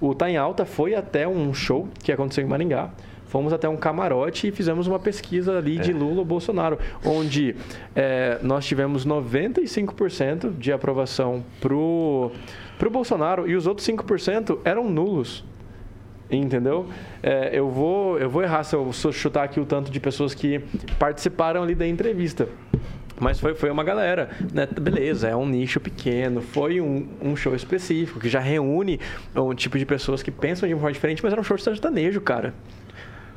o 0.00 0.14
Tá 0.14 0.28
em 0.28 0.36
Alta 0.36 0.64
foi 0.64 0.94
até 0.94 1.26
um 1.26 1.54
show 1.54 1.88
que 2.02 2.12
aconteceu 2.12 2.44
em 2.44 2.48
Maringá. 2.48 2.90
Fomos 3.26 3.52
até 3.52 3.68
um 3.68 3.76
camarote 3.76 4.46
e 4.46 4.52
fizemos 4.52 4.86
uma 4.86 4.98
pesquisa 4.98 5.58
ali 5.58 5.76
de 5.78 5.92
Lula 5.92 6.20
ou 6.20 6.24
Bolsonaro, 6.24 6.78
onde 7.04 7.56
é, 7.96 8.38
nós 8.42 8.64
tivemos 8.64 9.04
95% 9.04 10.56
de 10.56 10.72
aprovação 10.72 11.44
pro, 11.60 12.30
pro 12.78 12.90
Bolsonaro 12.90 13.50
e 13.50 13.56
os 13.56 13.66
outros 13.66 13.86
5% 13.88 14.58
eram 14.64 14.88
nulos. 14.88 15.44
Entendeu? 16.30 16.86
É, 17.22 17.50
eu, 17.52 17.68
vou, 17.68 18.18
eu 18.18 18.30
vou 18.30 18.42
errar 18.42 18.62
se 18.62 18.76
eu 18.76 18.92
chutar 18.92 19.42
aqui 19.42 19.58
o 19.58 19.64
tanto 19.64 19.90
de 19.90 19.98
pessoas 19.98 20.32
que 20.32 20.60
participaram 20.96 21.62
ali 21.62 21.74
da 21.74 21.88
entrevista. 21.88 22.48
Mas 23.20 23.38
foi, 23.38 23.54
foi 23.54 23.70
uma 23.70 23.84
galera, 23.84 24.30
né? 24.52 24.66
Beleza, 24.80 25.28
é 25.28 25.36
um 25.36 25.46
nicho 25.46 25.78
pequeno, 25.78 26.40
foi 26.40 26.80
um, 26.80 27.06
um 27.22 27.36
show 27.36 27.54
específico 27.54 28.18
que 28.18 28.28
já 28.28 28.40
reúne 28.40 28.98
um 29.36 29.54
tipo 29.54 29.78
de 29.78 29.86
pessoas 29.86 30.22
que 30.22 30.30
pensam 30.32 30.66
de 30.68 30.74
uma 30.74 30.80
forma 30.80 30.92
diferente, 30.92 31.22
mas 31.22 31.32
era 31.32 31.40
um 31.40 31.44
show 31.44 31.56
de 31.56 31.62
sertanejo, 31.62 32.20
cara. 32.20 32.52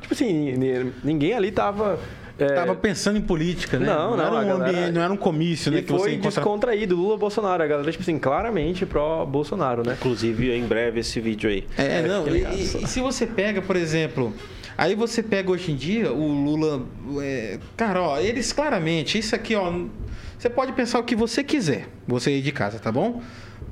Tipo 0.00 0.14
assim, 0.14 0.52
ni- 0.56 0.92
ninguém 1.04 1.34
ali 1.34 1.52
tava. 1.52 1.98
é, 2.38 2.46
tava 2.46 2.74
pensando 2.74 3.18
em 3.18 3.20
política, 3.22 3.78
né? 3.78 3.86
Não, 3.86 4.16
não, 4.16 4.24
era 4.24 4.36
a 4.36 4.40
um 4.40 4.46
galera- 4.48 4.70
ambiente, 4.70 4.92
não 4.92 5.02
era 5.02 5.12
um 5.12 5.16
comício, 5.16 5.70
né? 5.70 5.78
e 5.78 5.82
Que 5.82 5.92
você 5.92 5.98
foi 6.04 6.14
encontra... 6.14 6.30
descontraído, 6.40 6.96
Lula 6.96 7.16
Bolsonaro. 7.16 7.62
A 7.62 7.66
galera, 7.66 7.90
tipo 7.90 8.02
assim, 8.02 8.18
claramente 8.18 8.84
pró-Bolsonaro, 8.86 9.82
né? 9.86 9.94
Inclusive, 9.98 10.52
em 10.52 10.64
breve, 10.66 11.00
esse 11.00 11.20
vídeo 11.20 11.48
aí. 11.50 11.64
É, 11.76 12.02
não, 12.02 12.24
fiquei 12.24 12.46
e, 12.54 12.66
só. 12.66 12.78
e 12.78 12.86
se 12.86 13.00
você 13.00 13.26
pega, 13.26 13.60
por 13.62 13.76
exemplo, 13.76 14.32
aí 14.78 14.94
você 14.94 15.22
pega 15.22 15.50
hoje 15.50 15.72
em 15.72 15.76
dia 15.76 16.12
o 16.12 16.26
Lula, 16.26 16.86
é, 17.20 17.58
cara, 17.76 18.00
ó, 18.00 18.18
eles 18.18 18.52
claramente, 18.52 19.18
isso 19.18 19.34
aqui, 19.34 19.56
ó, 19.56 19.70
Você 20.38 20.48
pode 20.48 20.72
pensar 20.72 21.00
o 21.00 21.02
que 21.02 21.16
você 21.16 21.42
quiser, 21.42 21.88
você 22.06 22.30
aí 22.30 22.40
de 22.40 22.52
casa, 22.52 22.78
tá 22.78 22.92
bom? 22.92 23.20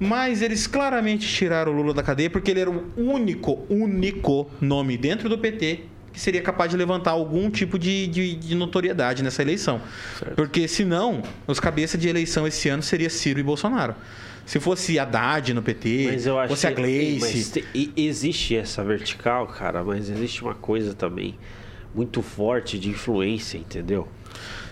Mas 0.01 0.43
eles 0.43 0.67
claramente 0.67 1.27
tiraram 1.27 1.73
o 1.73 1.77
Lula 1.77 1.95
da 1.95 2.03
cadeia 2.03 2.29
porque 2.29 2.51
ele 2.51 2.61
era 2.61 2.71
o 2.71 2.85
único, 2.97 3.65
único 3.71 4.51
nome 4.61 4.99
dentro 4.99 5.29
do 5.29 5.39
PT 5.39 5.85
que 6.17 6.21
seria 6.21 6.41
capaz 6.41 6.71
de 6.71 6.79
levantar 6.79 7.11
algum 7.11 7.51
tipo 7.51 7.79
de, 7.79 8.07
de, 8.07 8.37
de 8.37 8.55
notoriedade 8.55 9.23
nessa 9.23 9.43
eleição. 9.43 9.83
Certo. 10.19 10.35
Porque 10.35 10.67
senão, 10.67 11.23
os 11.47 11.61
cabeças 11.61 12.01
de 12.01 12.09
eleição 12.09 12.47
esse 12.47 12.71
ano 12.71 12.83
seria 12.83 13.11
Ciro 13.11 13.39
e 13.39 13.43
Bolsonaro. 13.43 13.95
Se 14.47 14.59
fosse 14.61 14.99
Haddad 14.99 15.53
no 15.53 15.61
PT, 15.63 16.09
Mas 16.13 16.27
eu 16.27 16.37
fosse 16.49 16.67
a 16.67 16.71
Gleice. 16.71 17.21
mas 17.21 17.51
te- 17.51 17.93
existe 17.97 18.57
essa 18.57 18.83
vertical, 18.85 19.47
cara, 19.49 19.83
mas 19.85 20.09
existe 20.09 20.43
uma 20.43 20.55
coisa 20.55 20.95
também 20.95 21.37
muito 21.95 22.23
forte 22.23 22.79
de 22.79 22.89
influência, 22.89 23.59
entendeu? 23.59 24.07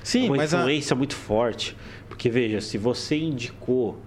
Sim, 0.02 0.28
uma 0.28 0.36
mas 0.36 0.54
a, 0.54 0.58
influência 0.60 0.94
muito 0.94 1.16
forte. 1.16 1.76
Porque, 2.08 2.30
veja, 2.30 2.60
se 2.60 2.78
você 2.78 3.16
indicou. 3.16 3.98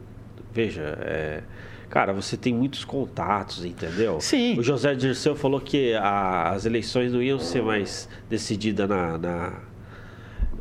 Veja, 0.53 0.97
é, 1.01 1.43
cara, 1.89 2.13
você 2.13 2.37
tem 2.37 2.53
muitos 2.53 2.85
contatos, 2.85 3.65
entendeu? 3.65 4.21
Sim. 4.21 4.57
O 4.57 4.63
José 4.63 4.95
Dirceu 4.95 5.35
falou 5.35 5.59
que 5.59 5.93
a- 5.95 6.51
as 6.51 6.65
eleições 6.65 7.11
não 7.11 7.21
iam 7.21 7.39
ser 7.39 7.61
mais 7.61 8.07
decididas 8.29 8.87
na, 8.87 9.17
na- 9.17 9.59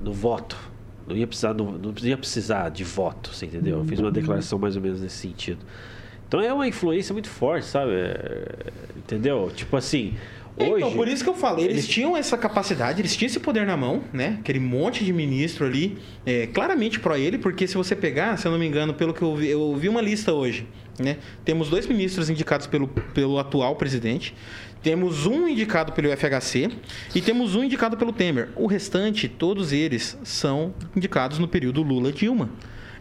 no 0.01 0.13
voto. 0.13 0.57
Não 1.07 1.17
ia, 1.17 1.27
precisar, 1.27 1.55
não, 1.55 1.73
não 1.73 1.95
ia 2.03 2.17
precisar 2.17 2.69
de 2.69 2.83
voto, 2.83 3.33
você 3.33 3.47
entendeu? 3.47 3.79
Eu 3.79 3.85
fiz 3.85 4.01
uma 4.01 4.11
declaração 4.11 4.59
mais 4.59 4.75
ou 4.75 4.83
menos 4.83 5.01
nesse 5.01 5.17
sentido. 5.17 5.61
Então 6.27 6.41
é 6.41 6.53
uma 6.53 6.67
influência 6.67 7.13
muito 7.13 7.29
forte, 7.29 7.67
sabe? 7.67 7.93
É, 7.93 8.73
entendeu? 8.97 9.51
Tipo 9.55 9.77
assim. 9.77 10.15
Hoje, 10.59 10.73
Então, 10.79 10.93
por 10.93 11.07
isso 11.07 11.23
que 11.23 11.29
eu 11.29 11.35
falei, 11.35 11.67
eles 11.67 11.87
tinham 11.87 12.17
essa 12.17 12.37
capacidade, 12.37 13.01
eles 13.01 13.15
tinham 13.15 13.27
esse 13.27 13.39
poder 13.39 13.67
na 13.67 13.77
mão, 13.77 14.03
né? 14.11 14.39
Aquele 14.41 14.59
monte 14.59 15.05
de 15.05 15.13
ministro 15.13 15.67
ali, 15.67 15.99
é, 16.25 16.47
claramente 16.47 16.99
pró 16.99 17.15
ele, 17.15 17.37
porque 17.37 17.67
se 17.69 17.77
você 17.77 17.95
pegar, 17.95 18.39
se 18.39 18.49
eu 18.49 18.53
não 18.53 18.59
me 18.59 18.67
engano, 18.67 18.95
pelo 18.95 19.13
que 19.13 19.21
eu 19.21 19.37
vi, 19.37 19.49
eu 19.49 19.77
vi 19.77 19.89
uma 19.89 20.01
lista 20.01 20.33
hoje, 20.33 20.67
né? 20.99 21.19
Temos 21.45 21.69
dois 21.69 21.87
ministros 21.87 22.31
indicados 22.31 22.67
pelo, 22.67 22.89
pelo 22.89 23.39
atual 23.39 23.77
presidente, 23.77 24.35
temos 24.83 25.27
um 25.27 25.49
indicado 25.49 25.93
pelo 25.93 26.09
FHC 26.17 26.71
e 27.15 27.21
temos 27.21 27.55
um 27.55 27.65
indicado 27.65 27.97
pelo 27.97 28.13
Temer. 28.13 28.51
O 28.55 28.67
restante, 28.67 29.29
todos 29.29 29.73
eles 29.73 30.17
são 30.23 30.75
indicados 30.95 31.39
no 31.39 31.49
período 31.49 31.83
Lula-Dilma. 31.83 32.51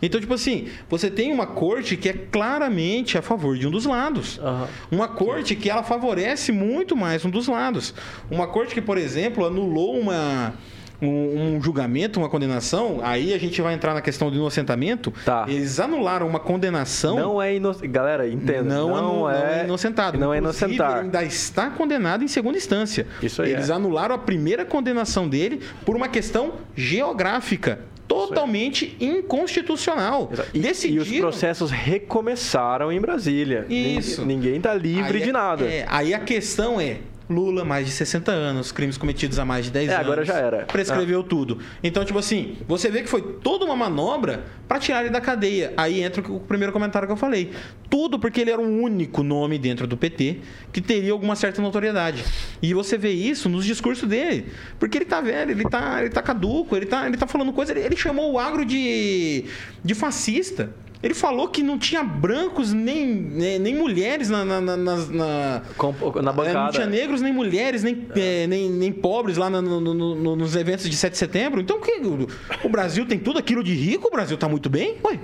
Então, 0.01 0.19
tipo 0.19 0.33
assim, 0.33 0.67
você 0.89 1.09
tem 1.09 1.31
uma 1.31 1.47
corte 1.47 1.95
que 1.95 2.09
é 2.09 2.13
claramente 2.13 3.17
a 3.17 3.21
favor 3.21 3.57
de 3.57 3.67
um 3.67 3.71
dos 3.71 3.85
lados. 3.85 4.39
Aham. 4.39 4.67
Uma 4.91 5.07
corte 5.07 5.55
que 5.55 5.69
ela 5.69 5.83
favorece 5.83 6.51
muito 6.51 6.95
mais 6.95 7.23
um 7.23 7.29
dos 7.29 7.47
lados. 7.47 7.93
Uma 8.29 8.47
corte 8.47 8.73
que, 8.73 8.81
por 8.81 8.97
exemplo, 8.97 9.45
anulou 9.45 9.97
uma, 9.97 10.53
um, 11.01 11.55
um 11.55 11.61
julgamento, 11.61 12.19
uma 12.19 12.29
condenação, 12.29 12.99
aí 13.03 13.33
a 13.33 13.37
gente 13.37 13.61
vai 13.61 13.73
entrar 13.73 13.93
na 13.93 14.01
questão 14.01 14.29
do 14.29 14.35
inocentamento. 14.35 15.13
Tá. 15.25 15.45
Eles 15.47 15.79
anularam 15.79 16.27
uma 16.27 16.39
condenação. 16.39 17.15
Não 17.17 17.41
é 17.41 17.55
inocente. 17.55 17.87
Galera, 17.87 18.27
entenda. 18.27 18.63
Não, 18.63 18.89
Não, 18.89 19.27
anu- 19.27 19.29
é, 19.29 19.63
inocentado. 19.65 20.17
Não 20.17 20.33
é. 20.33 20.37
Ele 20.37 20.81
ainda 20.81 21.23
está 21.23 21.69
condenado 21.69 22.23
em 22.23 22.27
segunda 22.27 22.57
instância. 22.57 23.07
Isso 23.21 23.41
aí 23.41 23.51
Eles 23.51 23.69
é. 23.69 23.73
anularam 23.73 24.15
a 24.15 24.17
primeira 24.17 24.63
condenação 24.65 25.27
dele 25.27 25.61
por 25.85 25.95
uma 25.95 26.07
questão 26.07 26.53
geográfica. 26.75 27.79
Totalmente 28.07 28.95
inconstitucional. 28.99 30.31
E, 30.53 30.59
e 30.59 30.61
Decidiram- 30.61 31.01
os 31.03 31.11
processos 31.19 31.71
recomeçaram 31.71 32.91
em 32.91 32.99
Brasília. 33.01 33.65
Isso. 33.67 34.21
Ninguém, 34.21 34.37
ninguém 34.51 34.61
tá 34.61 34.73
livre 34.73 35.17
Aí 35.17 35.23
de 35.23 35.29
é- 35.29 35.33
nada. 35.33 35.65
é, 35.65 35.85
aí 35.87 36.13
a 36.13 36.19
questão 36.19 36.79
é. 36.79 36.97
Lula, 37.29 37.65
mais 37.65 37.87
de 37.87 37.91
60 37.91 38.31
anos, 38.31 38.71
crimes 38.71 38.97
cometidos 38.97 39.39
há 39.39 39.45
mais 39.45 39.65
de 39.65 39.71
10 39.71 39.89
É, 39.89 39.93
anos. 39.95 40.05
agora 40.05 40.23
já 40.23 40.35
era. 40.35 40.57
Prescreveu 40.65 41.23
tudo. 41.23 41.57
Então, 41.83 42.05
tipo 42.05 42.19
assim, 42.19 42.57
você 42.67 42.89
vê 42.91 43.01
que 43.01 43.09
foi 43.09 43.21
toda 43.21 43.65
uma 43.65 43.75
manobra 43.75 44.43
pra 44.67 44.77
tirar 44.79 45.01
ele 45.01 45.09
da 45.09 45.19
cadeia. 45.19 45.73
Aí 45.75 46.01
entra 46.03 46.21
o 46.31 46.39
primeiro 46.39 46.71
comentário 46.71 47.07
que 47.07 47.11
eu 47.11 47.17
falei. 47.17 47.51
Tudo 47.89 48.19
porque 48.19 48.41
ele 48.41 48.51
era 48.51 48.61
o 48.61 48.65
único 48.81 49.23
nome 49.23 49.57
dentro 49.57 49.87
do 49.87 49.97
PT 49.97 50.39
que 50.71 50.81
teria 50.81 51.11
alguma 51.13 51.35
certa 51.35 51.61
notoriedade. 51.61 52.23
E 52.61 52.73
você 52.73 52.97
vê 52.97 53.11
isso 53.11 53.49
nos 53.49 53.65
discursos 53.65 54.07
dele. 54.07 54.47
Porque 54.77 54.97
ele 54.97 55.05
tá 55.05 55.19
velho, 55.21 55.51
ele 55.51 55.63
tá, 55.67 56.01
ele 56.01 56.09
tá 56.11 56.21
caduco, 56.21 56.75
ele 56.75 56.85
tá, 56.85 57.07
ele 57.07 57.17
tá 57.17 57.25
falando 57.25 57.51
coisa. 57.53 57.71
Ele, 57.71 57.81
ele 57.81 57.95
chamou 57.97 58.33
o 58.33 58.39
agro 58.39 58.63
de, 58.63 59.45
de 59.83 59.93
fascista. 59.95 60.69
Ele 61.05 61.13
falou 61.13 61.47
que 61.49 61.61
não 61.61 61.77
tinha 61.77 62.03
brancos 62.03 62.73
nem, 62.73 63.05
nem, 63.05 63.59
nem 63.59 63.75
mulheres 63.75 64.27
na, 64.27 64.43
na, 64.43 64.59
na, 64.59 64.75
na- 64.75 64.95
na 65.05 65.61
é, 65.61 66.33
bancada. 66.33 66.63
Não 66.63 66.71
tinha 66.71 66.87
negros, 66.87 67.21
nem 67.21 67.31
mulheres, 67.31 67.83
nem, 67.83 68.07
é, 68.15 68.47
nem, 68.47 68.71
nem 68.71 68.91
pobres 68.91 69.37
lá 69.37 69.47
no- 69.47 69.61
no- 69.61 69.93
no- 69.93 70.15
no- 70.15 70.35
nos 70.35 70.55
eventos 70.55 70.89
de 70.89 70.95
7 70.95 71.11
de 71.11 71.19
setembro. 71.19 71.61
Então, 71.61 71.79
que, 71.79 71.91
o, 72.01 72.27
o 72.63 72.69
Brasil 72.69 73.05
tem 73.05 73.19
tudo 73.19 73.37
aquilo 73.37 73.63
de 73.63 73.75
rico, 73.75 74.07
o 74.07 74.09
Brasil 74.11 74.35
tá 74.35 74.49
muito 74.49 74.67
bem. 74.67 74.97
Ué. 75.05 75.19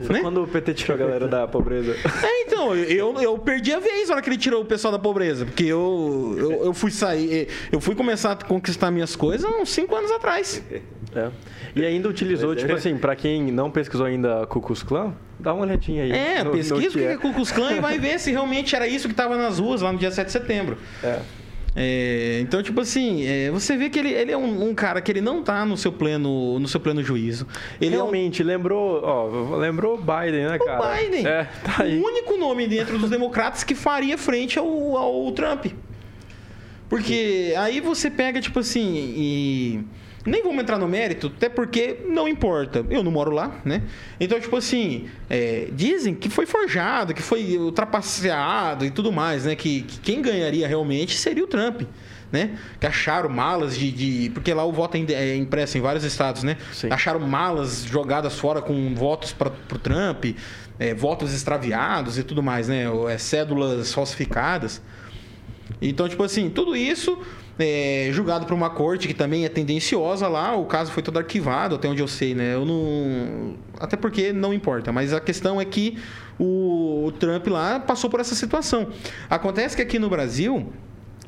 Foi 0.00 0.16
né? 0.16 0.20
quando 0.22 0.42
o 0.42 0.46
PT 0.48 0.72
tirou 0.72 0.94
a 0.94 0.98
galera 0.98 1.28
da 1.28 1.46
pobreza. 1.46 1.94
É, 2.22 2.42
então, 2.46 2.74
eu, 2.74 3.20
eu 3.20 3.38
perdi 3.38 3.74
a 3.74 3.80
vez 3.80 4.08
na 4.08 4.14
hora 4.14 4.22
que 4.22 4.30
ele 4.30 4.38
tirou 4.38 4.62
o 4.62 4.64
pessoal 4.64 4.90
da 4.90 4.98
pobreza. 4.98 5.44
Porque 5.44 5.64
eu, 5.64 6.34
eu, 6.38 6.52
eu 6.64 6.72
fui 6.72 6.90
sair, 6.90 7.48
eu 7.70 7.78
fui 7.78 7.94
começar 7.94 8.32
a 8.32 8.36
conquistar 8.36 8.90
minhas 8.90 9.14
coisas 9.14 9.44
uns 9.60 9.68
5 9.68 9.94
anos 9.94 10.10
atrás. 10.10 10.62
É. 11.14 11.30
E 11.76 11.84
ainda 11.84 12.08
utilizou, 12.08 12.50
Mas 12.50 12.58
é. 12.58 12.60
tipo 12.62 12.74
assim, 12.74 12.96
pra 12.96 13.16
quem 13.16 13.50
não 13.50 13.70
pesquisou 13.70 14.06
ainda 14.06 14.46
Ku 14.46 14.60
Klux 14.60 14.82
Klan, 14.82 15.12
dá 15.40 15.52
uma 15.52 15.62
olhadinha 15.64 16.04
aí. 16.04 16.12
É, 16.12 16.44
no- 16.44 16.52
pesquisa 16.52 16.76
o 16.76 16.90
que 16.92 17.04
é 17.04 17.16
Ku 17.16 17.32
Klux 17.32 17.50
Klan 17.50 17.72
e 17.72 17.80
vai 17.80 17.98
ver 17.98 18.18
se 18.20 18.30
realmente 18.30 18.76
era 18.76 18.86
isso 18.86 19.08
que 19.08 19.14
tava 19.14 19.36
nas 19.36 19.58
ruas 19.58 19.80
lá 19.82 19.92
no 19.92 19.98
dia 19.98 20.10
7 20.10 20.26
de 20.26 20.32
setembro. 20.32 20.78
É. 21.02 21.18
É, 21.76 22.38
então, 22.40 22.62
tipo 22.62 22.80
assim, 22.80 23.26
é, 23.26 23.50
você 23.50 23.76
vê 23.76 23.90
que 23.90 23.98
ele, 23.98 24.12
ele 24.12 24.30
é 24.30 24.36
um, 24.36 24.68
um 24.68 24.72
cara 24.72 25.00
que 25.00 25.10
ele 25.10 25.20
não 25.20 25.42
tá 25.42 25.64
no 25.66 25.76
seu 25.76 25.90
pleno, 25.90 26.60
no 26.60 26.68
seu 26.68 26.78
pleno 26.78 27.02
juízo. 27.02 27.48
Ele 27.80 27.96
Realmente, 27.96 28.44
lembrou, 28.44 29.00
ó, 29.02 29.56
lembrou 29.56 29.96
Biden, 29.98 30.44
né, 30.46 30.56
é 30.56 30.62
um, 30.62 30.64
cara? 30.64 30.80
o 30.80 30.96
Biden. 30.96 31.26
É, 31.26 31.48
tá 31.64 31.82
aí. 31.82 31.98
O 31.98 32.06
único 32.06 32.36
nome 32.36 32.68
dentro 32.68 32.96
dos 32.96 33.10
democratas 33.10 33.64
que 33.64 33.74
faria 33.74 34.16
frente 34.16 34.56
ao, 34.56 34.96
ao 34.96 35.32
Trump. 35.32 35.66
Porque 36.88 37.52
aí 37.58 37.80
você 37.80 38.08
pega, 38.10 38.40
tipo 38.40 38.60
assim, 38.60 38.94
e. 39.16 39.80
Nem 40.26 40.42
vamos 40.42 40.62
entrar 40.62 40.78
no 40.78 40.88
mérito, 40.88 41.30
até 41.36 41.48
porque 41.50 41.98
não 42.08 42.26
importa. 42.26 42.84
Eu 42.88 43.02
não 43.02 43.12
moro 43.12 43.30
lá, 43.30 43.60
né? 43.64 43.82
Então, 44.18 44.40
tipo 44.40 44.56
assim, 44.56 45.06
é, 45.28 45.68
dizem 45.72 46.14
que 46.14 46.30
foi 46.30 46.46
forjado, 46.46 47.12
que 47.12 47.20
foi 47.20 47.58
ultrapasseado 47.58 48.84
e 48.86 48.90
tudo 48.90 49.12
mais, 49.12 49.44
né? 49.44 49.54
Que, 49.54 49.82
que 49.82 49.98
quem 50.00 50.22
ganharia 50.22 50.66
realmente 50.66 51.16
seria 51.16 51.44
o 51.44 51.46
Trump. 51.46 51.82
Né? 52.32 52.58
Que 52.80 52.86
acharam 52.86 53.28
malas 53.28 53.76
de, 53.78 53.92
de- 53.92 54.30
Porque 54.30 54.52
lá 54.52 54.64
o 54.64 54.72
voto 54.72 54.96
é 54.96 55.12
é 55.12 55.36
impresso 55.36 55.78
em 55.78 55.80
vários 55.80 56.02
estados, 56.02 56.42
né? 56.42 56.56
Sim. 56.72 56.88
Acharam 56.90 57.20
malas 57.20 57.84
jogadas 57.84 58.36
fora 58.36 58.60
com 58.60 58.92
votos 58.92 59.32
para 59.32 59.50
o 59.50 59.78
Trump, 59.78 60.24
é, 60.76 60.92
votos 60.94 61.32
extraviados 61.32 62.18
e 62.18 62.24
tudo 62.24 62.42
mais, 62.42 62.66
né? 62.66 62.86
É, 63.08 63.18
cédulas 63.18 63.92
falsificadas. 63.94 64.82
Então, 65.80 66.08
tipo 66.08 66.24
assim, 66.24 66.50
tudo 66.50 66.74
isso 66.74 67.16
é, 67.58 68.08
julgado 68.12 68.46
por 68.46 68.54
uma 68.54 68.70
corte 68.70 69.06
que 69.06 69.14
também 69.14 69.44
é 69.44 69.48
tendenciosa 69.48 70.28
lá. 70.28 70.56
O 70.56 70.66
caso 70.66 70.90
foi 70.92 71.02
todo 71.02 71.18
arquivado, 71.18 71.76
até 71.76 71.88
onde 71.88 72.02
eu 72.02 72.08
sei, 72.08 72.34
né? 72.34 72.54
Eu 72.54 72.64
não. 72.64 73.56
Até 73.78 73.96
porque 73.96 74.32
não 74.32 74.52
importa. 74.52 74.92
Mas 74.92 75.12
a 75.12 75.20
questão 75.20 75.60
é 75.60 75.64
que 75.64 75.98
o, 76.38 77.06
o 77.06 77.12
Trump 77.12 77.46
lá 77.46 77.78
passou 77.78 78.10
por 78.10 78.20
essa 78.20 78.34
situação. 78.34 78.88
Acontece 79.30 79.76
que 79.76 79.82
aqui 79.82 79.98
no 79.98 80.08
Brasil 80.08 80.72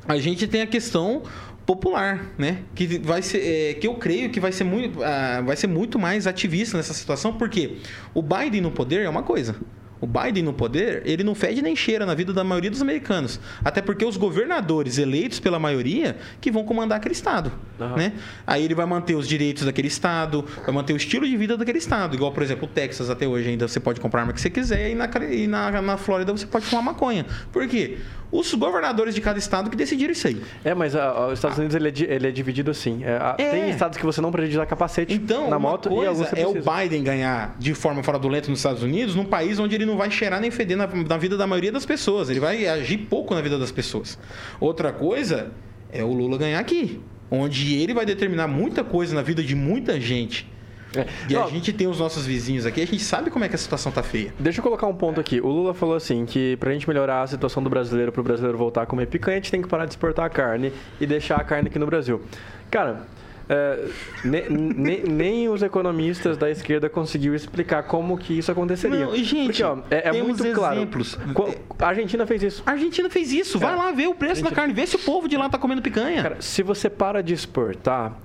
a 0.06 0.18
gente 0.18 0.46
tem 0.46 0.62
a 0.62 0.66
questão 0.66 1.22
popular, 1.64 2.32
né? 2.38 2.62
Que 2.74 2.98
vai 2.98 3.20
ser, 3.22 3.38
é, 3.38 3.74
que 3.74 3.86
eu 3.86 3.94
creio 3.94 4.30
que 4.30 4.38
vai 4.38 4.52
ser 4.52 4.64
muito, 4.64 5.02
ah, 5.02 5.42
vai 5.44 5.56
ser 5.56 5.66
muito 5.66 5.98
mais 5.98 6.26
ativista 6.26 6.76
nessa 6.76 6.94
situação, 6.94 7.34
porque 7.34 7.78
o 8.14 8.22
Biden 8.22 8.60
no 8.60 8.70
poder 8.70 9.02
é 9.02 9.08
uma 9.08 9.24
coisa. 9.24 9.56
O 10.00 10.06
Biden 10.06 10.42
no 10.42 10.52
poder, 10.52 11.02
ele 11.06 11.24
não 11.24 11.34
fede 11.34 11.62
nem 11.62 11.74
cheira 11.74 12.04
na 12.04 12.14
vida 12.14 12.32
da 12.32 12.44
maioria 12.44 12.70
dos 12.70 12.82
americanos. 12.82 13.40
Até 13.64 13.80
porque 13.80 14.04
os 14.04 14.16
governadores 14.16 14.98
eleitos 14.98 15.40
pela 15.40 15.58
maioria 15.58 16.16
que 16.40 16.50
vão 16.50 16.64
comandar 16.64 16.98
aquele 16.98 17.14
estado, 17.14 17.50
Aham. 17.80 17.96
né? 17.96 18.12
Aí 18.46 18.64
ele 18.64 18.74
vai 18.74 18.84
manter 18.86 19.14
os 19.14 19.26
direitos 19.26 19.64
daquele 19.64 19.88
estado, 19.88 20.44
vai 20.64 20.74
manter 20.74 20.92
o 20.92 20.96
estilo 20.96 21.26
de 21.26 21.36
vida 21.36 21.56
daquele 21.56 21.78
estado. 21.78 22.14
Igual, 22.14 22.32
por 22.32 22.42
exemplo, 22.42 22.66
o 22.66 22.70
Texas 22.70 23.08
até 23.08 23.26
hoje 23.26 23.48
ainda 23.48 23.66
você 23.66 23.80
pode 23.80 24.00
comprar 24.00 24.20
a 24.20 24.22
arma 24.24 24.32
que 24.32 24.40
você 24.40 24.50
quiser 24.50 24.90
e 24.90 24.94
na, 24.94 25.08
e 25.30 25.46
na, 25.46 25.80
na 25.80 25.96
Flórida 25.96 26.32
você 26.32 26.46
pode 26.46 26.66
fumar 26.66 26.84
maconha. 26.84 27.24
Por 27.50 27.66
quê? 27.66 27.98
Os 28.30 28.52
governadores 28.54 29.14
de 29.14 29.20
cada 29.20 29.38
estado 29.38 29.70
que 29.70 29.76
decidiram 29.76 30.12
isso 30.12 30.26
aí. 30.26 30.42
É, 30.64 30.74
mas 30.74 30.96
ah, 30.96 31.28
os 31.28 31.34
Estados 31.34 31.56
Unidos 31.58 31.76
ele 31.76 31.88
é, 31.88 32.14
ele 32.14 32.26
é 32.26 32.30
dividido 32.32 32.70
assim. 32.70 33.04
É, 33.04 33.16
ah, 33.16 33.36
É. 33.38 33.50
Tem 33.50 33.70
estados 33.70 33.96
que 33.96 34.04
você 34.04 34.20
não 34.20 34.32
precisa 34.32 34.58
usar 34.58 34.66
capacete 34.66 35.14
Então, 35.14 35.48
na 35.48 35.58
moto 35.58 35.88
e 35.88 36.06
alguns 36.06 36.28
você 36.28 36.40
é 36.40 36.46
o 36.46 36.52
precisa. 36.52 36.70
Biden 36.76 37.04
ganhar 37.04 37.54
de 37.56 37.72
forma 37.72 38.02
fraudulenta 38.02 38.50
nos 38.50 38.58
Estados 38.58 38.82
Unidos, 38.82 39.14
num 39.14 39.24
país 39.24 39.58
onde 39.60 39.76
ele 39.76 39.85
não 39.86 39.96
vai 39.96 40.10
cheirar 40.10 40.40
nem 40.40 40.50
feder 40.50 40.76
na, 40.76 40.86
na 40.86 41.16
vida 41.16 41.36
da 41.36 41.46
maioria 41.46 41.72
das 41.72 41.86
pessoas. 41.86 42.28
Ele 42.28 42.40
vai 42.40 42.66
agir 42.66 42.98
pouco 42.98 43.34
na 43.34 43.40
vida 43.40 43.58
das 43.58 43.70
pessoas. 43.70 44.18
Outra 44.60 44.92
coisa 44.92 45.52
é 45.90 46.04
o 46.04 46.12
Lula 46.12 46.36
ganhar 46.36 46.58
aqui, 46.58 47.00
onde 47.30 47.76
ele 47.76 47.94
vai 47.94 48.04
determinar 48.04 48.48
muita 48.48 48.84
coisa 48.84 49.14
na 49.14 49.22
vida 49.22 49.42
de 49.42 49.54
muita 49.54 50.00
gente. 50.00 50.50
É. 50.94 51.06
E 51.28 51.34
Não, 51.34 51.44
a 51.44 51.50
gente 51.50 51.72
tem 51.72 51.86
os 51.86 51.98
nossos 51.98 52.24
vizinhos 52.24 52.64
aqui, 52.64 52.80
a 52.80 52.86
gente 52.86 53.02
sabe 53.02 53.30
como 53.30 53.44
é 53.44 53.48
que 53.48 53.54
a 53.54 53.58
situação 53.58 53.92
tá 53.92 54.02
feia. 54.02 54.32
Deixa 54.38 54.60
eu 54.60 54.62
colocar 54.62 54.86
um 54.86 54.94
ponto 54.94 55.20
aqui. 55.20 55.40
O 55.40 55.48
Lula 55.48 55.74
falou 55.74 55.94
assim 55.94 56.24
que 56.24 56.56
pra 56.56 56.72
gente 56.72 56.88
melhorar 56.88 57.22
a 57.22 57.26
situação 57.26 57.62
do 57.62 57.68
brasileiro, 57.68 58.12
pro 58.12 58.22
brasileiro 58.22 58.56
voltar 58.56 58.82
a 58.82 58.86
comer 58.86 59.06
picanha, 59.06 59.36
a 59.36 59.40
gente 59.40 59.50
tem 59.50 59.60
que 59.60 59.68
parar 59.68 59.84
de 59.84 59.92
exportar 59.92 60.24
a 60.24 60.30
carne 60.30 60.72
e 61.00 61.06
deixar 61.06 61.36
a 61.36 61.44
carne 61.44 61.68
aqui 61.68 61.78
no 61.78 61.86
Brasil. 61.86 62.22
Cara, 62.70 63.06
é, 63.48 63.84
ne- 64.24 64.48
ne- 64.48 65.02
nem 65.06 65.48
os 65.48 65.62
economistas 65.62 66.36
da 66.36 66.50
esquerda 66.50 66.88
conseguiu 66.88 67.34
explicar 67.34 67.82
como 67.84 68.16
que 68.18 68.36
isso 68.38 68.50
aconteceria. 68.50 69.06
Não, 69.06 69.16
gente, 69.16 69.46
Porque, 69.46 69.62
ó, 69.62 69.78
é, 69.90 70.08
é 70.08 70.12
muito 70.22 70.42
claro. 70.52 70.76
exemplos. 70.76 71.18
Qu- 71.34 71.54
A 71.78 71.86
Argentina 71.88 72.26
fez 72.26 72.42
isso. 72.42 72.62
A 72.66 72.72
Argentina 72.72 73.08
fez 73.10 73.32
isso. 73.32 73.58
Vai 73.58 73.76
lá 73.76 73.92
ver 73.92 74.08
o 74.08 74.14
preço 74.14 74.42
da 74.42 74.50
carne, 74.50 74.72
vê 74.72 74.86
se 74.86 74.96
o 74.96 74.98
povo 74.98 75.28
de 75.28 75.36
lá 75.36 75.48
tá 75.48 75.58
comendo 75.58 75.82
picanha. 75.82 76.22
Cara, 76.22 76.36
se 76.40 76.62
você 76.62 76.88
para 76.90 77.22
de 77.22 77.34
exportar, 77.34 78.18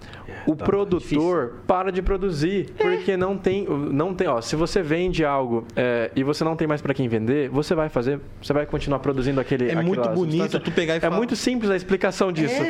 o 0.47 0.55
tá 0.55 0.65
produtor 0.65 1.59
para 1.67 1.91
de 1.91 2.01
produzir, 2.01 2.69
É. 2.79 2.83
porque 2.83 3.15
não 3.17 3.37
tem, 3.37 3.65
não 3.67 4.13
tem, 4.13 4.27
ó, 4.27 4.41
se 4.41 4.55
você 4.55 4.81
vende 4.81 5.23
algo 5.25 5.65
é, 5.75 6.09
e 6.15 6.23
você 6.23 6.43
não 6.43 6.55
tem 6.55 6.67
mais 6.67 6.81
para 6.81 6.93
quem 6.93 7.07
vender, 7.07 7.49
você 7.49 7.75
vai 7.75 7.89
fazer, 7.89 8.19
você 8.41 8.53
vai 8.53 8.65
continuar 8.65 8.99
produzindo 8.99 9.39
aquele 9.39 9.65
É 9.65 9.67
aquela 9.67 9.83
muito 9.83 10.09
bonito 10.09 10.59
tu 10.59 10.71
pegar 10.71 10.93
e 10.95 10.97
É 10.97 10.99
falar- 11.01 11.17
muito 11.17 11.35
simples 11.35 11.69
a 11.69 11.75
explicação 11.75 12.31
disso. 12.31 12.61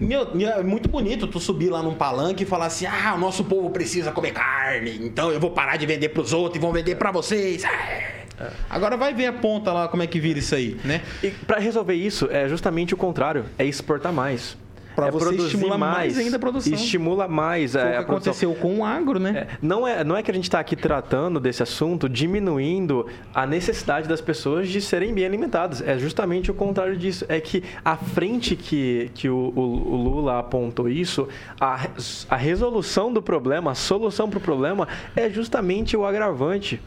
É. 0.00 0.04
Meu, 0.04 0.28
é 0.50 0.62
muito 0.62 0.88
bonito 0.88 1.26
tu 1.26 1.38
subir 1.40 1.70
lá 1.70 1.82
num 1.82 1.94
palanque 1.94 2.42
e 2.42 2.46
falar 2.46 2.66
assim: 2.66 2.86
ah, 2.86 3.14
o 3.14 3.18
nosso 3.18 3.44
povo 3.44 3.70
precisa 3.70 4.12
comer 4.12 4.32
carne, 4.32 4.98
então 5.02 5.30
eu 5.30 5.40
vou 5.40 5.50
parar 5.50 5.76
de 5.76 5.86
vender 5.86 6.10
pros 6.10 6.32
outros 6.32 6.56
e 6.56 6.60
vão 6.60 6.72
vender 6.72 6.96
pra 6.96 7.10
vocês. 7.10 7.64
Ah. 7.64 8.50
Agora 8.68 8.96
vai 8.96 9.14
ver 9.14 9.26
a 9.26 9.32
ponta 9.32 9.72
lá 9.72 9.88
como 9.88 10.02
é 10.02 10.06
que 10.06 10.18
vira 10.18 10.38
isso 10.38 10.54
aí, 10.54 10.76
né? 10.84 11.02
E 11.22 11.30
para 11.30 11.58
resolver 11.58 11.94
isso 11.94 12.28
é 12.30 12.48
justamente 12.48 12.92
o 12.92 12.96
contrário, 12.96 13.44
é 13.58 13.64
exportar 13.64 14.12
mais. 14.12 14.56
Pra 14.94 15.08
é 15.08 15.10
você 15.10 15.24
produzir 15.26 15.46
estimular 15.46 15.78
mais 15.78 16.16
ainda 16.18 16.36
a 16.36 16.38
produção. 16.38 16.72
Estimula 16.72 17.26
mais 17.26 17.74
é, 17.74 17.84
o 17.84 17.90
que 17.90 17.96
aconteceu 17.96 18.54
com 18.54 18.78
o 18.78 18.84
agro, 18.84 19.18
né? 19.18 19.48
É, 19.50 19.58
não, 19.60 19.86
é, 19.86 20.04
não 20.04 20.16
é 20.16 20.22
que 20.22 20.30
a 20.30 20.34
gente 20.34 20.44
está 20.44 20.60
aqui 20.60 20.76
tratando 20.76 21.40
desse 21.40 21.62
assunto, 21.62 22.08
diminuindo 22.08 23.06
a 23.34 23.46
necessidade 23.46 24.08
das 24.08 24.20
pessoas 24.20 24.68
de 24.68 24.80
serem 24.80 25.12
bem 25.12 25.24
alimentadas. 25.24 25.80
É 25.80 25.98
justamente 25.98 26.50
o 26.50 26.54
contrário 26.54 26.96
disso. 26.96 27.24
É 27.28 27.40
que 27.40 27.64
a 27.84 27.96
frente 27.96 28.54
que, 28.54 29.10
que 29.14 29.28
o, 29.28 29.52
o- 29.56 29.92
o 29.94 29.96
Lula 29.96 30.38
apontou 30.38 30.88
isso, 30.88 31.28
a, 31.60 31.88
a 32.30 32.36
resolução 32.36 33.12
do 33.12 33.20
problema, 33.22 33.72
a 33.72 33.74
solução 33.74 34.28
para 34.30 34.38
o 34.38 34.40
problema 34.40 34.86
é 35.16 35.28
justamente 35.28 35.96
o 35.96 36.04
agravante. 36.06 36.80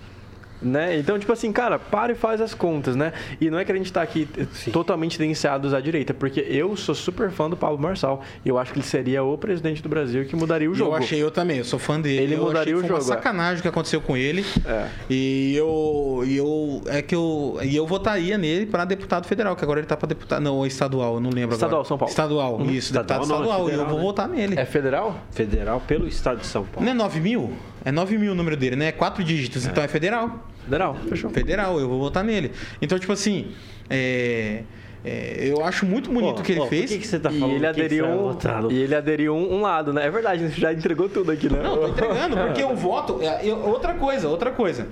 Né? 0.62 0.98
Então, 0.98 1.20
tipo 1.20 1.32
assim, 1.32 1.52
cara, 1.52 1.78
para 1.78 2.14
e 2.14 2.16
faz 2.16 2.42
as 2.42 2.54
contas, 2.54 2.96
né? 2.96 3.14
E 3.40 3.50
não 3.50 3.60
é 3.60 3.66
que 3.66 3.72
a 3.72 3.76
gente 3.76 3.94
tá 3.94 4.02
aqui 4.02 4.28
eh, 4.38 4.72
totalmente 4.72 5.18
tendenciados 5.18 5.74
à 5.74 5.80
direita, 5.80 6.14
porque 6.14 6.40
eu 6.40 6.76
sou 6.76 6.96
super 6.96 7.30
fã 7.30 7.48
do 7.50 7.56
Pablo 7.56 7.78
Marçal. 7.78 8.24
E 8.44 8.50
eu 8.50 8.58
acho 8.58 8.74
que 8.74 8.80
ele 8.80 8.86
seria 8.86 9.24
o 9.24 9.38
presidente 9.38 9.84
do 9.84 9.90
Brasil 9.90 10.26
que 10.26 10.36
mudaria 10.36 10.70
o 10.70 10.74
jogo. 10.74 10.92
Eu 10.92 10.96
achei 10.96 11.22
eu 11.22 11.30
também, 11.30 11.60
eu 11.60 11.64
sou 11.64 11.78
fã 11.78 12.02
dele. 12.02 12.24
Ele 12.24 12.36
eu 12.36 12.40
mudaria 12.40 12.62
achei 12.62 12.74
que 12.74 12.78
o 12.78 12.80
foi 12.82 12.90
jogo, 12.90 13.02
uma 13.02 13.14
é. 13.14 13.18
sacanagem 13.18 13.60
o 13.60 13.62
que 13.62 13.68
aconteceu 13.68 14.02
com 14.02 14.18
ele. 14.18 14.44
É. 14.66 14.88
E 15.10 15.56
eu, 15.56 16.24
e 16.26 16.38
eu 16.38 16.82
é 16.88 17.02
que 17.02 17.14
eu 17.14 17.60
e 17.62 17.76
eu 17.76 17.86
votaria 17.86 18.38
nele 18.38 18.66
para 18.66 18.84
deputado 18.84 19.28
federal, 19.28 19.56
que 19.56 19.64
agora 19.64 19.80
ele 19.80 19.88
tá 19.88 19.96
para 19.96 20.08
deputado, 20.08 20.42
não, 20.42 20.66
estadual, 20.66 21.16
eu 21.16 21.20
não 21.20 21.30
lembro 21.30 21.56
Estadual, 21.56 21.82
agora. 21.82 21.88
São 21.88 21.98
Paulo. 21.98 22.10
Estadual, 22.10 22.62
isso, 22.66 22.92
Estadual 22.92 23.20
deputado 23.20 23.28
não, 23.28 23.36
é 23.36 23.40
estadual, 23.40 23.60
e 23.60 23.62
eu 23.62 23.66
federal, 23.70 23.90
vou 23.90 23.98
né? 23.98 24.04
votar 24.04 24.28
nele. 24.28 24.60
É 24.60 24.66
federal? 24.66 25.20
Federal 25.32 25.82
pelo 25.82 26.08
estado 26.08 26.40
de 26.40 26.48
São 26.48 26.64
Paulo. 26.64 26.84
Não 26.84 26.92
é 26.92 26.96
9 26.96 27.20
mil? 27.20 27.54
É 27.86 27.92
9 27.92 28.18
mil 28.18 28.32
o 28.32 28.36
número 28.36 28.58
dele, 28.58 28.76
né? 28.76 28.88
É 28.88 28.92
quatro 28.92 29.24
dígitos, 29.24 29.66
então 29.66 29.84
é 29.84 29.88
federal. 29.88 30.48
Federal, 30.64 30.96
fechou. 31.08 31.30
Federal, 31.30 31.80
eu 31.80 31.88
vou 31.88 32.00
votar 32.00 32.24
nele. 32.24 32.52
Então, 32.82 33.00
tipo 33.00 33.14
assim, 33.14 33.52
é, 33.90 34.64
é, 35.06 35.38
eu 35.50 35.64
acho 35.64 35.86
muito 35.86 36.12
bonito 36.12 36.40
o 36.40 36.44
que 36.44 36.52
ele 36.52 36.62
pô, 36.62 36.68
fez. 36.68 36.84
Por 36.90 36.96
que, 36.96 36.98
que 37.00 37.08
você 37.08 37.20
tá 37.20 37.32
E 37.32 37.40
falando 37.40 37.56
ele 37.56 37.68
que 37.68 37.74
que 37.74 37.82
aderiu, 37.82 38.06
você 38.06 38.48
vai 38.48 38.64
um, 38.66 38.72
e 38.72 38.76
ele 38.82 38.96
aderiu 38.96 39.36
um, 39.36 39.54
um 39.56 39.62
lado, 39.62 39.94
né? 39.94 40.06
É 40.06 40.12
verdade, 40.12 40.50
você 40.50 40.60
já 40.60 40.74
entregou 40.74 41.08
tudo 41.08 41.32
aqui, 41.32 41.50
né? 41.50 41.62
Não, 41.64 41.78
tô 41.78 41.88
entregando, 41.88 42.36
porque 42.48 42.64
o 42.64 42.76
voto. 42.76 43.20
é, 43.22 43.40
eu- 43.48 43.58
outra 43.60 43.94
coisa, 43.94 44.28
outra 44.28 44.52
coisa. 44.52 44.88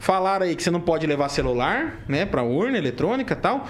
Falaram 0.00 0.46
aí 0.46 0.56
que 0.56 0.62
você 0.62 0.70
não 0.70 0.80
pode 0.80 1.06
levar 1.06 1.28
celular, 1.28 2.00
né, 2.08 2.24
pra 2.24 2.42
urna 2.42 2.78
eletrônica 2.78 3.34
e 3.34 3.36
tal. 3.36 3.66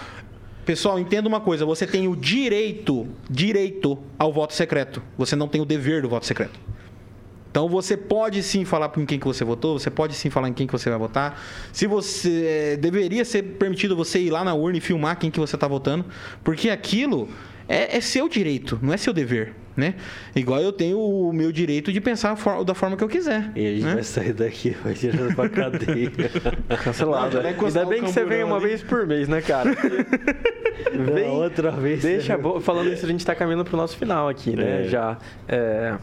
Pessoal, 0.65 0.99
entenda 0.99 1.29
uma 1.29 1.41
coisa: 1.41 1.67
você 1.67 1.87
tem 1.87 2.07
o 2.09 2.15
direito, 2.17 3.07
direito 3.29 3.99
ao 4.19 4.33
voto 4.33 4.55
secreto. 4.55 5.03
Você 5.19 5.35
não 5.35 5.49
tem 5.49 5.61
o 5.61 5.65
dever 5.65 6.01
do 6.03 6.09
voto 6.09 6.25
secreto. 6.25 6.59
Então 7.51 7.69
você 7.69 7.97
pode 7.97 8.43
sim 8.43 8.65
falar 8.65 8.93
em 8.97 9.05
quem 9.05 9.19
que 9.19 9.27
você 9.27 9.45
votou, 9.45 9.79
você 9.79 9.91
pode 9.91 10.15
sim 10.15 10.31
falar 10.31 10.49
em 10.49 10.53
quem 10.53 10.67
que 10.67 10.73
você 10.73 10.89
vai 10.89 10.99
votar. 10.99 11.41
Se 11.73 11.87
você 11.87 12.79
deveria 12.81 13.25
ser 13.25 13.43
permitido 13.43 13.97
você 13.97 14.21
ir 14.21 14.31
lá 14.31 14.45
na 14.45 14.55
urna 14.55 14.79
e 14.79 14.81
filmar 14.81 15.19
quem 15.19 15.31
que 15.31 15.41
você 15.41 15.57
está 15.57 15.67
votando, 15.67 16.05
porque 16.45 16.71
aquilo 16.71 17.29
é, 17.69 17.97
é 17.97 18.01
seu 18.01 18.29
direito, 18.29 18.79
não 18.81 18.93
é 18.93 18.97
seu 18.97 19.13
dever, 19.13 19.53
né? 19.77 19.95
Igual 20.35 20.61
eu 20.61 20.73
tenho 20.73 20.99
o 21.01 21.33
meu 21.33 21.51
direito 21.51 21.93
de 21.93 22.01
pensar 22.01 22.37
for- 22.37 22.65
da 22.65 22.75
forma 22.75 22.97
que 22.97 23.03
eu 23.03 23.09
quiser. 23.09 23.51
E 23.57 23.67
a 23.67 23.71
gente 23.73 23.85
né? 23.85 23.95
vai 23.95 24.03
sair 24.05 24.33
daqui, 24.33 24.71
vai 24.85 24.95
direto 24.95 25.35
pra 25.35 25.49
cadeia. 25.49 26.11
Cancelado. 26.85 27.37
Ainda 27.41 27.85
bem 27.85 28.03
que 28.05 28.11
você 28.13 28.25
vem 28.25 28.45
uma 28.45 28.57
ali. 28.57 28.67
vez 28.69 28.83
por 28.83 29.07
mês, 29.07 29.29
né, 29.29 29.41
cara? 29.41 29.73
Vem, 29.75 31.27
Não, 31.29 31.35
outra 31.35 31.71
vez. 31.73 32.03
Deixa, 32.03 32.37
bo- 32.39 32.61
falando 32.61 32.93
isso, 32.93 33.05
a 33.05 33.09
gente 33.09 33.25
tá 33.25 33.35
caminhando 33.35 33.65
pro 33.65 33.77
nosso 33.77 33.97
final 33.97 34.29
aqui, 34.29 34.55
né? 34.57 34.83
É. 34.87 34.89
Já. 34.89 35.19
É, 35.49 35.97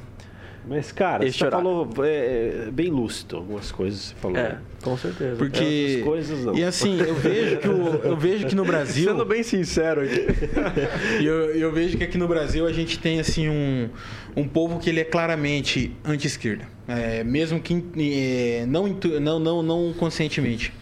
Mas, 0.69 0.91
cara, 0.91 1.25
Este 1.25 1.39
você 1.39 1.45
horário. 1.45 1.65
falou 1.65 2.05
é, 2.05 2.65
é, 2.67 2.71
bem 2.71 2.87
lúcido 2.89 3.37
algumas 3.37 3.71
coisas 3.71 3.99
que 4.01 4.07
você 4.09 4.15
falou. 4.21 4.37
é, 4.37 4.57
com 4.81 4.97
certeza. 4.97 5.35
Porque 5.37 5.59
outras 5.59 6.03
coisas, 6.03 6.45
não. 6.45 6.55
e 6.55 6.63
assim 6.63 6.99
eu 6.99 7.15
vejo 7.15 7.57
que 7.59 7.67
o- 7.69 7.87
eu 8.03 8.17
vejo 8.17 8.47
que 8.47 8.55
no 8.55 8.65
Brasil 8.65 9.09
Sendo 9.09 9.25
bem 9.25 9.43
sincero 9.43 10.01
aqui. 10.01 10.25
E 11.21 11.25
eu, 11.25 11.35
eu 11.55 11.71
vejo 11.71 11.97
que 11.97 12.03
aqui 12.03 12.17
no 12.17 12.27
Brasil 12.27 12.67
a 12.67 12.73
gente 12.73 12.99
tem 12.99 13.19
assim 13.19 13.47
um, 13.49 13.89
um 14.35 14.47
povo 14.47 14.77
que 14.79 14.89
ele 14.89 14.99
é 14.99 15.05
claramente 15.05 15.91
anti-esquerda, 16.03 16.65
É, 16.87 17.23
mesmo 17.23 17.59
que 17.61 17.73
é, 17.99 18.65
não, 18.67 18.87
não, 19.21 19.39
não, 19.39 19.63
não 19.63 19.93
conscientemente. 19.93 20.73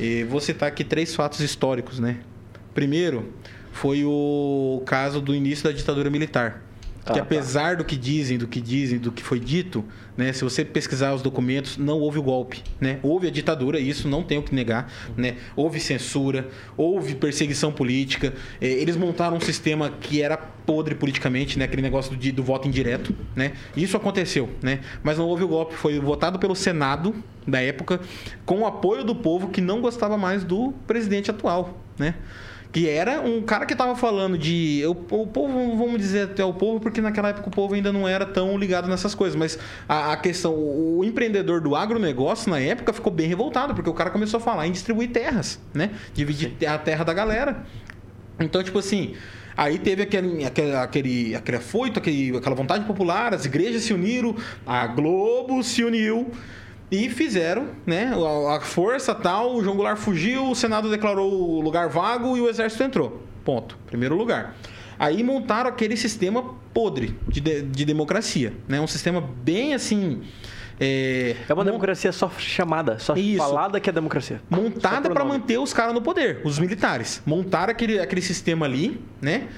E 0.00 0.24
vou 0.24 0.40
citar 0.40 0.68
aqui 0.68 0.82
três 0.82 1.14
fatos 1.14 1.38
históricos, 1.40 2.00
né? 2.00 2.18
Primeiro 2.74 3.32
foi 3.70 4.04
o 4.04 4.82
caso 4.84 5.20
do 5.20 5.34
início 5.34 5.64
da 5.64 5.70
ditadura 5.72 6.10
militar. 6.10 6.62
Que 7.04 7.10
Ah, 7.10 7.14
tá. 7.14 7.20
apesar 7.22 7.76
do 7.76 7.84
que 7.84 7.96
dizem, 7.96 8.38
do 8.38 8.46
que 8.46 8.60
dizem, 8.60 8.98
do 8.98 9.10
que 9.10 9.22
foi 9.24 9.40
dito, 9.40 9.84
né? 10.16 10.32
Se 10.32 10.44
você 10.44 10.64
pesquisar 10.64 11.12
os 11.12 11.20
documentos, 11.20 11.76
não 11.76 11.98
houve 11.98 12.18
o 12.18 12.22
golpe, 12.22 12.62
né? 12.80 13.00
Houve 13.02 13.26
a 13.26 13.30
ditadura, 13.30 13.80
isso 13.80 14.08
não 14.08 14.22
tenho 14.22 14.40
que 14.42 14.54
negar, 14.54 14.88
né? 15.16 15.36
Houve 15.56 15.80
censura, 15.80 16.48
houve 16.76 17.16
perseguição 17.16 17.72
política. 17.72 18.32
eh, 18.60 18.68
Eles 18.68 18.96
montaram 18.96 19.36
um 19.36 19.40
sistema 19.40 19.90
que 19.90 20.22
era 20.22 20.36
podre 20.36 20.94
politicamente, 20.94 21.58
né? 21.58 21.64
Aquele 21.64 21.82
negócio 21.82 22.16
do, 22.16 22.32
do 22.32 22.42
voto 22.42 22.68
indireto, 22.68 23.12
né? 23.34 23.52
Isso 23.76 23.96
aconteceu, 23.96 24.48
né? 24.62 24.78
Mas 25.02 25.18
não 25.18 25.26
houve 25.26 25.42
o 25.42 25.48
golpe, 25.48 25.74
foi 25.74 25.98
votado 25.98 26.38
pelo 26.38 26.54
Senado 26.54 27.12
da 27.44 27.60
época 27.60 28.00
com 28.46 28.60
o 28.60 28.66
apoio 28.66 29.02
do 29.02 29.16
povo 29.16 29.48
que 29.48 29.60
não 29.60 29.80
gostava 29.80 30.16
mais 30.16 30.44
do 30.44 30.72
presidente 30.86 31.32
atual, 31.32 31.80
né? 31.98 32.14
Que 32.72 32.88
era 32.88 33.20
um 33.20 33.42
cara 33.42 33.66
que 33.66 33.76
tava 33.76 33.94
falando 33.94 34.38
de. 34.38 34.82
O, 34.86 34.92
o 34.92 35.26
povo, 35.26 35.76
vamos 35.76 35.98
dizer 35.98 36.24
até 36.24 36.42
o 36.42 36.54
povo, 36.54 36.80
porque 36.80 37.02
naquela 37.02 37.28
época 37.28 37.48
o 37.48 37.50
povo 37.50 37.74
ainda 37.74 37.92
não 37.92 38.08
era 38.08 38.24
tão 38.24 38.56
ligado 38.56 38.88
nessas 38.88 39.14
coisas. 39.14 39.36
Mas 39.36 39.58
a, 39.86 40.12
a 40.12 40.16
questão, 40.16 40.54
o, 40.54 41.00
o 41.00 41.04
empreendedor 41.04 41.60
do 41.60 41.76
agronegócio 41.76 42.50
na 42.50 42.58
época 42.58 42.94
ficou 42.94 43.12
bem 43.12 43.28
revoltado, 43.28 43.74
porque 43.74 43.90
o 43.90 43.92
cara 43.92 44.08
começou 44.08 44.38
a 44.38 44.40
falar 44.40 44.66
em 44.66 44.72
distribuir 44.72 45.10
terras, 45.10 45.60
né? 45.74 45.90
Dividir 46.14 46.54
a 46.66 46.78
terra 46.78 47.04
da 47.04 47.12
galera. 47.12 47.62
Então, 48.40 48.62
tipo 48.62 48.78
assim, 48.78 49.14
aí 49.54 49.78
teve 49.78 50.02
aquele, 50.02 50.42
aquele, 50.42 50.74
aquele, 50.74 51.34
aquele 51.34 51.56
afoito, 51.58 51.98
aquele, 51.98 52.34
aquela 52.34 52.56
vontade 52.56 52.86
popular, 52.86 53.34
as 53.34 53.44
igrejas 53.44 53.82
se 53.82 53.92
uniram, 53.92 54.34
a 54.66 54.86
Globo 54.86 55.62
se 55.62 55.84
uniu 55.84 56.30
e 56.92 57.08
fizeram, 57.08 57.68
né? 57.86 58.12
A, 58.14 58.56
a 58.58 58.60
força 58.60 59.14
tal, 59.14 59.54
o 59.56 59.64
João 59.64 59.74
Goulart 59.74 59.96
fugiu, 59.96 60.50
o 60.50 60.54
Senado 60.54 60.90
declarou 60.90 61.32
o 61.32 61.60
lugar 61.62 61.88
vago 61.88 62.36
e 62.36 62.40
o 62.42 62.50
Exército 62.50 62.82
entrou. 62.82 63.22
Ponto. 63.42 63.78
Primeiro 63.86 64.14
lugar. 64.14 64.54
Aí 64.98 65.22
montaram 65.22 65.70
aquele 65.70 65.96
sistema 65.96 66.54
podre 66.74 67.18
de, 67.26 67.40
de, 67.40 67.62
de 67.62 67.84
democracia, 67.86 68.52
né? 68.68 68.78
Um 68.78 68.86
sistema 68.86 69.26
bem 69.42 69.72
assim. 69.72 70.22
É, 70.78 71.34
É 71.48 71.54
uma 71.54 71.64
democracia 71.64 72.12
só 72.12 72.30
chamada, 72.38 72.98
só 72.98 73.14
Isso. 73.16 73.38
falada 73.38 73.80
que 73.80 73.88
é 73.88 73.92
democracia. 73.92 74.42
Montada 74.50 75.08
para 75.08 75.24
manter 75.24 75.58
os 75.58 75.72
caras 75.72 75.94
no 75.94 76.02
poder, 76.02 76.42
os 76.44 76.58
militares. 76.58 77.22
Montaram 77.24 77.70
aquele, 77.70 77.98
aquele 78.00 78.20
sistema 78.22 78.66
ali, 78.66 79.00
né? 79.20 79.48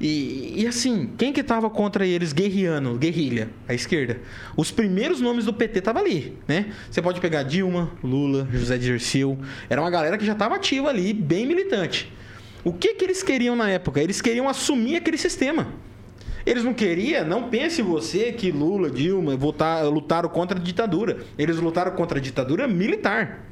E, 0.00 0.62
e 0.62 0.66
assim, 0.66 1.10
quem 1.16 1.32
que 1.32 1.42
tava 1.42 1.70
contra 1.70 2.06
eles 2.06 2.32
guerreando, 2.32 2.94
guerrilha? 2.96 3.48
A 3.68 3.74
esquerda. 3.74 4.20
Os 4.56 4.70
primeiros 4.70 5.20
nomes 5.20 5.44
do 5.44 5.52
PT 5.52 5.80
tava 5.80 6.00
ali, 6.00 6.36
né? 6.48 6.72
Você 6.90 7.00
pode 7.00 7.20
pegar 7.20 7.44
Dilma, 7.44 7.90
Lula, 8.02 8.48
José 8.52 8.76
Dirceu. 8.76 9.38
Era 9.68 9.80
uma 9.80 9.90
galera 9.90 10.18
que 10.18 10.24
já 10.24 10.34
tava 10.34 10.56
ativa 10.56 10.88
ali, 10.88 11.12
bem 11.12 11.46
militante. 11.46 12.12
O 12.64 12.72
que 12.72 12.94
que 12.94 13.04
eles 13.04 13.22
queriam 13.22 13.54
na 13.54 13.70
época? 13.70 14.00
Eles 14.00 14.20
queriam 14.20 14.48
assumir 14.48 14.96
aquele 14.96 15.18
sistema. 15.18 15.68
Eles 16.46 16.64
não 16.64 16.74
queriam, 16.74 17.24
não 17.24 17.48
pense 17.48 17.80
você 17.80 18.32
que 18.32 18.50
Lula, 18.50 18.90
Dilma 18.90 19.36
votar, 19.36 19.84
lutaram 19.86 20.28
contra 20.28 20.58
a 20.58 20.62
ditadura. 20.62 21.18
Eles 21.38 21.56
lutaram 21.56 21.92
contra 21.92 22.18
a 22.18 22.20
ditadura 22.20 22.66
militar. 22.66 23.44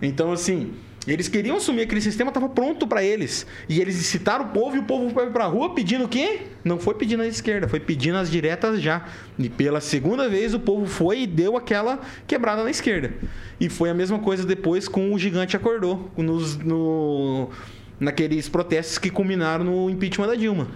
Então, 0.00 0.32
assim, 0.32 0.72
eles 1.06 1.28
queriam 1.28 1.56
assumir 1.56 1.82
aquele 1.82 2.00
sistema, 2.00 2.30
estava 2.30 2.48
pronto 2.48 2.86
para 2.86 3.02
eles. 3.02 3.46
E 3.68 3.80
eles 3.80 3.98
incitaram 3.98 4.46
o 4.46 4.48
povo 4.48 4.76
e 4.76 4.78
o 4.78 4.84
povo 4.84 5.10
foi 5.10 5.30
pra 5.30 5.46
rua 5.46 5.74
pedindo 5.74 6.04
o 6.04 6.08
quê? 6.08 6.42
Não 6.64 6.78
foi 6.78 6.94
pedindo 6.94 7.22
a 7.22 7.26
esquerda, 7.26 7.66
foi 7.66 7.80
pedindo 7.80 8.18
as 8.18 8.30
diretas 8.30 8.80
já. 8.80 9.04
E 9.38 9.48
pela 9.48 9.80
segunda 9.80 10.28
vez 10.28 10.54
o 10.54 10.60
povo 10.60 10.86
foi 10.86 11.22
e 11.22 11.26
deu 11.26 11.56
aquela 11.56 12.00
quebrada 12.26 12.62
na 12.62 12.70
esquerda. 12.70 13.12
E 13.58 13.68
foi 13.68 13.90
a 13.90 13.94
mesma 13.94 14.18
coisa 14.20 14.46
depois 14.46 14.86
com 14.86 15.12
o 15.12 15.18
gigante 15.18 15.56
acordou, 15.56 16.08
nos, 16.16 16.56
no, 16.56 17.50
naqueles 17.98 18.48
protestos 18.48 18.98
que 18.98 19.10
culminaram 19.10 19.64
no 19.64 19.90
impeachment 19.90 20.28
da 20.28 20.34
Dilma. 20.36 20.68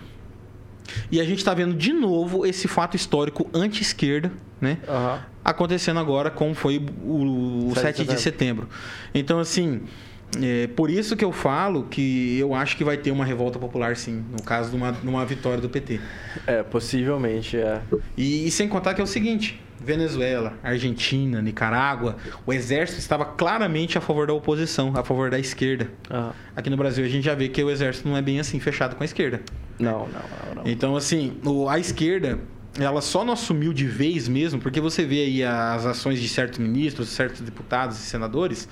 E 1.10 1.20
a 1.20 1.24
gente 1.24 1.38
está 1.38 1.54
vendo 1.54 1.74
de 1.74 1.92
novo 1.92 2.46
esse 2.46 2.68
fato 2.68 2.96
histórico 2.96 3.48
anti-esquerda, 3.52 4.32
né? 4.60 4.78
Aham. 4.88 5.20
Acontecendo 5.44 6.00
agora, 6.00 6.30
como 6.30 6.54
foi 6.54 6.84
o, 7.04 7.70
o 7.70 7.74
7 7.76 8.04
de 8.04 8.20
setembro. 8.20 8.68
Então, 9.14 9.38
assim, 9.38 9.82
é 10.42 10.66
por 10.68 10.90
isso 10.90 11.16
que 11.16 11.24
eu 11.24 11.32
falo 11.32 11.84
que 11.84 12.38
eu 12.38 12.54
acho 12.54 12.76
que 12.76 12.84
vai 12.84 12.96
ter 12.96 13.10
uma 13.10 13.24
revolta 13.24 13.58
popular, 13.58 13.96
sim, 13.96 14.24
no 14.30 14.42
caso 14.42 14.70
de 14.70 14.76
uma, 14.76 14.92
de 14.92 15.06
uma 15.06 15.24
vitória 15.24 15.60
do 15.60 15.68
PT. 15.68 16.00
É, 16.46 16.62
possivelmente, 16.62 17.56
é. 17.56 17.80
E, 18.16 18.46
e 18.46 18.50
sem 18.50 18.68
contar 18.68 18.94
que 18.94 19.00
é 19.00 19.04
o 19.04 19.06
seguinte: 19.06 19.60
Venezuela, 19.80 20.54
Argentina, 20.62 21.40
Nicarágua, 21.42 22.16
o 22.46 22.52
exército 22.52 22.98
estava 22.98 23.24
claramente 23.24 23.96
a 23.98 24.00
favor 24.00 24.26
da 24.26 24.32
oposição, 24.32 24.92
a 24.96 25.04
favor 25.04 25.30
da 25.30 25.38
esquerda. 25.38 25.90
Aham. 26.10 26.32
Aqui 26.54 26.70
no 26.70 26.76
Brasil 26.76 27.04
a 27.04 27.08
gente 27.08 27.24
já 27.24 27.34
vê 27.34 27.48
que 27.48 27.62
o 27.62 27.70
exército 27.70 28.08
não 28.08 28.16
é 28.16 28.22
bem 28.22 28.40
assim 28.40 28.58
fechado 28.60 28.96
com 28.96 29.02
a 29.02 29.06
esquerda. 29.06 29.40
Não, 29.78 30.00
não, 30.00 30.06
não, 30.08 30.54
não. 30.56 30.62
Então, 30.70 30.96
assim, 30.96 31.36
o- 31.44 31.68
a 31.68 31.78
esquerda, 31.78 32.38
ela 32.78 33.00
só 33.02 33.24
não 33.24 33.34
assumiu 33.34 33.72
de 33.72 33.86
vez 33.86 34.26
mesmo, 34.28 34.60
porque 34.60 34.80
você 34.80 35.04
vê 35.04 35.20
aí 35.22 35.44
as 35.44 35.84
ações 35.86 36.20
de 36.20 36.28
certos 36.28 36.58
ministros, 36.58 37.08
certos 37.10 37.40
deputados 37.42 37.98
e 37.98 38.00
senadores 38.00 38.68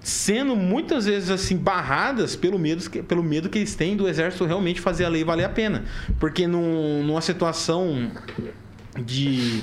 sendo 0.00 0.54
muitas 0.56 1.06
vezes 1.06 1.30
assim 1.30 1.56
barradas 1.56 2.34
pelo 2.36 2.58
medo, 2.58 2.88
que- 2.88 3.02
pelo 3.02 3.22
medo 3.22 3.48
que 3.48 3.58
eles 3.58 3.74
têm 3.74 3.96
do 3.96 4.08
exército 4.08 4.44
realmente 4.44 4.80
fazer 4.80 5.04
a 5.04 5.08
lei 5.08 5.24
valer 5.24 5.44
a 5.44 5.48
pena. 5.48 5.84
Porque 6.18 6.46
num- 6.46 7.02
numa 7.04 7.20
situação 7.20 8.10
de, 9.04 9.60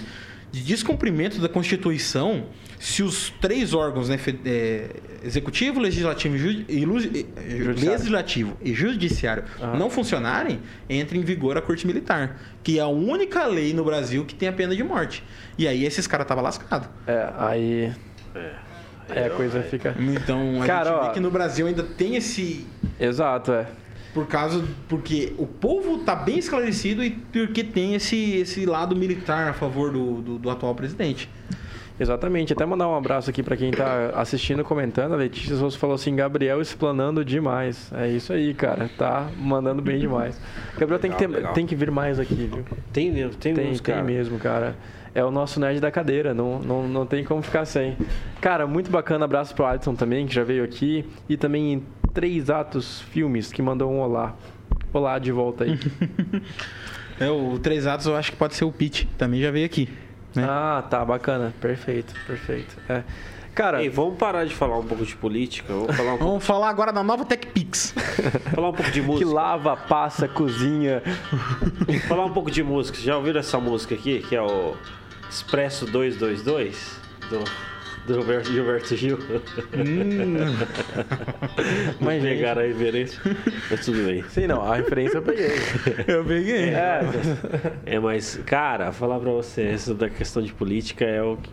de 0.51 0.61
descumprimento 0.63 1.39
da 1.39 1.49
Constituição, 1.49 2.45
se 2.79 3.01
os 3.01 3.29
três 3.41 3.73
órgãos, 3.73 4.09
né, 4.09 4.19
é, 4.45 4.89
executivo, 5.23 5.79
legislativo 5.79 6.35
e, 6.35 6.65
e 6.69 6.79
e- 6.79 6.83
Judiciário. 6.83 7.75
legislativo 7.91 8.57
e 8.61 8.73
judiciário 8.73 9.43
Aham. 9.61 9.77
não 9.77 9.89
funcionarem, 9.89 10.59
entra 10.89 11.17
em 11.17 11.21
vigor 11.21 11.57
a 11.57 11.61
Corte 11.61 11.87
Militar, 11.87 12.39
que 12.61 12.77
é 12.77 12.81
a 12.81 12.87
única 12.87 13.45
lei 13.47 13.73
no 13.73 13.83
Brasil 13.83 14.25
que 14.25 14.35
tem 14.35 14.47
a 14.49 14.53
pena 14.53 14.75
de 14.75 14.83
morte. 14.83 15.23
E 15.57 15.67
aí 15.67 15.85
esses 15.85 16.05
caras 16.05 16.25
estavam 16.25 16.43
lascados. 16.43 16.87
É, 17.07 17.29
aí. 17.37 17.91
Aí 19.09 19.25
a 19.25 19.29
coisa 19.29 19.61
fica. 19.61 19.95
Então 19.99 20.61
a 20.61 20.65
Cara, 20.65 20.89
gente 20.89 20.99
ó. 20.99 21.07
vê 21.07 21.13
que 21.13 21.19
no 21.19 21.31
Brasil 21.31 21.67
ainda 21.67 21.83
tem 21.83 22.15
esse 22.15 22.65
Exato, 22.99 23.51
é. 23.51 23.67
por 24.13 24.27
causa 24.27 24.63
porque 24.87 25.33
o 25.37 25.45
povo 25.45 25.99
tá 25.99 26.15
bem 26.15 26.37
esclarecido 26.39 27.03
e 27.03 27.11
porque 27.11 27.63
tem 27.63 27.95
esse, 27.95 28.35
esse 28.37 28.65
lado 28.65 28.95
militar 28.95 29.49
a 29.49 29.53
favor 29.53 29.91
do, 29.91 30.21
do, 30.21 30.37
do 30.39 30.49
atual 30.49 30.73
presidente. 30.73 31.29
Exatamente. 31.97 32.51
Até 32.51 32.65
mandar 32.65 32.89
um 32.89 32.95
abraço 32.95 33.29
aqui 33.29 33.41
pra 33.41 33.55
quem 33.55 33.71
tá 33.71 34.09
assistindo 34.15 34.63
comentando. 34.65 35.13
A 35.13 35.15
Letícia 35.15 35.55
Souza 35.55 35.77
falou 35.77 35.95
assim: 35.95 36.13
Gabriel 36.13 36.59
explanando 36.61 37.23
demais. 37.23 37.89
É 37.93 38.09
isso 38.09 38.33
aí, 38.33 38.53
cara. 38.53 38.89
Tá 38.97 39.29
mandando 39.37 39.81
bem 39.81 39.97
demais. 39.99 40.37
Gabriel 40.77 40.99
tem, 40.99 41.11
que 41.11 41.17
ter, 41.17 41.27
Legal, 41.27 41.39
legal. 41.39 41.53
tem 41.53 41.65
que 41.65 41.73
vir 41.73 41.89
mais 41.91 42.19
aqui, 42.19 42.35
viu? 42.35 42.65
Tem, 42.91 43.09
mesmo, 43.11 43.35
tem, 43.35 43.53
Tem, 43.53 43.71
uns, 43.71 43.79
tem 43.79 43.95
cara. 43.95 44.05
mesmo, 44.05 44.37
cara. 44.37 44.75
É 45.15 45.23
o 45.23 45.31
nosso 45.31 45.61
nerd 45.61 45.79
da 45.79 45.89
cadeira, 45.89 46.33
não, 46.33 46.59
não, 46.59 46.87
não 46.89 47.05
tem 47.05 47.23
como 47.23 47.41
ficar 47.41 47.63
sem. 47.63 47.97
Cara, 48.41 48.67
muito 48.67 48.91
bacana. 48.91 49.23
Abraço 49.23 49.55
pro 49.55 49.65
Alisson 49.65 49.95
também, 49.95 50.27
que 50.27 50.35
já 50.35 50.43
veio 50.43 50.61
aqui. 50.61 51.05
E 51.29 51.37
também 51.37 51.71
em 51.73 51.83
Três 52.13 52.49
Atos 52.49 52.99
Filmes, 52.99 53.49
que 53.53 53.61
mandou 53.61 53.89
um 53.89 54.01
olá. 54.01 54.35
Olá 54.91 55.17
de 55.17 55.31
volta 55.31 55.63
aí. 55.63 55.79
É, 57.17 57.29
o 57.29 57.57
Três 57.57 57.87
Atos 57.87 58.07
eu 58.07 58.15
acho 58.17 58.33
que 58.33 58.37
pode 58.37 58.55
ser 58.55 58.65
o 58.65 58.71
Pete, 58.73 59.07
também 59.17 59.41
já 59.41 59.49
veio 59.49 59.65
aqui. 59.65 59.87
Né? 60.35 60.45
ah, 60.45 60.83
tá, 60.89 61.05
bacana. 61.05 61.53
Perfeito, 61.61 62.13
perfeito. 62.27 62.75
É. 62.89 63.03
Cara, 63.53 63.81
Ei, 63.81 63.87
vamos 63.87 64.17
parar 64.17 64.43
de 64.45 64.53
falar 64.53 64.77
um 64.77 64.83
pouco 64.83 65.05
de 65.05 65.15
política, 65.15 65.71
vamos 65.73 65.95
falar 65.95 66.09
um 66.15 66.17
pouco, 66.19 66.25
Vamos 66.25 66.45
falar 66.45 66.67
agora 66.69 66.91
da 66.91 67.01
nova 67.01 67.23
TechPix. 67.23 67.95
falar 68.53 68.67
um 68.67 68.73
pouco 68.73 68.91
de 68.91 68.99
que 68.99 69.07
música. 69.07 69.31
lava, 69.31 69.77
passa, 69.77 70.27
cozinha. 70.27 71.01
Falar 72.09 72.25
um 72.25 72.33
pouco 72.33 72.51
de 72.51 72.61
música. 72.61 72.97
Já 72.99 73.15
ouviram 73.15 73.39
essa 73.39 73.57
música 73.61 73.95
aqui, 73.95 74.19
que 74.19 74.35
é 74.35 74.41
o 74.41 74.75
Expresso 75.29 75.85
222 75.85 76.99
do 77.29 77.43
do 78.05 78.13
Gilberto, 78.13 78.51
Gilberto 78.53 78.95
Gil? 78.95 79.17
Mas, 81.99 82.21
gente, 82.21 82.35
pegaram 82.35 82.61
a 82.61 82.65
referência. 82.65 83.19
Mas 83.69 83.85
tudo 83.85 84.05
bem. 84.05 84.23
Sim, 84.29 84.45
não, 84.47 84.61
a 84.61 84.75
referência 84.75 85.17
eu 85.17 85.21
peguei. 85.23 85.51
Eu 86.07 86.23
peguei. 86.23 86.69
É, 86.69 87.01
É, 87.85 87.99
mas, 87.99 88.39
cara, 88.45 88.91
falar 88.91 89.19
pra 89.19 89.31
você, 89.31 89.71
isso 89.71 89.93
da 89.95 90.07
questão 90.09 90.41
de 90.43 90.53
política 90.53 91.03
é 91.05 91.21
o 91.23 91.37
que. 91.37 91.49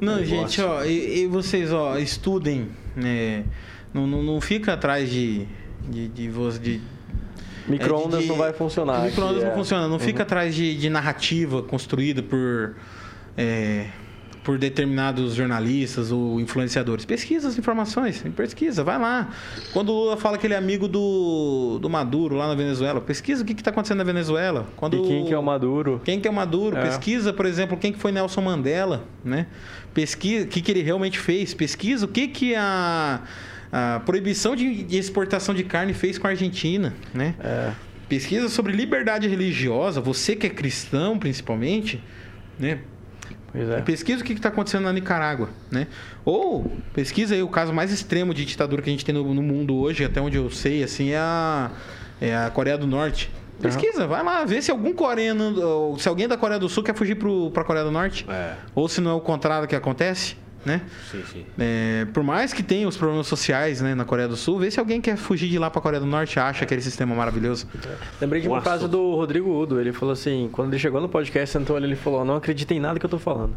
Não, 0.00 0.18
Eu 0.20 0.24
gente, 0.24 0.60
gosto. 0.60 0.66
ó, 0.66 0.84
e, 0.84 1.22
e 1.22 1.26
vocês, 1.26 1.72
ó, 1.72 1.98
estudem, 1.98 2.68
né? 2.94 3.44
Não, 3.92 4.06
não, 4.06 4.22
não 4.22 4.40
fica 4.40 4.74
atrás 4.74 5.10
de. 5.10 5.46
de, 5.88 6.06
de, 6.08 6.28
voz- 6.28 6.60
de 6.60 6.80
micro-ondas 7.68 8.20
É, 8.20 8.22
de- 8.22 8.28
não 8.28 8.36
vai 8.36 8.52
funcionar. 8.52 9.02
Micro-ondas 9.04 9.36
aqui, 9.38 9.44
não 9.46 9.52
é. 9.52 9.56
funciona. 9.56 9.88
Não 9.88 9.98
fica 9.98 10.22
atrás 10.22 10.54
de, 10.54 10.76
de 10.76 10.88
narrativa 10.90 11.62
construída 11.62 12.22
por. 12.22 12.76
é, 13.36 13.86
por 14.44 14.58
determinados 14.58 15.34
jornalistas 15.34 16.12
ou 16.12 16.38
influenciadores. 16.38 17.06
Pesquisa 17.06 17.48
as 17.48 17.56
informações, 17.56 18.22
pesquisa, 18.36 18.84
vai 18.84 18.98
lá. 18.98 19.30
Quando 19.72 19.88
o 19.88 19.92
Lula 20.04 20.18
fala 20.18 20.36
que 20.36 20.46
ele 20.46 20.52
é 20.52 20.58
amigo 20.58 20.86
do, 20.86 21.78
do 21.80 21.88
Maduro 21.88 22.36
lá 22.36 22.46
na 22.46 22.54
Venezuela, 22.54 23.00
pesquisa 23.00 23.42
o 23.42 23.46
que 23.46 23.54
está 23.54 23.70
acontecendo 23.70 23.96
na 23.98 24.04
Venezuela. 24.04 24.66
Quando 24.76 24.98
E 24.98 25.08
quem 25.08 25.24
que 25.24 25.32
é 25.32 25.38
o 25.38 25.42
Maduro? 25.42 25.98
quem 26.04 26.20
que 26.20 26.28
é 26.28 26.30
o 26.30 26.34
Maduro? 26.34 26.76
É. 26.76 26.82
Pesquisa, 26.82 27.32
por 27.32 27.46
exemplo, 27.46 27.74
quem 27.78 27.90
que 27.90 27.98
foi 27.98 28.12
Nelson 28.12 28.42
Mandela, 28.42 29.04
né? 29.24 29.46
Pesquisa 29.94 30.44
o 30.44 30.48
que, 30.48 30.60
que 30.60 30.70
ele 30.70 30.82
realmente 30.82 31.18
fez. 31.18 31.54
Pesquisa 31.54 32.04
o 32.04 32.08
que, 32.08 32.28
que 32.28 32.54
a, 32.54 33.22
a 33.76 33.98
proibição 33.98 34.54
de, 34.54 34.84
de 34.84 34.96
exportação 34.96 35.52
de 35.52 35.64
carne 35.64 35.92
fez 35.92 36.16
com 36.16 36.28
a 36.28 36.30
Argentina, 36.30 36.94
né? 37.12 37.34
É. 37.40 37.72
Pesquisa 38.08 38.48
sobre 38.48 38.72
liberdade 38.72 39.26
religiosa, 39.26 40.00
você 40.00 40.36
que 40.36 40.46
é 40.46 40.50
cristão 40.50 41.18
principalmente, 41.18 42.00
né? 42.56 42.78
É. 43.52 43.80
Pesquisa 43.80 44.22
o 44.22 44.24
que 44.24 44.32
está 44.32 44.48
acontecendo 44.48 44.84
na 44.84 44.92
Nicarágua, 44.92 45.50
né? 45.72 45.88
Ou 46.24 46.70
pesquisa 46.92 47.34
aí 47.34 47.42
o 47.42 47.48
caso 47.48 47.72
mais 47.72 47.90
extremo 47.90 48.32
de 48.32 48.44
ditadura 48.44 48.80
que 48.80 48.90
a 48.90 48.92
gente 48.92 49.04
tem 49.04 49.12
no, 49.12 49.34
no 49.34 49.42
mundo 49.42 49.74
hoje, 49.74 50.04
até 50.04 50.20
onde 50.20 50.36
eu 50.36 50.48
sei, 50.50 50.84
assim, 50.84 51.10
é 51.10 51.18
a, 51.18 51.72
é 52.20 52.36
a 52.36 52.50
Coreia 52.50 52.78
do 52.78 52.86
Norte. 52.86 53.28
Pesquisa, 53.60 54.06
vai 54.06 54.22
lá, 54.22 54.44
vê 54.44 54.62
se 54.62 54.70
algum 54.70 54.92
coreano, 54.92 55.98
se 55.98 56.08
alguém 56.08 56.28
da 56.28 56.36
Coreia 56.36 56.60
do 56.60 56.68
Sul 56.68 56.84
quer 56.84 56.94
fugir 56.94 57.16
para 57.16 57.62
a 57.62 57.64
Coreia 57.64 57.84
do 57.84 57.90
Norte. 57.90 58.24
É, 58.28 58.54
Ou 58.72 58.88
se 58.88 59.00
não 59.00 59.10
é 59.10 59.14
o 59.14 59.20
contrário 59.20 59.66
que 59.66 59.74
acontece, 59.74 60.36
né? 60.64 60.82
sim, 61.10 61.22
sim. 61.30 61.46
É, 61.58 62.06
por 62.12 62.22
mais 62.22 62.52
que 62.52 62.62
tenha 62.62 62.88
os 62.88 62.96
problemas 62.96 63.26
sociais 63.26 63.80
né, 63.80 63.94
na 63.94 64.04
Coreia 64.04 64.28
do 64.28 64.36
Sul, 64.36 64.58
vê 64.58 64.70
se 64.70 64.80
alguém 64.80 65.00
quer 65.00 65.16
fugir 65.16 65.48
de 65.48 65.58
lá 65.58 65.70
para 65.70 65.78
a 65.78 65.82
Coreia 65.82 66.00
do 66.00 66.06
Norte 66.06 66.38
acha 66.38 66.64
aquele 66.64 66.80
sistema 66.80 67.14
maravilhoso. 67.14 67.66
Lembrei 68.20 68.40
de 68.40 68.48
uma 68.48 68.56
Nossa. 68.56 68.70
frase 68.70 68.88
do 68.88 69.14
Rodrigo 69.14 69.50
Udo. 69.50 69.80
Ele 69.80 69.92
falou 69.92 70.12
assim: 70.12 70.48
quando 70.52 70.72
ele 70.72 70.80
chegou 70.80 71.00
no 71.00 71.08
podcast, 71.08 71.52
sentou 71.52 71.76
ali, 71.76 71.86
ele 71.86 71.96
falou: 71.96 72.24
Não 72.24 72.36
acredita 72.36 72.74
em 72.74 72.80
nada 72.80 72.98
que 72.98 73.06
eu 73.06 73.10
tô 73.10 73.18
falando. 73.18 73.54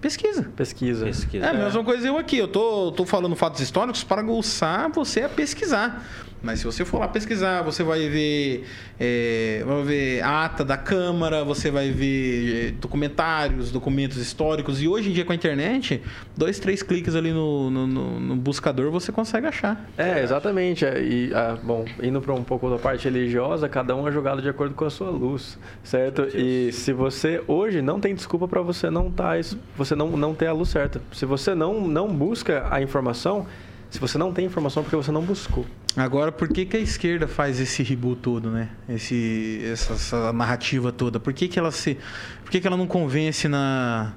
Pesquisa. 0.00 0.44
Pesquisa. 0.54 1.06
Pesquisa. 1.06 1.44
É 1.44 1.48
a 1.50 1.54
mesma 1.54 1.82
coisa 1.82 2.06
eu 2.06 2.16
aqui. 2.16 2.38
Eu 2.38 2.48
tô, 2.48 2.92
tô 2.92 3.04
falando 3.04 3.34
fatos 3.34 3.60
históricos 3.60 4.04
para 4.04 4.20
aguçar 4.20 4.88
você 4.90 5.22
a 5.22 5.28
pesquisar. 5.28 6.04
Mas 6.42 6.60
se 6.60 6.64
você 6.66 6.84
for 6.84 7.00
lá 7.00 7.08
pesquisar, 7.08 7.62
você 7.62 7.82
vai 7.82 8.08
ver, 8.08 8.64
é, 8.98 9.62
vai 9.66 9.82
ver 9.82 10.22
a 10.22 10.44
ata 10.44 10.64
da 10.64 10.76
Câmara, 10.76 11.42
você 11.44 11.70
vai 11.70 11.90
ver 11.90 12.68
é, 12.68 12.70
documentários, 12.80 13.70
documentos 13.72 14.16
históricos. 14.18 14.80
E 14.82 14.86
hoje 14.88 15.10
em 15.10 15.12
dia 15.12 15.24
com 15.24 15.32
a 15.32 15.34
internet, 15.34 16.00
dois, 16.36 16.58
três 16.58 16.82
cliques 16.82 17.14
ali 17.16 17.32
no, 17.32 17.70
no, 17.70 17.86
no- 17.86 18.36
buscador 18.36 18.90
você 18.90 19.10
consegue 19.10 19.46
achar. 19.46 19.84
É, 19.96 20.22
exatamente. 20.22 20.84
É, 20.84 21.02
E, 21.02 21.32
ah, 21.34 21.58
bom, 21.62 21.84
indo 22.02 22.20
para 22.20 22.32
um 22.34 22.44
pouco 22.44 22.70
da 22.70 22.78
parte 22.78 23.04
religiosa, 23.04 23.68
cada 23.68 23.94
um 23.96 24.06
é 24.06 24.12
julgado 24.12 24.40
de 24.40 24.48
acordo 24.48 24.74
com 24.74 24.84
a 24.84 24.90
sua 24.90 25.10
luz, 25.10 25.58
certo? 25.82 26.28
E 26.34 26.70
se 26.72 26.92
você 26.92 27.42
hoje 27.48 27.82
não 27.82 27.98
tem 27.98 28.14
desculpa 28.14 28.46
para 28.46 28.62
você 28.62 28.90
não 28.90 29.10
tá, 29.10 29.38
isso- 29.38 29.58
você 29.76 29.94
não, 29.94 30.16
não 30.16 30.34
ter 30.34 30.46
a 30.46 30.52
luz 30.52 30.68
certa. 30.68 31.00
Se 31.12 31.26
você 31.26 31.54
não, 31.54 31.80
não 31.88 32.08
busca 32.08 32.66
a 32.70 32.80
informação, 32.80 33.46
se 33.90 33.98
você 33.98 34.18
não 34.18 34.32
tem 34.32 34.44
informação 34.44 34.82
é 34.82 34.84
porque 34.84 34.96
você 34.96 35.10
não 35.10 35.22
buscou. 35.22 35.64
Agora, 35.96 36.30
por 36.30 36.48
que, 36.48 36.64
que 36.66 36.76
a 36.76 36.80
esquerda 36.80 37.26
faz 37.26 37.58
esse 37.58 37.82
reboot 37.82 38.20
todo, 38.20 38.50
né? 38.50 38.68
Esse, 38.88 39.60
essa, 39.64 39.94
essa 39.94 40.32
narrativa 40.32 40.92
toda? 40.92 41.18
Por 41.18 41.32
que, 41.32 41.48
que 41.48 41.58
ela 41.58 41.70
se. 41.70 41.96
Por 42.42 42.50
que, 42.50 42.60
que 42.60 42.66
ela 42.66 42.76
não 42.76 42.86
convence 42.86 43.48
na, 43.48 44.12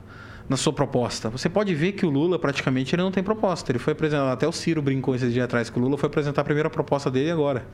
na 0.48 0.58
sua 0.58 0.74
proposta? 0.74 1.30
Você 1.30 1.50
pode 1.50 1.74
ver 1.74 1.94
que 1.94 2.06
o 2.06 2.10
Lula 2.10 2.38
praticamente 2.38 2.94
ele 2.94 3.02
não 3.02 3.12
tem 3.12 3.24
proposta. 3.24 3.72
Ele 3.72 3.80
foi 3.80 3.94
apresentar. 3.94 4.32
Até 4.32 4.48
o 4.48 4.52
Ciro 4.52 4.82
brincou 4.82 5.16
esses 5.16 5.34
dias 5.34 5.46
atrás 5.46 5.70
que 5.70 5.80
o 5.80 5.82
Lula 5.82 5.98
foi 5.98 6.08
apresentar 6.08 6.42
a 6.42 6.46
primeira 6.46 6.70
proposta 6.70 7.10
dele 7.10 7.32
agora. 7.32 7.66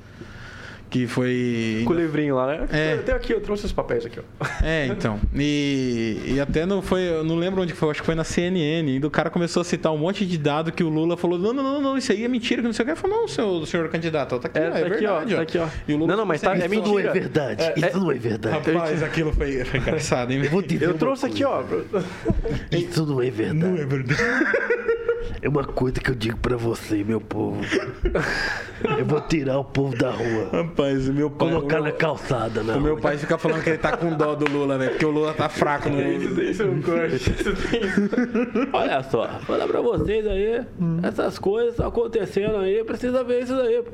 Que 0.90 1.06
foi. 1.06 1.84
Com 1.86 1.92
o 1.94 1.96
livrinho 1.98 2.36
lá, 2.36 2.48
né? 2.48 2.68
É. 2.72 2.94
Eu 2.94 3.04
tenho 3.04 3.18
aqui, 3.18 3.34
eu 3.34 3.42
trouxe 3.42 3.66
os 3.66 3.74
papéis 3.74 4.06
aqui, 4.06 4.20
ó. 4.20 4.46
É, 4.64 4.88
então. 4.88 5.20
E, 5.36 6.22
e 6.26 6.40
até 6.40 6.66
não 6.66 6.82
foi, 6.82 7.02
eu 7.02 7.24
não 7.24 7.36
lembro 7.36 7.62
onde 7.62 7.74
foi, 7.74 7.92
acho 7.92 8.00
que 8.00 8.06
foi 8.06 8.16
na 8.16 8.24
CNN. 8.24 8.90
E 8.90 9.06
o 9.06 9.10
cara 9.12 9.30
começou 9.30 9.62
a 9.62 9.64
citar 9.66 9.92
um 9.92 9.98
monte 9.98 10.26
de 10.26 10.38
dado 10.38 10.72
que 10.72 10.84
o 10.84 10.90
Lula 10.90 11.18
falou: 11.18 11.38
não, 11.38 11.52
não, 11.52 11.64
não, 11.64 11.82
não, 11.82 11.98
isso 11.98 12.12
aí 12.12 12.24
é 12.24 12.28
mentira, 12.28 12.62
que 12.62 12.68
não 12.68 12.74
sei 12.74 12.84
o 12.84 12.86
que. 12.86 12.92
Ele 12.92 13.00
falou: 13.00 13.18
não, 13.22 13.28
senhor, 13.28 13.68
senhor 13.68 13.90
candidato, 13.90 14.40
tá 14.40 14.48
aqui, 14.48 14.60
É, 14.60 14.62
ó, 14.62 14.66
é, 14.66 14.72
tá 14.72 14.78
aqui, 14.88 15.06
ó, 15.06 15.20
verdade, 15.20 15.36
tá 15.36 15.42
aqui, 15.42 15.58
ó. 15.58 15.68
E 15.88 15.94
o 15.94 15.98
Lula 15.98 16.12
Não, 16.12 16.18
não, 16.20 16.26
mas 16.26 16.42
tá- 16.42 16.56
é 16.56 16.60
assim, 16.66 16.70
mentira. 16.70 16.88
Isso 16.88 16.94
não 16.94 17.00
é 17.00 17.14
verdade. 17.14 17.64
É, 17.64 17.74
Isso 17.88 18.00
não 18.00 18.12
é 18.12 18.16
verdade. 18.16 18.72
Rapaz, 18.72 19.04
aquilo 19.04 19.34
foi, 19.34 19.66
foi 19.66 19.80
engraçado, 19.80 20.32
hein? 20.32 20.42
Eu 20.44 20.50
vou 20.50 20.62
te 20.64 20.82
Eu 20.82 20.94
trouxe 20.94 21.26
aqui, 21.26 21.44
ó. 21.44 21.62
Isso 22.72 23.06
não 23.06 23.22
é 23.22 23.30
verdade. 23.30 23.58
Não 23.58 23.78
é 23.78 23.86
verdade. 23.86 24.22
É 25.42 25.48
uma 25.50 25.64
coisa 25.64 26.00
que 26.00 26.10
eu 26.10 26.16
digo 26.16 26.38
pra 26.38 26.58
você, 26.58 27.04
meu 27.04 27.22
povo. 27.22 27.62
Eu 28.98 29.06
vou 29.06 29.22
tirar 29.22 29.60
o 29.60 29.64
povo 29.64 29.96
da 29.96 30.10
rua. 30.12 30.50
Rapaz, 30.78 31.10
o 31.10 31.14
meu 31.14 31.32
pai. 31.32 31.50
Colocar 31.50 31.82
na 31.82 31.92
calçada, 31.92 32.62
não. 32.62 32.78
o 32.78 32.82
meu 32.82 32.98
pai 32.98 33.18
fica 33.18 33.36
falando 33.36 33.64
que 33.64 33.70
ele 33.72 33.80
tá 33.80 33.98
com 33.98 34.16
dó 34.16 34.36
do 34.36 34.46
Lula, 34.52 34.78
né? 34.78 34.90
Porque 34.90 35.06
o 35.06 35.10
Lula 35.10 35.34
tá 35.34 35.50
fraco 35.50 35.90
no. 35.90 36.00
Isso 36.00 36.62
é 36.62 36.66
um 36.66 36.82
corte. 36.84 37.16
Isso 37.16 37.56
tem... 37.56 37.82
Olha 38.72 39.02
só, 39.02 39.26
vou 39.28 39.40
falar 39.40 39.68
pra 39.68 39.82
vocês 39.82 40.28
aí, 40.28 40.64
essas 41.02 41.40
coisas 41.40 41.72
estão 41.72 41.88
acontecendo 41.88 42.58
aí, 42.58 42.84
precisa 42.84 43.24
ver 43.24 43.42
isso 43.42 43.56
daí, 43.56 43.82
pô. 43.82 43.92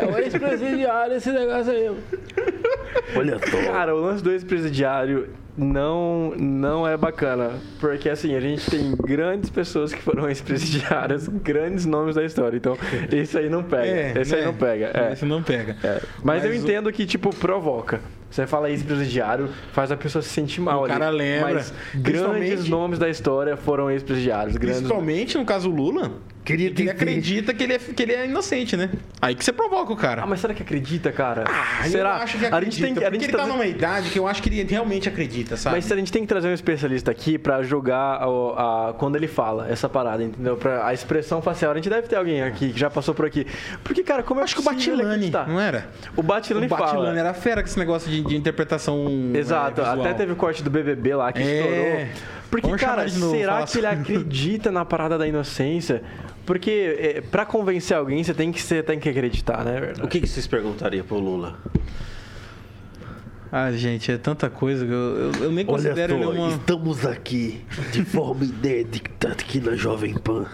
É 0.00 0.06
o 0.06 0.18
ex-presidiário 0.18 1.16
esse 1.16 1.30
negócio 1.30 1.72
aí, 1.72 1.90
pô. 1.90 3.18
Olha 3.18 3.38
só. 3.38 3.72
Cara, 3.72 3.94
o 3.94 4.00
lance 4.00 4.24
do 4.24 4.32
ex-presidiário 4.32 5.28
não, 5.56 6.32
não 6.36 6.86
é 6.86 6.96
bacana. 6.96 7.52
Porque 7.80 8.08
assim, 8.08 8.34
a 8.34 8.40
gente 8.40 8.68
tem 8.70 8.94
grandes 8.96 9.50
pessoas 9.50 9.92
que 9.92 10.02
foram 10.02 10.26
ex-presidiárias, 10.28 11.28
grandes 11.28 11.86
nomes 11.86 12.14
da 12.14 12.24
história. 12.24 12.56
Então, 12.56 12.76
esse 13.12 13.38
aí 13.38 13.48
não 13.48 13.62
pega. 13.62 14.20
esse 14.20 14.34
aí 14.34 14.40
né? 14.40 14.46
não 14.46 14.54
pega. 14.54 14.90
É. 14.94 15.12
Esse 15.12 15.24
não 15.24 15.42
pega. 15.42 15.76
É. 15.82 16.00
Mas, 16.22 16.44
eu 16.44 16.50
Mas 16.50 16.60
o- 16.60 16.64
entendo 16.64 16.92
que, 16.92 17.06
tipo, 17.06 17.34
provoca. 17.34 18.00
Você 18.30 18.48
fala 18.48 18.68
ex-presidiário, 18.68 19.48
faz 19.72 19.92
a 19.92 19.96
pessoa 19.96 20.20
se 20.20 20.28
sentir 20.28 20.60
mal 20.60 20.80
O 20.80 20.84
ali. 20.84 20.92
cara 20.92 21.08
lembra. 21.08 21.54
Mas 21.54 21.72
grandes 21.94 22.68
nomes 22.68 22.98
da 22.98 23.08
história 23.08 23.56
foram 23.56 23.88
ex-presidiários. 23.88 24.56
Grandes... 24.56 24.80
Principalmente 24.80 25.38
no 25.38 25.44
caso 25.44 25.70
Lula, 25.70 26.10
Queria 26.44 26.70
que 26.70 26.82
ele 26.82 26.90
acredita 26.90 27.54
que 27.54 27.62
ele, 27.64 27.72
é, 27.72 27.78
que 27.78 28.02
ele 28.02 28.12
é 28.12 28.26
inocente, 28.26 28.76
né? 28.76 28.90
Aí 29.22 29.34
que 29.34 29.42
você 29.42 29.52
provoca 29.52 29.92
o 29.92 29.96
cara. 29.96 30.22
Ah, 30.22 30.26
mas 30.26 30.40
será 30.40 30.52
que 30.52 30.62
acredita, 30.62 31.10
cara? 31.10 31.44
Ah, 31.46 31.82
será? 31.88 32.10
eu 32.10 32.14
acho 32.16 32.38
que 32.38 32.44
a 32.44 32.48
acredita, 32.48 32.70
gente 32.70 32.82
tem 32.84 32.94
que, 32.94 33.00
a 33.00 33.02
porque 33.10 33.18
gente 33.20 33.30
ele 33.30 33.36
tá 33.38 33.44
tá- 33.44 33.46
numa 33.48 33.64
idade 33.66 34.10
que 34.10 34.18
eu 34.18 34.28
acho 34.28 34.42
que 34.42 34.50
ele 34.50 34.62
realmente 34.70 35.08
acredita, 35.08 35.56
sabe? 35.56 35.76
Mas 35.76 35.90
a 35.90 35.96
gente 35.96 36.12
tem 36.12 36.20
que 36.22 36.28
trazer 36.28 36.48
um 36.48 36.52
especialista 36.52 37.10
aqui 37.10 37.38
pra 37.38 37.62
julgar 37.62 38.28
o- 38.28 38.52
a, 38.58 38.94
quando 38.98 39.16
ele 39.16 39.26
fala 39.26 39.68
essa 39.70 39.88
parada, 39.88 40.22
entendeu? 40.22 40.56
Pra, 40.58 40.86
a 40.86 40.92
expressão 40.92 41.40
facial. 41.40 41.72
A 41.72 41.74
gente 41.76 41.88
deve 41.88 42.08
ter 42.08 42.16
alguém 42.16 42.42
aqui 42.42 42.72
que 42.74 42.78
já 42.78 42.90
passou 42.90 43.14
por 43.14 43.24
aqui. 43.24 43.46
Porque, 43.82 44.02
cara, 44.02 44.22
como 44.22 44.40
é 44.40 44.44
acho 44.44 44.54
que 44.54 44.60
o 44.60 44.64
Batilani, 44.64 45.30
não 45.48 45.58
era? 45.58 45.88
O 46.14 46.22
Batilani 46.22 46.66
o 46.66 46.68
Batilani 46.68 47.06
fala. 47.06 47.18
era 47.18 47.32
fera 47.32 47.62
com 47.62 47.68
esse 47.68 47.78
negócio 47.78 48.10
de, 48.10 48.20
de 48.22 48.36
interpretação 48.36 49.32
Exato, 49.34 49.80
é, 49.80 49.84
até 49.86 50.12
teve 50.12 50.32
o 50.32 50.36
corte 50.36 50.62
do 50.62 50.68
BBB 50.68 51.14
lá 51.14 51.32
que 51.32 51.40
É. 51.40 51.60
estourou. 51.60 52.34
Porque, 52.50 52.66
Vamos 52.68 52.80
cara, 52.82 53.02
novo, 53.08 53.30
será 53.34 53.64
que 53.66 53.78
ele 53.78 53.86
acredita 53.86 54.70
na 54.70 54.84
parada 54.84 55.18
da 55.18 55.26
inocência? 55.26 56.02
Porque 56.46 56.96
é, 56.98 57.20
pra 57.20 57.46
convencer 57.46 57.96
alguém, 57.96 58.22
você 58.22 58.34
tem 58.34 58.52
que, 58.52 58.60
você 58.60 58.82
tem 58.82 58.98
que 58.98 59.08
acreditar, 59.08 59.64
né? 59.64 59.92
O 60.02 60.08
que, 60.08 60.20
que 60.20 60.26
vocês 60.26 60.46
perguntariam 60.46 61.04
pro 61.04 61.18
Lula? 61.18 61.58
Ah, 63.50 63.70
gente, 63.70 64.10
é 64.10 64.18
tanta 64.18 64.50
coisa 64.50 64.84
que 64.84 64.90
eu, 64.90 64.96
eu, 64.96 65.32
eu 65.44 65.52
nem 65.52 65.64
Olha 65.64 65.66
considero 65.66 66.14
ele 66.14 66.24
só, 66.24 66.30
uma... 66.32 66.48
estamos 66.48 67.06
aqui 67.06 67.60
de 67.92 68.04
forma 68.04 68.42
inédita 68.44 69.28
aqui 69.28 69.60
na 69.60 69.76
Jovem 69.76 70.12
Pan. 70.14 70.46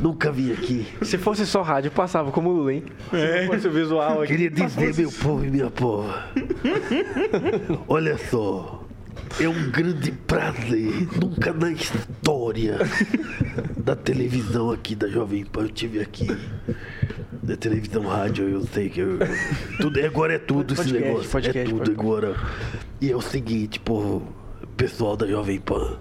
Nunca 0.00 0.30
vim 0.30 0.52
aqui. 0.52 0.86
Se 1.02 1.18
fosse 1.18 1.44
só 1.44 1.62
rádio, 1.62 1.90
passava 1.90 2.30
como 2.30 2.50
Lula, 2.50 2.72
hein? 2.72 2.84
É. 3.12 3.42
Se 3.42 3.46
fosse 3.48 3.66
o 3.68 3.70
visual 3.72 4.22
aqui. 4.22 4.32
Queria 4.32 4.50
dizer, 4.50 4.94
meu 4.94 5.10
povo 5.10 5.44
e 5.44 5.50
minha 5.50 5.70
pova. 5.70 6.28
Olha 7.88 8.16
só. 8.16 8.83
É 9.40 9.48
um 9.48 9.70
grande 9.70 10.12
prazer. 10.12 11.08
Nunca 11.20 11.52
na 11.52 11.70
história 11.72 12.78
da 13.76 13.96
televisão 13.96 14.70
aqui 14.70 14.94
da 14.94 15.08
Jovem 15.08 15.44
Pan 15.44 15.62
eu 15.62 15.68
tive 15.70 16.00
aqui. 16.00 16.26
Da 17.42 17.56
televisão, 17.56 18.06
rádio, 18.06 18.48
eu 18.48 18.62
sei 18.66 18.88
que 18.88 19.00
eu, 19.00 19.18
tudo, 19.78 20.02
agora 20.04 20.34
é 20.34 20.38
tudo 20.38 20.72
esse 20.72 20.82
Podcast, 20.84 21.06
negócio. 21.08 21.30
podcast, 21.30 21.58
é 21.58 21.64
tudo 21.64 21.76
podcast. 21.78 22.00
agora. 22.00 22.36
E 23.00 23.10
é 23.12 23.16
o 23.16 23.20
seguinte, 23.20 23.78
povo, 23.80 24.34
pessoal 24.76 25.14
da 25.16 25.26
Jovem 25.26 25.60
Pan. 25.60 25.98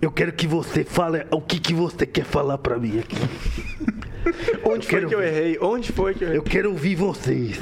Eu 0.00 0.10
quero 0.10 0.32
que 0.32 0.46
você 0.46 0.84
fale 0.84 1.24
o 1.30 1.40
que, 1.40 1.58
que 1.58 1.72
você 1.72 2.04
quer 2.04 2.24
falar 2.24 2.58
pra 2.58 2.76
mim 2.78 2.98
aqui. 2.98 3.16
Onde 4.64 4.86
foi 4.86 4.96
quero 4.96 5.08
que 5.08 5.14
eu 5.14 5.22
errei? 5.22 5.58
Onde 5.60 5.90
foi 5.92 6.14
que 6.14 6.22
eu 6.24 6.28
errei? 6.28 6.38
Eu 6.38 6.42
quero 6.42 6.70
ouvir 6.70 6.96
vocês. 6.96 7.58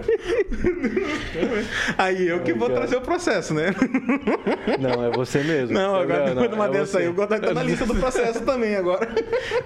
Aí 1.98 2.28
eu 2.28 2.40
que 2.40 2.52
vou 2.52 2.70
trazer 2.70 2.96
o 2.96 3.00
processo, 3.00 3.54
né? 3.54 3.74
Não, 4.78 5.04
é 5.04 5.10
você 5.10 5.42
mesmo. 5.42 5.74
Não, 5.74 5.96
agora 5.96 6.20
Não, 6.20 6.26
depois 6.28 6.50
de 6.50 6.54
uma 6.56 6.66
é 6.66 6.70
dessa 6.70 6.86
você. 6.92 6.98
aí, 6.98 7.12
gosto 7.12 7.28
de 7.30 7.34
estar 7.36 7.54
na 7.54 7.62
lista 7.62 7.86
do 7.86 7.94
processo 7.94 8.40
também 8.42 8.76
agora. 8.76 9.08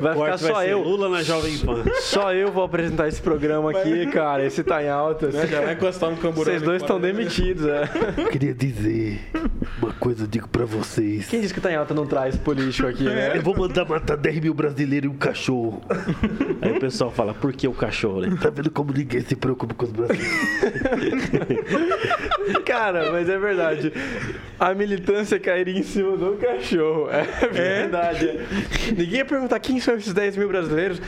Vai 0.01 0.14
ficar 0.14 0.39
só 0.39 0.53
vai 0.53 0.72
eu. 0.72 0.80
Lula 0.80 1.09
na 1.09 1.22
Jovem 1.22 1.59
Pan. 1.59 1.85
Só 2.01 2.32
eu 2.32 2.51
vou 2.51 2.64
apresentar 2.64 3.09
esse 3.09 3.20
programa 3.20 3.70
aqui, 3.70 4.07
cara. 4.09 4.45
Esse 4.45 4.62
tá 4.62 4.82
em 4.82 4.89
alta. 4.89 5.30
Já 5.30 5.61
vai 5.61 5.74
encostar 5.74 6.11
no 6.11 6.16
camburão. 6.16 6.45
Vocês 6.45 6.62
dois 6.62 6.82
estão 6.82 7.01
demitidos, 7.01 7.66
é. 7.66 7.89
Eu 8.16 8.28
queria 8.28 8.55
dizer 8.55 9.20
uma 9.80 9.93
coisa, 9.93 10.24
eu 10.24 10.26
digo 10.26 10.49
pra 10.49 10.64
vocês. 10.64 11.28
Quem 11.28 11.41
disse 11.41 11.53
que 11.55 11.61
tá 11.61 11.70
em 11.70 11.76
alta 11.76 11.95
não 11.95 12.07
traz 12.07 12.37
político 12.37 12.89
aqui, 12.89 13.05
né? 13.05 13.37
Eu 13.37 13.43
vou 13.43 13.57
mandar 13.57 13.85
matar 13.89 14.16
10 14.16 14.41
mil 14.41 14.55
brasileiros 14.55 15.11
e 15.11 15.14
um 15.14 15.16
cachorro. 15.16 15.82
Aí 16.61 16.72
o 16.76 16.80
pessoal 16.80 17.11
fala, 17.11 17.35
por 17.35 17.53
que 17.53 17.66
o 17.68 17.72
cachorro, 17.72 18.20
né? 18.20 18.39
Tá 18.41 18.51
vendo 18.51 18.70
como 18.70 18.93
ninguém 18.93 19.20
se 19.20 19.37
preocupa 19.37 19.74
com 19.74 19.85
os 19.85 19.93
brasileiros? 19.93 20.24
Cara, 22.64 23.12
mas 23.12 23.29
é 23.29 23.39
verdade. 23.39 23.93
A 24.59 24.75
militância 24.75 25.39
cairia 25.39 25.79
em 25.79 25.83
cima 25.83 26.16
do 26.16 26.37
cachorro. 26.37 27.09
É 27.11 27.49
verdade. 27.49 28.41
Ninguém 28.97 29.18
ia 29.18 29.25
perguntar 29.25 29.59
quem 29.61 29.81
são 29.81 29.97
esses 29.97 30.12
10 30.12 30.37
mil 30.37 30.49
brasileiros. 30.49 31.01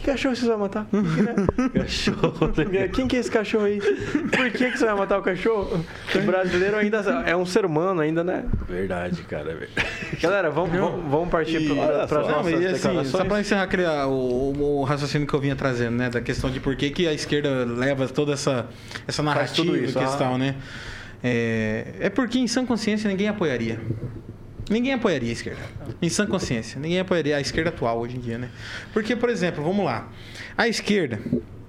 Que, 0.00 0.06
cachorro 0.06 0.34
vocês 0.34 0.48
vão 0.48 0.58
matar? 0.58 0.86
cachorro. 1.74 2.52
Quem 2.92 3.06
que 3.06 3.16
é 3.16 3.18
esse 3.20 3.30
cachorro 3.30 3.64
aí? 3.64 3.80
Por 3.80 4.50
que, 4.50 4.70
que 4.70 4.78
você 4.78 4.86
vai 4.86 4.94
matar 4.94 5.18
o 5.18 5.22
cachorro? 5.22 5.84
O 6.14 6.18
brasileiro 6.26 6.76
ainda 6.76 6.98
é 7.26 7.36
um 7.36 7.44
ser 7.44 7.66
humano, 7.66 8.00
ainda, 8.00 8.24
né? 8.24 8.44
Verdade, 8.66 9.22
cara. 9.24 9.52
é. 9.52 9.68
Galera, 10.20 10.50
vamos, 10.50 10.70
vamos, 10.70 11.10
vamos 11.10 11.28
partir 11.28 11.68
para 11.68 12.04
as 12.04 12.10
nossas 12.10 12.60
e 12.60 12.66
assim, 12.66 13.04
só 13.04 13.24
pra 13.24 13.40
encerrar 13.40 13.68
ah, 13.86 14.06
o, 14.08 14.80
o- 14.80 14.84
raciocínio 14.84 15.26
que 15.26 15.34
eu 15.34 15.40
vinha 15.40 15.54
trazendo, 15.54 15.96
né? 15.96 16.08
Da 16.08 16.20
questão 16.20 16.50
de 16.50 16.60
por 16.60 16.74
que, 16.76 16.90
que 16.90 17.06
a 17.06 17.12
esquerda 17.12 17.64
leva 17.64 18.08
toda 18.08 18.32
essa, 18.32 18.66
essa 19.06 19.22
narrativa 19.22 19.66
tudo 19.66 19.76
e 19.76 19.84
isso, 19.84 19.98
questão, 19.98 20.34
ah. 20.34 20.38
né? 20.38 20.56
É, 21.22 21.84
é 22.00 22.10
porque 22.10 22.38
em 22.38 22.46
sã 22.46 22.64
consciência 22.64 23.08
ninguém 23.08 23.28
apoiaria. 23.28 23.78
Ninguém 24.70 24.92
apoiaria 24.92 25.30
a 25.30 25.32
esquerda. 25.32 25.60
Em 26.00 26.08
sã 26.08 26.24
consciência. 26.24 26.78
Ninguém 26.78 27.00
apoiaria 27.00 27.36
a 27.36 27.40
esquerda 27.40 27.70
atual 27.70 27.98
hoje 27.98 28.16
em 28.16 28.20
dia, 28.20 28.38
né? 28.38 28.48
Porque, 28.92 29.16
por 29.16 29.28
exemplo, 29.28 29.64
vamos 29.64 29.84
lá. 29.84 30.08
A 30.56 30.68
esquerda. 30.68 31.18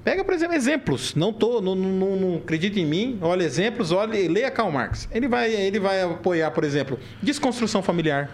Pega, 0.04 0.24
por 0.24 0.34
exemplo, 0.34 0.56
exemplos. 0.56 1.16
Não 1.16 1.34
tô, 1.34 1.60
não, 1.62 1.74
não, 1.74 2.16
não 2.16 2.36
acredita 2.38 2.80
em 2.80 2.86
mim. 2.86 3.18
Olha 3.20 3.44
exemplos, 3.44 3.92
olha, 3.92 4.30
leia 4.30 4.52
Karl 4.52 4.72
Marx. 4.72 5.10
Ele 5.12 5.28
vai, 5.28 5.52
ele 5.52 5.80
vai 5.80 6.02
apoiar, 6.04 6.52
por 6.52 6.64
exemplo, 6.64 7.00
desconstrução 7.24 7.82
familiar 7.82 8.30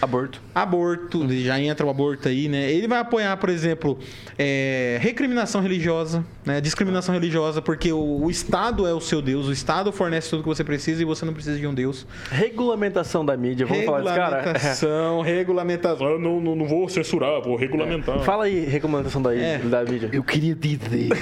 Aborto. 0.00 0.40
aborto, 0.54 1.26
já 1.42 1.60
entra 1.60 1.86
o 1.86 1.90
aborto 1.90 2.28
aí, 2.28 2.48
né? 2.48 2.70
Ele 2.70 2.86
vai 2.88 2.98
apoiar, 2.98 3.36
por 3.36 3.48
exemplo, 3.48 3.98
é, 4.38 4.98
recriminação 5.00 5.60
religiosa, 5.60 6.24
né? 6.44 6.60
Discriminação 6.60 7.14
religiosa, 7.14 7.60
porque 7.60 7.92
o, 7.92 8.24
o 8.24 8.30
Estado 8.30 8.86
é 8.86 8.94
o 8.94 9.00
seu 9.00 9.20
Deus, 9.20 9.46
o 9.46 9.52
Estado 9.52 9.92
fornece 9.92 10.30
tudo 10.30 10.42
que 10.42 10.48
você 10.48 10.64
precisa 10.64 11.02
e 11.02 11.04
você 11.04 11.24
não 11.24 11.32
precisa 11.32 11.58
de 11.58 11.66
um 11.66 11.74
Deus. 11.74 12.06
Regulamentação 12.30 13.24
da 13.24 13.36
mídia. 13.36 13.66
Vamos 13.66 13.84
falar 13.84 14.00
disso, 14.02 14.14
cara? 14.14 14.36
Regulamentação, 14.36 15.20
regulamentação. 15.22 16.08
Eu 16.08 16.18
não, 16.18 16.40
não, 16.40 16.56
não 16.56 16.66
vou 16.66 16.88
censurar, 16.88 17.40
vou 17.42 17.56
regulamentar. 17.56 18.20
Fala 18.20 18.44
aí, 18.44 18.64
regulamentação 18.64 19.20
da, 19.22 19.34
É. 19.34 19.58
da 19.58 19.84
mídia. 19.84 20.10
Eu 20.12 20.22
queria 20.22 20.54
dizer. 20.54 21.08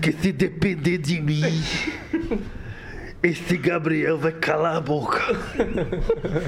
que 0.00 0.12
se 0.12 0.32
depender 0.32 0.98
de 0.98 1.20
mim. 1.20 1.42
Esse 3.22 3.58
Gabriel 3.58 4.16
vai 4.16 4.32
calar 4.32 4.76
a 4.76 4.80
boca. 4.80 5.20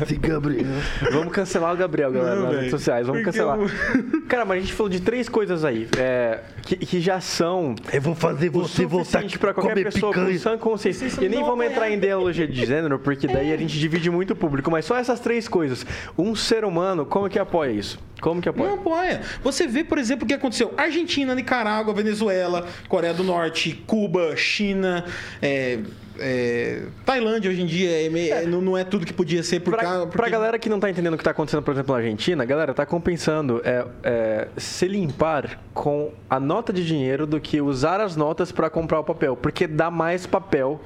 Esse 0.02 0.16
Gabriel. 0.16 0.64
Vamos 1.12 1.30
cancelar 1.30 1.74
o 1.74 1.76
Gabriel, 1.76 2.10
galera, 2.10 2.36
Não, 2.36 2.42
nas 2.46 2.54
redes 2.56 2.70
sociais. 2.70 3.06
Vamos 3.06 3.22
cancelar. 3.22 3.58
eu- 3.58 4.22
Cara, 4.22 4.46
mas 4.46 4.56
a 4.56 4.60
gente 4.62 4.72
falou 4.72 4.88
de 4.88 5.00
três 5.00 5.28
coisas 5.28 5.66
aí 5.66 5.86
é, 5.98 6.40
que, 6.62 6.76
que 6.76 6.98
já 6.98 7.20
são 7.20 7.74
Eu 7.92 8.00
vou 8.00 8.14
fazer 8.14 8.48
você 8.48 8.86
voltar 8.86 9.04
suficiente 9.04 9.38
pra 9.38 9.52
qualquer 9.52 9.74
comer 9.74 9.84
pessoa 9.92 10.14
com 10.14 10.20
picanha. 10.20 10.38
sã 10.38 10.56
consciência. 10.56 11.04
E 11.22 11.28
nem 11.28 11.40
vamos 11.40 11.50
apoiar. 11.52 11.70
entrar 11.72 11.90
em 11.90 11.94
ideologia 11.98 12.48
de 12.48 12.64
gênero, 12.64 12.98
porque 12.98 13.26
daí 13.26 13.52
a 13.52 13.56
gente 13.58 13.78
divide 13.78 14.08
muito 14.08 14.30
o 14.32 14.36
público. 14.36 14.70
Mas 14.70 14.86
só 14.86 14.96
essas 14.96 15.20
três 15.20 15.46
coisas. 15.46 15.84
Um 16.16 16.34
ser 16.34 16.64
humano, 16.64 17.04
como 17.04 17.28
que 17.28 17.38
apoia 17.38 17.70
isso? 17.70 17.98
Como 18.22 18.40
que 18.40 18.48
apoia? 18.48 18.68
Não 18.70 18.76
apoia. 18.76 19.20
Você 19.44 19.66
vê, 19.66 19.84
por 19.84 19.98
exemplo, 19.98 20.24
o 20.24 20.26
que 20.28 20.32
aconteceu. 20.32 20.72
Argentina, 20.78 21.34
Nicarágua, 21.34 21.92
Venezuela, 21.92 22.66
Coreia 22.88 23.12
do 23.12 23.24
Norte, 23.24 23.72
Cuba, 23.86 24.34
China, 24.36 25.04
é, 25.42 25.80
é, 26.22 26.82
Tailândia 27.04 27.50
hoje 27.50 27.62
em 27.62 27.66
dia 27.66 28.06
é 28.06 28.08
me- 28.08 28.28
é, 28.30 28.46
não, 28.46 28.60
não 28.60 28.78
é 28.78 28.84
tudo 28.84 29.04
que 29.04 29.12
podia 29.12 29.42
ser 29.42 29.60
por 29.60 29.72
Pra, 29.74 29.82
causa. 29.82 30.06
pra 30.06 30.28
galera 30.28 30.58
que 30.58 30.68
não 30.68 30.78
tá 30.80 30.88
entendendo 30.88 31.14
o 31.14 31.18
que 31.18 31.24
tá 31.24 31.32
acontecendo, 31.32 31.62
por 31.62 31.72
exemplo, 31.72 31.92
na 31.92 31.98
Argentina, 32.00 32.44
galera, 32.44 32.72
tá 32.72 32.86
compensando 32.86 33.60
é, 33.64 33.84
é, 34.02 34.48
se 34.56 34.86
limpar 34.88 35.60
com 35.74 36.12
a 36.30 36.38
nota 36.40 36.72
de 36.72 36.86
dinheiro 36.86 37.26
do 37.26 37.40
que 37.40 37.60
usar 37.60 38.00
as 38.00 38.16
notas 38.16 38.50
pra 38.52 38.70
comprar 38.70 39.00
o 39.00 39.04
papel. 39.04 39.36
Porque 39.36 39.66
dá 39.66 39.90
mais 39.90 40.26
papel, 40.26 40.80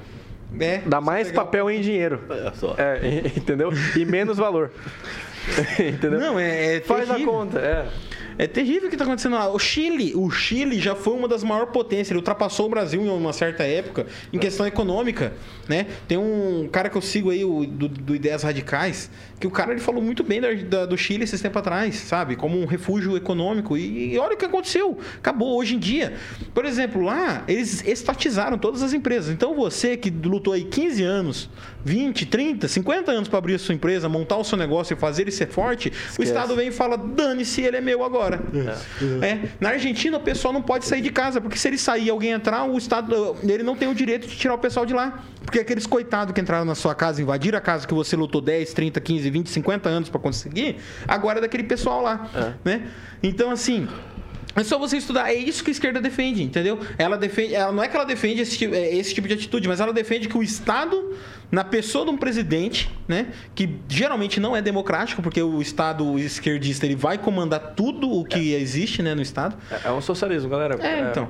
É, 0.59 0.79
dá 0.85 0.99
você 0.99 1.05
mais 1.05 1.31
papel 1.31 1.69
em 1.69 1.81
dinheiro. 1.81 2.21
É, 2.77 3.27
entendeu? 3.37 3.71
E 3.95 4.05
menos 4.05 4.37
valor. 4.37 4.71
entendeu? 5.79 6.19
Não, 6.19 6.39
é, 6.39 6.75
é 6.77 6.81
Faz 6.81 7.09
a 7.09 7.19
conta, 7.19 7.59
é. 7.59 7.85
É 8.37 8.45
terrível 8.45 8.85
o 8.85 8.89
que 8.89 8.95
está 8.95 9.03
acontecendo 9.03 9.33
lá. 9.33 9.49
O 9.49 9.57
Chile, 9.57 10.13
o 10.15 10.29
Chile 10.29 10.79
já 10.79 10.95
foi 10.95 11.13
uma 11.13 11.27
das 11.27 11.43
maiores 11.43 11.71
potências. 11.71 12.11
Ele 12.11 12.19
ultrapassou 12.19 12.67
o 12.67 12.69
Brasil 12.69 13.01
em 13.01 13.09
uma 13.09 13.33
certa 13.33 13.63
época 13.63 14.05
em 14.31 14.37
questão 14.37 14.65
econômica, 14.67 15.33
né? 15.67 15.87
Tem 16.07 16.17
um 16.17 16.69
cara 16.71 16.89
que 16.89 16.95
eu 16.97 17.01
sigo 17.01 17.31
aí, 17.31 17.43
o, 17.43 17.65
do, 17.65 17.87
do 17.87 18.15
Ideias 18.15 18.43
Radicais, 18.43 19.09
que 19.39 19.45
o 19.45 19.51
cara 19.51 19.71
ele 19.71 19.79
falou 19.81 20.01
muito 20.01 20.23
bem 20.23 20.41
da, 20.41 20.51
da- 20.53 20.85
do 20.85 20.97
Chile 20.97 21.23
esses 21.23 21.39
tempos 21.39 21.59
atrás, 21.59 21.95
sabe? 21.95 22.35
Como 22.35 22.59
um 22.59 22.65
refúgio 22.65 23.15
econômico. 23.15 23.77
E, 23.77 24.13
e 24.13 24.17
olha 24.19 24.33
o 24.33 24.37
que 24.37 24.45
aconteceu. 24.45 24.97
Acabou 25.17 25.57
hoje 25.57 25.75
em 25.75 25.79
dia. 25.79 26.13
Por 26.53 26.65
exemplo, 26.65 27.01
lá 27.01 27.43
eles 27.47 27.85
estatizaram 27.87 28.57
todas 28.57 28.81
as 28.81 28.93
empresas. 28.93 29.31
Então 29.31 29.53
você 29.55 29.95
que 29.95 30.09
lutou 30.09 30.53
aí 30.53 30.63
15 30.63 31.03
anos, 31.03 31.49
20, 31.85 32.25
30, 32.25 32.67
50 32.67 33.11
anos 33.11 33.27
para 33.29 33.37
abrir 33.37 33.55
a 33.55 33.59
sua 33.59 33.75
empresa, 33.75 34.09
montar 34.09 34.37
o 34.37 34.43
seu 34.43 34.57
negócio 34.57 34.93
e 34.93 34.97
fazer 34.97 35.21
ele 35.23 35.31
ser 35.31 35.47
forte, 35.47 35.91
o 36.17 36.23
Estado 36.23 36.55
vem 36.55 36.69
e 36.69 36.71
fala: 36.71 36.97
dane-se, 36.97 37.61
ele 37.61 37.77
é 37.77 37.81
meu 37.81 38.03
agora. 38.03 38.41
É. 39.21 39.49
Na 39.59 39.69
Argentina, 39.69 40.17
o 40.17 40.21
pessoal 40.21 40.53
não 40.53 40.61
pode 40.61 40.85
sair 40.85 41.01
de 41.01 41.09
casa, 41.11 41.39
porque 41.39 41.57
se 41.57 41.67
ele 41.67 41.77
sair 41.77 42.05
e 42.05 42.09
alguém 42.09 42.31
entrar, 42.31 42.65
o 42.65 42.77
Estado 42.77 43.35
ele 43.43 43.63
não 43.63 43.75
tem 43.75 43.87
o 43.87 43.93
direito 43.93 44.27
de 44.27 44.35
tirar 44.35 44.55
o 44.55 44.57
pessoal 44.57 44.85
de 44.85 44.93
lá. 44.93 45.23
Porque 45.45 45.59
aqueles 45.59 45.85
coitados 45.87 46.33
que 46.33 46.41
entraram 46.41 46.65
na 46.65 46.75
sua 46.75 46.93
casa, 46.93 47.21
invadiram 47.21 47.57
a 47.57 47.61
casa 47.61 47.87
que 47.87 47.93
você 47.93 48.17
lutou 48.17 48.41
10, 48.41 48.73
30, 48.73 48.99
15, 48.99 49.26
20, 49.29 49.49
50 49.49 49.89
anos 49.89 50.09
para 50.09 50.19
conseguir, 50.19 50.77
agora 51.07 51.39
é 51.39 51.41
daquele 51.41 51.63
pessoal 51.63 52.01
lá. 52.01 52.29
Né? 52.63 52.87
Então, 53.21 53.51
assim. 53.51 53.87
É 54.55 54.63
só 54.63 54.79
você 54.79 54.97
estudar. 54.97 55.29
É 55.29 55.35
isso 55.35 55.63
que 55.63 55.69
a 55.69 55.71
esquerda 55.71 56.01
defende, 56.01 56.41
entendeu? 56.41 56.79
Ela 56.97 57.15
defende. 57.15 57.53
Ela, 57.53 57.71
não 57.71 57.83
é 57.83 57.87
que 57.87 57.95
ela 57.95 58.05
defende 58.05 58.41
esse, 58.41 58.65
é, 58.65 58.95
esse 58.95 59.13
tipo 59.13 59.27
de 59.27 59.35
atitude, 59.35 59.67
mas 59.67 59.79
ela 59.79 59.93
defende 59.93 60.27
que 60.27 60.35
o 60.35 60.41
Estado, 60.41 61.15
na 61.49 61.63
pessoa 61.63 62.03
de 62.03 62.11
um 62.11 62.17
presidente, 62.17 62.89
né? 63.07 63.27
Que 63.55 63.69
geralmente 63.87 64.39
não 64.39 64.55
é 64.55 64.61
democrático, 64.61 65.21
porque 65.21 65.41
o 65.41 65.61
Estado 65.61 66.19
esquerdista 66.19 66.85
ele 66.85 66.95
vai 66.95 67.17
comandar 67.17 67.73
tudo 67.75 68.11
o 68.11 68.25
que 68.25 68.53
existe 68.53 69.01
né, 69.01 69.15
no 69.15 69.21
Estado. 69.21 69.55
É 69.83 69.89
um 69.91 70.01
socialismo, 70.01 70.49
galera. 70.49 70.75
É, 70.85 71.09
então. 71.09 71.29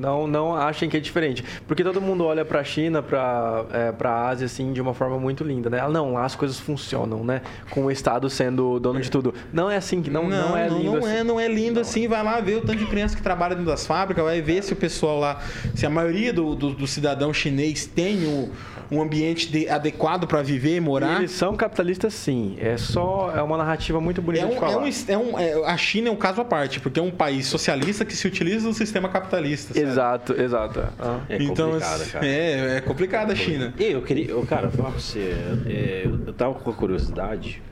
Não, 0.00 0.26
não 0.26 0.54
achem 0.56 0.88
que 0.88 0.96
é 0.96 1.00
diferente. 1.00 1.44
Porque 1.66 1.84
todo 1.84 2.00
mundo 2.00 2.24
olha 2.24 2.44
pra 2.44 2.64
China, 2.64 3.02
pra, 3.02 3.64
é, 3.72 3.92
pra 3.92 4.28
Ásia, 4.28 4.46
assim, 4.46 4.72
de 4.72 4.80
uma 4.80 4.94
forma 4.94 5.18
muito 5.18 5.44
linda, 5.44 5.68
né? 5.68 5.80
Ah, 5.80 5.88
Não, 5.88 6.14
lá 6.14 6.24
as 6.24 6.34
coisas 6.34 6.58
funcionam, 6.58 7.22
né? 7.22 7.42
Com 7.70 7.84
o 7.84 7.90
Estado 7.90 8.30
sendo 8.30 8.80
dono 8.80 9.00
de 9.00 9.10
tudo. 9.10 9.34
Não 9.52 9.70
é 9.70 9.76
assim, 9.76 10.00
que 10.00 10.08
não, 10.10 10.28
não, 10.28 10.56
é 10.56 10.66
lindo 10.68 10.84
não 10.84 10.96
assim. 10.96 11.16
é, 11.16 11.24
não 11.24 11.38
é 11.40 11.46
lindo 11.48 11.78
assim. 11.80 12.08
Vai 12.08 12.22
lá 12.22 12.40
ver 12.40 12.56
o 12.56 12.60
tanto 12.62 12.78
de 12.78 12.86
criança 12.86 13.14
que 13.14 13.22
trabalha 13.22 13.54
dentro 13.54 13.70
das 13.70 13.86
fábricas, 13.86 14.24
vai 14.24 14.40
ver 14.40 14.62
se 14.62 14.72
o 14.72 14.76
pessoal 14.76 15.18
lá, 15.18 15.40
se 15.74 15.84
a 15.84 15.90
maioria 15.90 16.32
do, 16.32 16.54
do, 16.54 16.70
do 16.70 16.86
cidadão 16.86 17.34
chinês 17.34 17.84
tem 17.86 18.24
o- 18.26 18.50
um 18.90 19.00
ambiente 19.02 19.50
de- 19.50 19.68
adequado 19.68 20.26
para 20.26 20.40
viver 20.42 20.72
e 20.72 20.76
E 20.76 20.80
morar. 20.80 21.18
eles 21.18 21.32
são 21.32 21.54
capitalistas, 21.56 22.14
sim. 22.14 22.56
É 22.58 22.76
só... 22.76 23.32
É 23.36 23.42
uma 23.42 23.56
narrativa 23.56 24.00
muito 24.00 24.22
bonita 24.22 24.44
É 24.44 24.48
de 24.48 24.54
um, 24.54 24.58
falar. 24.58 24.72
é 24.72 24.76
um, 24.78 24.88
é 25.08 25.18
um- 25.18 25.38
é- 25.38 25.70
a 25.70 25.76
China 25.76 26.08
é 26.08 26.10
um 26.10 26.16
caso 26.16 26.40
à 26.40 26.44
parte, 26.44 26.80
porque 26.80 26.98
é 26.98 27.02
um 27.02 27.10
país 27.10 27.46
socialista 27.46 28.04
que 28.04 28.16
se 28.16 28.26
utiliza 28.26 28.68
do 28.68 28.74
sistema 28.74 29.08
capitalista. 29.08 29.74
sabe? 29.74 29.86
Exato, 29.86 30.40
exato. 30.40 30.82
Ah. 30.98 31.20
É 31.28 31.36
então, 31.42 31.70
complicado, 31.72 32.10
cara. 32.12 32.26
É, 32.26 32.76
é 32.76 32.80
complicado 32.80 33.30
a 33.30 33.34
China. 33.34 33.74
E 33.78 33.84
eu 33.84 34.02
queria, 34.02 34.30
eu, 34.30 34.44
cara, 34.46 34.70
falar 34.70 34.90
pra 34.90 35.00
você, 35.00 35.34
é, 35.66 36.02
eu 36.04 36.32
tava 36.32 36.54
com 36.54 36.70
uma 36.70 36.76
curiosidade, 36.76 37.62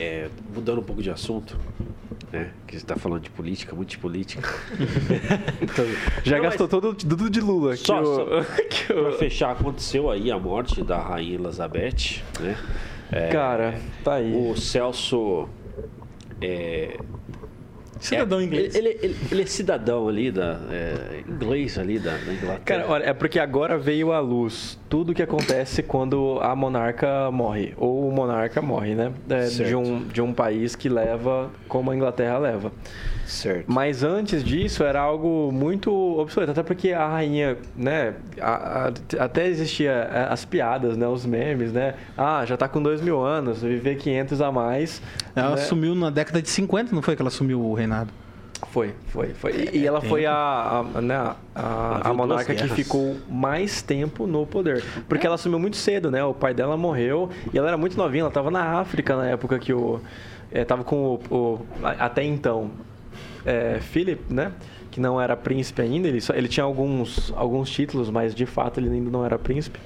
é, 0.00 0.28
mudando 0.54 0.80
um 0.80 0.82
pouco 0.82 1.02
de 1.02 1.10
assunto, 1.10 1.56
né? 2.32 2.50
Que 2.66 2.78
você 2.78 2.84
tá 2.86 2.96
falando 2.96 3.22
de 3.22 3.30
política, 3.30 3.74
muito 3.74 3.90
de 3.90 3.98
política. 3.98 4.48
Então, 5.62 5.84
Já 6.24 6.36
não, 6.36 6.42
gastou 6.44 6.66
todo 6.68 6.94
tudo 6.94 7.30
de 7.30 7.40
Lula. 7.40 7.76
Só- 7.76 8.00
que 8.02 8.08
o- 8.08 8.14
só- 8.44 8.62
que 8.68 8.92
Pra 8.92 9.12
fechar, 9.12 9.50
aconteceu 9.52 10.10
aí 10.10 10.30
a 10.30 10.38
morte 10.38 10.82
da 10.82 10.98
Rainha 11.00 11.34
Elizabeth, 11.36 12.22
né? 12.40 12.56
É, 13.10 13.28
Cara, 13.28 13.78
tá 14.02 14.14
aí. 14.14 14.32
O 14.34 14.56
Celso. 14.56 15.48
É, 16.40 16.96
Cidadão 18.02 18.40
é, 18.40 18.44
inglês. 18.44 18.74
Ele, 18.74 18.98
ele- 19.02 19.16
ele 19.30 19.42
é 19.42 19.46
cidadão 19.46 20.08
ali 20.08 20.30
da. 20.30 20.58
é, 20.70 21.22
inglês 21.28 21.78
ali 21.78 21.98
da, 21.98 22.10
da 22.12 22.32
Inglaterra. 22.32 22.60
Cara, 22.64 22.84
olha, 22.88 23.04
é 23.04 23.12
porque 23.14 23.38
agora 23.38 23.78
veio 23.78 24.12
à 24.12 24.20
luz 24.20 24.78
tudo 24.88 25.14
que 25.14 25.22
acontece 25.22 25.82
quando 25.82 26.38
a 26.42 26.54
monarca 26.54 27.30
morre. 27.30 27.72
Ou 27.76 28.08
o 28.08 28.12
monarca 28.12 28.60
morre, 28.60 28.94
né? 28.94 29.12
É, 29.30 29.46
de, 29.46 29.74
um, 29.74 30.00
de 30.06 30.20
um 30.20 30.32
país 30.32 30.74
que 30.76 30.88
leva 30.88 31.50
como 31.68 31.90
a 31.90 31.96
Inglaterra 31.96 32.38
leva. 32.38 32.72
certo. 33.24 33.64
Mas 33.72 34.02
antes 34.02 34.42
disso 34.44 34.82
era 34.84 35.00
algo 35.00 35.50
muito 35.52 35.90
obsoleto, 36.18 36.50
até 36.52 36.62
porque 36.62 36.92
a 36.92 37.06
rainha, 37.08 37.56
né, 37.76 38.14
a- 38.40 38.88
a- 38.88 39.24
até 39.24 39.46
existia 39.46 39.92
é, 39.92 40.26
as 40.30 40.44
piadas, 40.44 40.96
né, 40.96 41.06
os 41.06 41.24
memes, 41.24 41.72
né, 41.72 41.94
ah, 42.18 42.44
já 42.44 42.56
tá 42.56 42.68
com 42.68 42.82
dois 42.82 43.00
mil 43.00 43.20
anos, 43.22 43.62
viver 43.62 43.96
500 43.96 44.40
a 44.42 44.50
mais. 44.52 45.00
Ela 45.34 45.48
né? 45.56 45.62
assumiu 45.62 45.94
na 45.94 46.10
década 46.10 46.40
de 46.42 46.48
50, 46.48 46.94
não 46.94 47.02
foi 47.02 47.16
que 47.16 47.22
ela 47.22 47.28
assumiu 47.28 47.60
o 47.60 47.74
reinado? 47.74 48.10
Foi, 48.70 48.94
foi, 49.08 49.34
foi. 49.34 49.52
E, 49.72 49.78
e 49.78 49.86
ela 49.86 50.00
foi 50.00 50.24
a, 50.24 50.84
a, 50.94 51.00
né, 51.00 51.16
a- 51.54 52.00
a, 52.10 52.14
monarca 52.14 52.54
que 52.54 52.68
ficou 52.68 53.16
mais 53.28 53.82
tempo 53.82 54.26
no 54.26 54.46
poder. 54.46 54.84
Porque 55.08 55.26
ela 55.26 55.34
assumiu 55.34 55.58
muito 55.58 55.76
cedo, 55.76 56.10
né? 56.10 56.22
O 56.24 56.32
pai 56.32 56.54
dela 56.54 56.76
morreu 56.76 57.28
e 57.52 57.58
ela 57.58 57.68
era 57.68 57.76
muito 57.76 57.96
novinha, 57.96 58.22
ela 58.22 58.30
tava 58.30 58.50
na 58.50 58.78
África 58.78 59.16
na 59.16 59.26
época 59.26 59.58
que 59.58 59.72
o. 59.72 60.00
É, 60.50 60.64
tava 60.64 60.84
com 60.84 60.96
o. 60.96 61.34
o- 61.34 61.66
a- 61.82 62.06
até 62.06 62.22
então. 62.22 62.70
É, 63.44 63.78
Philip, 63.80 64.32
né? 64.32 64.52
Que 64.90 65.00
não 65.00 65.20
era 65.20 65.36
príncipe 65.36 65.82
ainda, 65.82 66.06
ele, 66.06 66.20
só, 66.20 66.32
ele 66.32 66.46
tinha 66.48 66.64
alguns, 66.64 67.32
alguns 67.36 67.68
títulos, 67.70 68.10
mas 68.10 68.34
de 68.34 68.46
fato 68.46 68.78
ele 68.78 68.90
ainda 68.90 69.10
não 69.10 69.24
era 69.24 69.38
príncipe. 69.38 69.78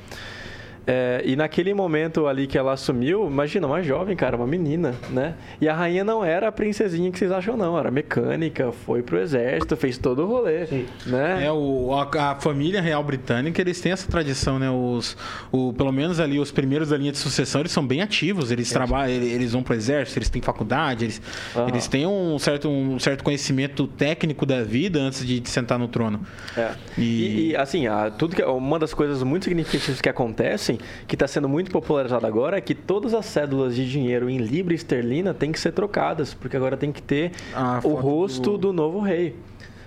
É, 0.87 1.21
e 1.25 1.35
naquele 1.35 1.75
momento 1.75 2.29
ali 2.29 2.47
que 2.47 2.57
ela 2.57 2.73
assumiu, 2.73 3.27
imagina, 3.27 3.67
uma 3.67 3.83
jovem, 3.83 4.15
cara, 4.15 4.37
uma 4.37 4.47
menina, 4.47 4.95
né? 5.11 5.35
E 5.61 5.69
a 5.69 5.75
rainha 5.75 6.05
não 6.05 6.25
era 6.25 6.47
a 6.47 6.53
princesinha 6.53 7.11
que 7.11 7.19
vocês 7.19 7.33
acham, 7.33 7.57
não. 7.57 7.77
Era 7.77 7.91
mecânica, 7.91 8.71
foi 8.71 9.03
pro 9.03 9.19
exército, 9.19 9.77
fez 9.77 9.99
todo 9.99 10.23
o 10.23 10.27
rolê, 10.27 10.67
né? 11.05 11.45
É, 11.45 11.51
o, 11.51 11.93
a, 11.93 12.31
a 12.31 12.35
família 12.37 12.81
real 12.81 13.03
britânica, 13.03 13.61
eles 13.61 13.81
têm 13.81 13.91
essa 13.91 14.09
tradição, 14.09 14.59
né? 14.61 14.71
Os, 14.71 15.17
o, 15.51 15.73
pelo 15.73 15.91
menos 15.91 16.21
ali, 16.21 16.39
os 16.39 16.53
primeiros 16.53 16.91
da 16.91 16.97
linha 16.97 17.11
de 17.11 17.19
sucessão, 17.19 17.63
eles 17.63 17.73
são 17.73 17.85
bem 17.85 18.01
ativos. 18.01 18.53
Eles 18.53 18.71
trabalham, 18.71 19.13
eles, 19.15 19.33
eles 19.33 19.53
vão 19.53 19.63
pro 19.65 19.75
exército, 19.75 20.19
eles 20.21 20.31
têm 20.31 20.41
faculdade, 20.41 21.05
eles, 21.05 21.21
Aham. 21.57 21.69
eles 21.69 21.89
têm 21.89 22.07
um 22.07 22.39
certo, 22.39 22.69
um 22.69 22.99
certo 23.01 23.25
conhecimento 23.25 23.89
técnico 23.89 24.47
da 24.47 24.63
vida 24.63 25.01
antes 25.01 25.27
de 25.27 25.43
sentar 25.49 25.79
no 25.81 25.89
trono. 25.89 26.21
É. 26.57 26.71
E- 26.97 27.03
E, 27.03 27.51
e, 27.51 27.57
assim, 27.57 27.89
a- 27.89 28.11
tudo 28.11 28.37
que, 28.37 28.43
uma 28.45 28.79
das 28.79 28.95
coisas 28.95 29.21
muito 29.25 29.45
significativas 29.47 30.01
que 30.01 30.09
acontecem, 30.09 30.76
que 31.07 31.15
está 31.15 31.27
sendo 31.27 31.49
muito 31.49 31.71
popularizado 31.71 32.27
agora, 32.27 32.59
é 32.59 32.61
que 32.61 32.75
todas 32.75 33.15
as 33.15 33.27
cédulas 33.27 33.75
de 33.75 33.89
dinheiro 33.91 34.29
em 34.31 34.39
libra 34.39 34.75
esterlina 34.75 35.33
têm 35.35 35.53
que 35.53 35.61
ser 35.61 35.73
trocadas, 35.73 36.35
porque 36.35 36.57
agora 36.57 36.77
tem 36.77 36.93
que 36.93 37.03
ter 37.03 37.33
A 37.55 37.81
o 37.85 37.95
rosto 37.95 38.53
do- 38.53 38.59
do, 38.59 38.73
novo 38.73 39.01
rei. 39.01 39.35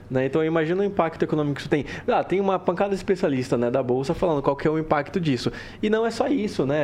Né? 0.09 0.25
Então 0.25 0.43
imagina 0.43 0.81
o 0.81 0.83
impacto 0.83 1.21
econômico 1.21 1.53
que 1.55 1.61
isso 1.61 1.69
tem. 1.69 1.85
Ah, 2.07 2.23
tem 2.23 2.39
uma 2.39 2.57
pancada 2.57 2.95
especialista 2.95 3.55
né, 3.59 3.69
da 3.69 3.83
Bolsa 3.83 4.15
falando 4.15 4.41
qual 4.41 4.55
que 4.55 4.67
é 4.67 4.71
o 4.71 4.79
impacto 4.79 5.19
disso. 5.19 5.51
E 5.83 5.87
não 5.89 6.03
é 6.03 6.09
só 6.09 6.27
isso, 6.27 6.65
né? 6.65 6.77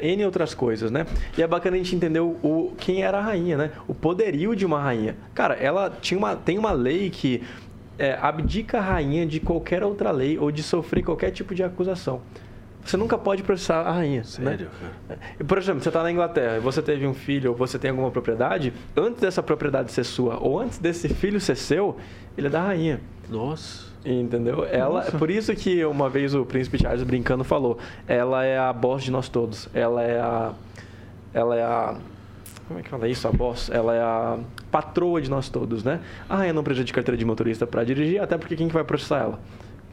N 0.02 0.24
outras 0.24 0.52
coisas, 0.52 0.90
né? 0.90 1.06
E 1.38 1.42
é 1.42 1.46
bacana 1.46 1.76
a 1.76 1.78
gente 1.78 1.94
entender 1.94 2.18
o, 2.18 2.30
o- 2.42 2.72
quem 2.76 3.04
era 3.04 3.18
a 3.18 3.20
rainha, 3.20 3.56
né? 3.56 3.70
O 3.86 3.94
poderio 3.94 4.56
de 4.56 4.66
uma 4.66 4.80
rainha. 4.80 5.14
Cara, 5.32 5.54
ela 5.54 5.92
tinha 6.00 6.18
uma, 6.18 6.34
tem 6.34 6.58
uma 6.58 6.72
lei 6.72 7.08
que 7.08 7.40
é, 8.00 8.18
abdica 8.20 8.78
a 8.78 8.80
rainha 8.80 9.24
de 9.26 9.38
qualquer 9.38 9.84
outra 9.84 10.10
lei 10.10 10.36
ou 10.36 10.50
de 10.50 10.60
sofrer 10.64 11.04
qualquer 11.04 11.30
tipo 11.30 11.54
de 11.54 11.62
acusação. 11.62 12.20
Você 12.84 12.96
nunca 12.96 13.16
pode 13.16 13.42
processar 13.42 13.80
a 13.82 13.92
rainha. 13.92 14.24
Sério, 14.24 14.66
né? 14.80 14.90
cara? 15.08 15.20
E, 15.38 15.44
Por 15.44 15.58
exemplo, 15.58 15.82
você 15.82 15.88
está 15.88 16.02
na 16.02 16.10
Inglaterra 16.10 16.56
e 16.56 16.60
você 16.60 16.82
teve 16.82 17.06
um 17.06 17.14
filho 17.14 17.50
ou 17.50 17.56
você 17.56 17.78
tem 17.78 17.90
alguma 17.90 18.10
propriedade, 18.10 18.72
antes 18.96 19.20
dessa 19.20 19.42
propriedade 19.42 19.92
ser 19.92 20.04
sua 20.04 20.38
ou 20.38 20.58
antes 20.58 20.78
desse 20.78 21.08
filho 21.08 21.40
ser 21.40 21.56
seu, 21.56 21.96
ele 22.36 22.48
é 22.48 22.50
da 22.50 22.62
rainha. 22.62 23.00
Nossa. 23.28 23.92
Entendeu? 24.04 24.64
Ela, 24.64 25.02
por 25.02 25.30
isso 25.30 25.54
que 25.54 25.84
uma 25.84 26.10
vez 26.10 26.34
o 26.34 26.44
príncipe 26.44 26.78
Charles 26.78 27.04
brincando 27.04 27.44
falou, 27.44 27.78
ela 28.06 28.44
é 28.44 28.58
a 28.58 28.72
boss 28.72 29.04
de 29.04 29.12
nós 29.12 29.28
todos. 29.28 29.68
Ela 29.72 30.02
é 30.02 30.20
a 30.20 30.52
ela 31.32 31.56
é 31.56 31.62
a 31.62 31.96
como 32.66 32.80
é 32.80 32.82
que 32.82 32.88
fala 32.88 33.08
isso? 33.08 33.28
A 33.28 33.32
boss, 33.32 33.70
ela 33.70 33.94
é 33.94 34.00
a 34.00 34.38
patroa 34.70 35.20
de 35.20 35.28
nós 35.28 35.48
todos, 35.48 35.84
né? 35.84 36.00
A 36.28 36.36
rainha 36.36 36.52
não 36.52 36.64
precisa 36.64 36.84
de 36.84 36.92
carteira 36.92 37.18
de 37.18 37.24
motorista 37.24 37.66
para 37.66 37.84
dirigir, 37.84 38.20
até 38.20 38.38
porque 38.38 38.56
quem 38.56 38.68
que 38.68 38.74
vai 38.74 38.84
processar 38.84 39.18
ela? 39.18 39.40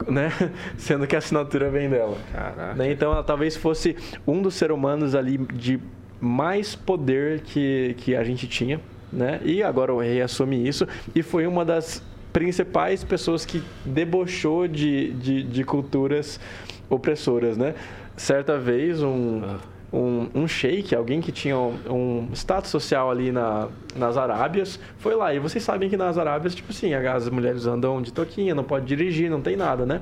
Né? 0.08 0.30
Sendo 0.76 1.06
que 1.06 1.14
a 1.14 1.18
assinatura 1.18 1.70
vem 1.70 1.88
dela. 1.88 2.16
Caraca. 2.32 2.74
Né? 2.74 2.92
Então 2.92 3.12
ela 3.12 3.22
talvez 3.22 3.56
fosse 3.56 3.96
um 4.26 4.40
dos 4.40 4.54
seres 4.54 4.74
humanos 4.74 5.14
ali 5.14 5.38
de 5.38 5.80
mais 6.20 6.74
poder 6.74 7.40
que, 7.40 7.94
que 7.98 8.14
a 8.14 8.22
gente 8.22 8.46
tinha, 8.46 8.80
né? 9.12 9.40
E 9.42 9.62
agora 9.62 9.92
o 9.92 10.00
rei 10.00 10.20
assume 10.20 10.68
isso 10.68 10.86
e 11.14 11.22
foi 11.22 11.46
uma 11.46 11.64
das 11.64 12.02
principais 12.32 13.02
pessoas 13.02 13.44
que 13.44 13.62
debochou 13.84 14.68
de, 14.68 15.12
de, 15.14 15.42
de 15.42 15.64
culturas 15.64 16.38
opressoras, 16.88 17.56
né? 17.56 17.74
Certa 18.16 18.58
vez 18.58 19.02
um 19.02 19.42
um, 19.92 20.28
um 20.34 20.48
sheik, 20.48 20.94
alguém 20.94 21.20
que 21.20 21.32
tinha 21.32 21.56
um, 21.56 21.78
um 21.88 22.28
status 22.32 22.70
social 22.70 23.10
ali 23.10 23.32
na, 23.32 23.68
nas 23.96 24.16
Arábias, 24.16 24.78
foi 24.98 25.14
lá. 25.14 25.34
E 25.34 25.38
vocês 25.38 25.62
sabem 25.64 25.88
que 25.88 25.96
nas 25.96 26.16
Arábias, 26.16 26.54
tipo 26.54 26.70
assim, 26.70 26.94
as 26.94 27.28
mulheres 27.28 27.66
andam 27.66 28.00
de 28.00 28.12
toquinha, 28.12 28.54
não 28.54 28.62
pode 28.62 28.86
dirigir, 28.86 29.28
não 29.28 29.40
tem 29.40 29.56
nada, 29.56 29.84
né? 29.84 30.00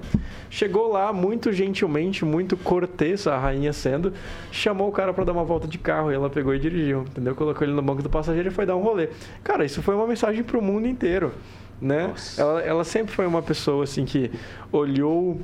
Chegou 0.51 0.93
lá, 0.93 1.12
muito 1.12 1.53
gentilmente, 1.53 2.24
muito 2.24 2.57
cortês, 2.57 3.26
a 3.26 3.39
rainha 3.39 3.72
sendo, 3.72 4.12
chamou 4.53 4.89
o 4.89 4.93
cara 4.93 5.14
para 5.14 5.24
dar 5.24 5.32
uma 5.32 5.45
volta 5.45 5.66
de 5.66 5.78
carro 5.78 6.12
e 6.12 6.14
ela 6.14 6.28
pegou 6.28 6.55
e 6.55 6.59
dirigiu, 6.59 7.03
entendeu? 7.03 7.34
Colocou 7.34 7.66
ele 7.66 7.74
no 7.74 7.82
banco 7.82 8.03
do 8.03 8.11
passageiro 8.11 8.49
e 8.49 8.53
foi 8.53 8.66
dar 8.66 8.76
um 8.76 8.82
rolê. 8.82 9.09
Cara, 9.43 9.64
isso 9.64 9.82
foi 9.82 9.95
uma 9.95 10.07
mensagem 10.07 10.43
pro 10.43 10.61
mundo 10.61 10.86
inteiro, 10.86 11.32
né? 11.80 12.12
Ela, 12.36 12.61
ela 12.61 12.84
sempre 12.84 13.14
foi 13.14 13.26
uma 13.26 13.41
pessoa, 13.41 13.84
assim, 13.84 14.05
que 14.05 14.30
olhou 14.70 15.41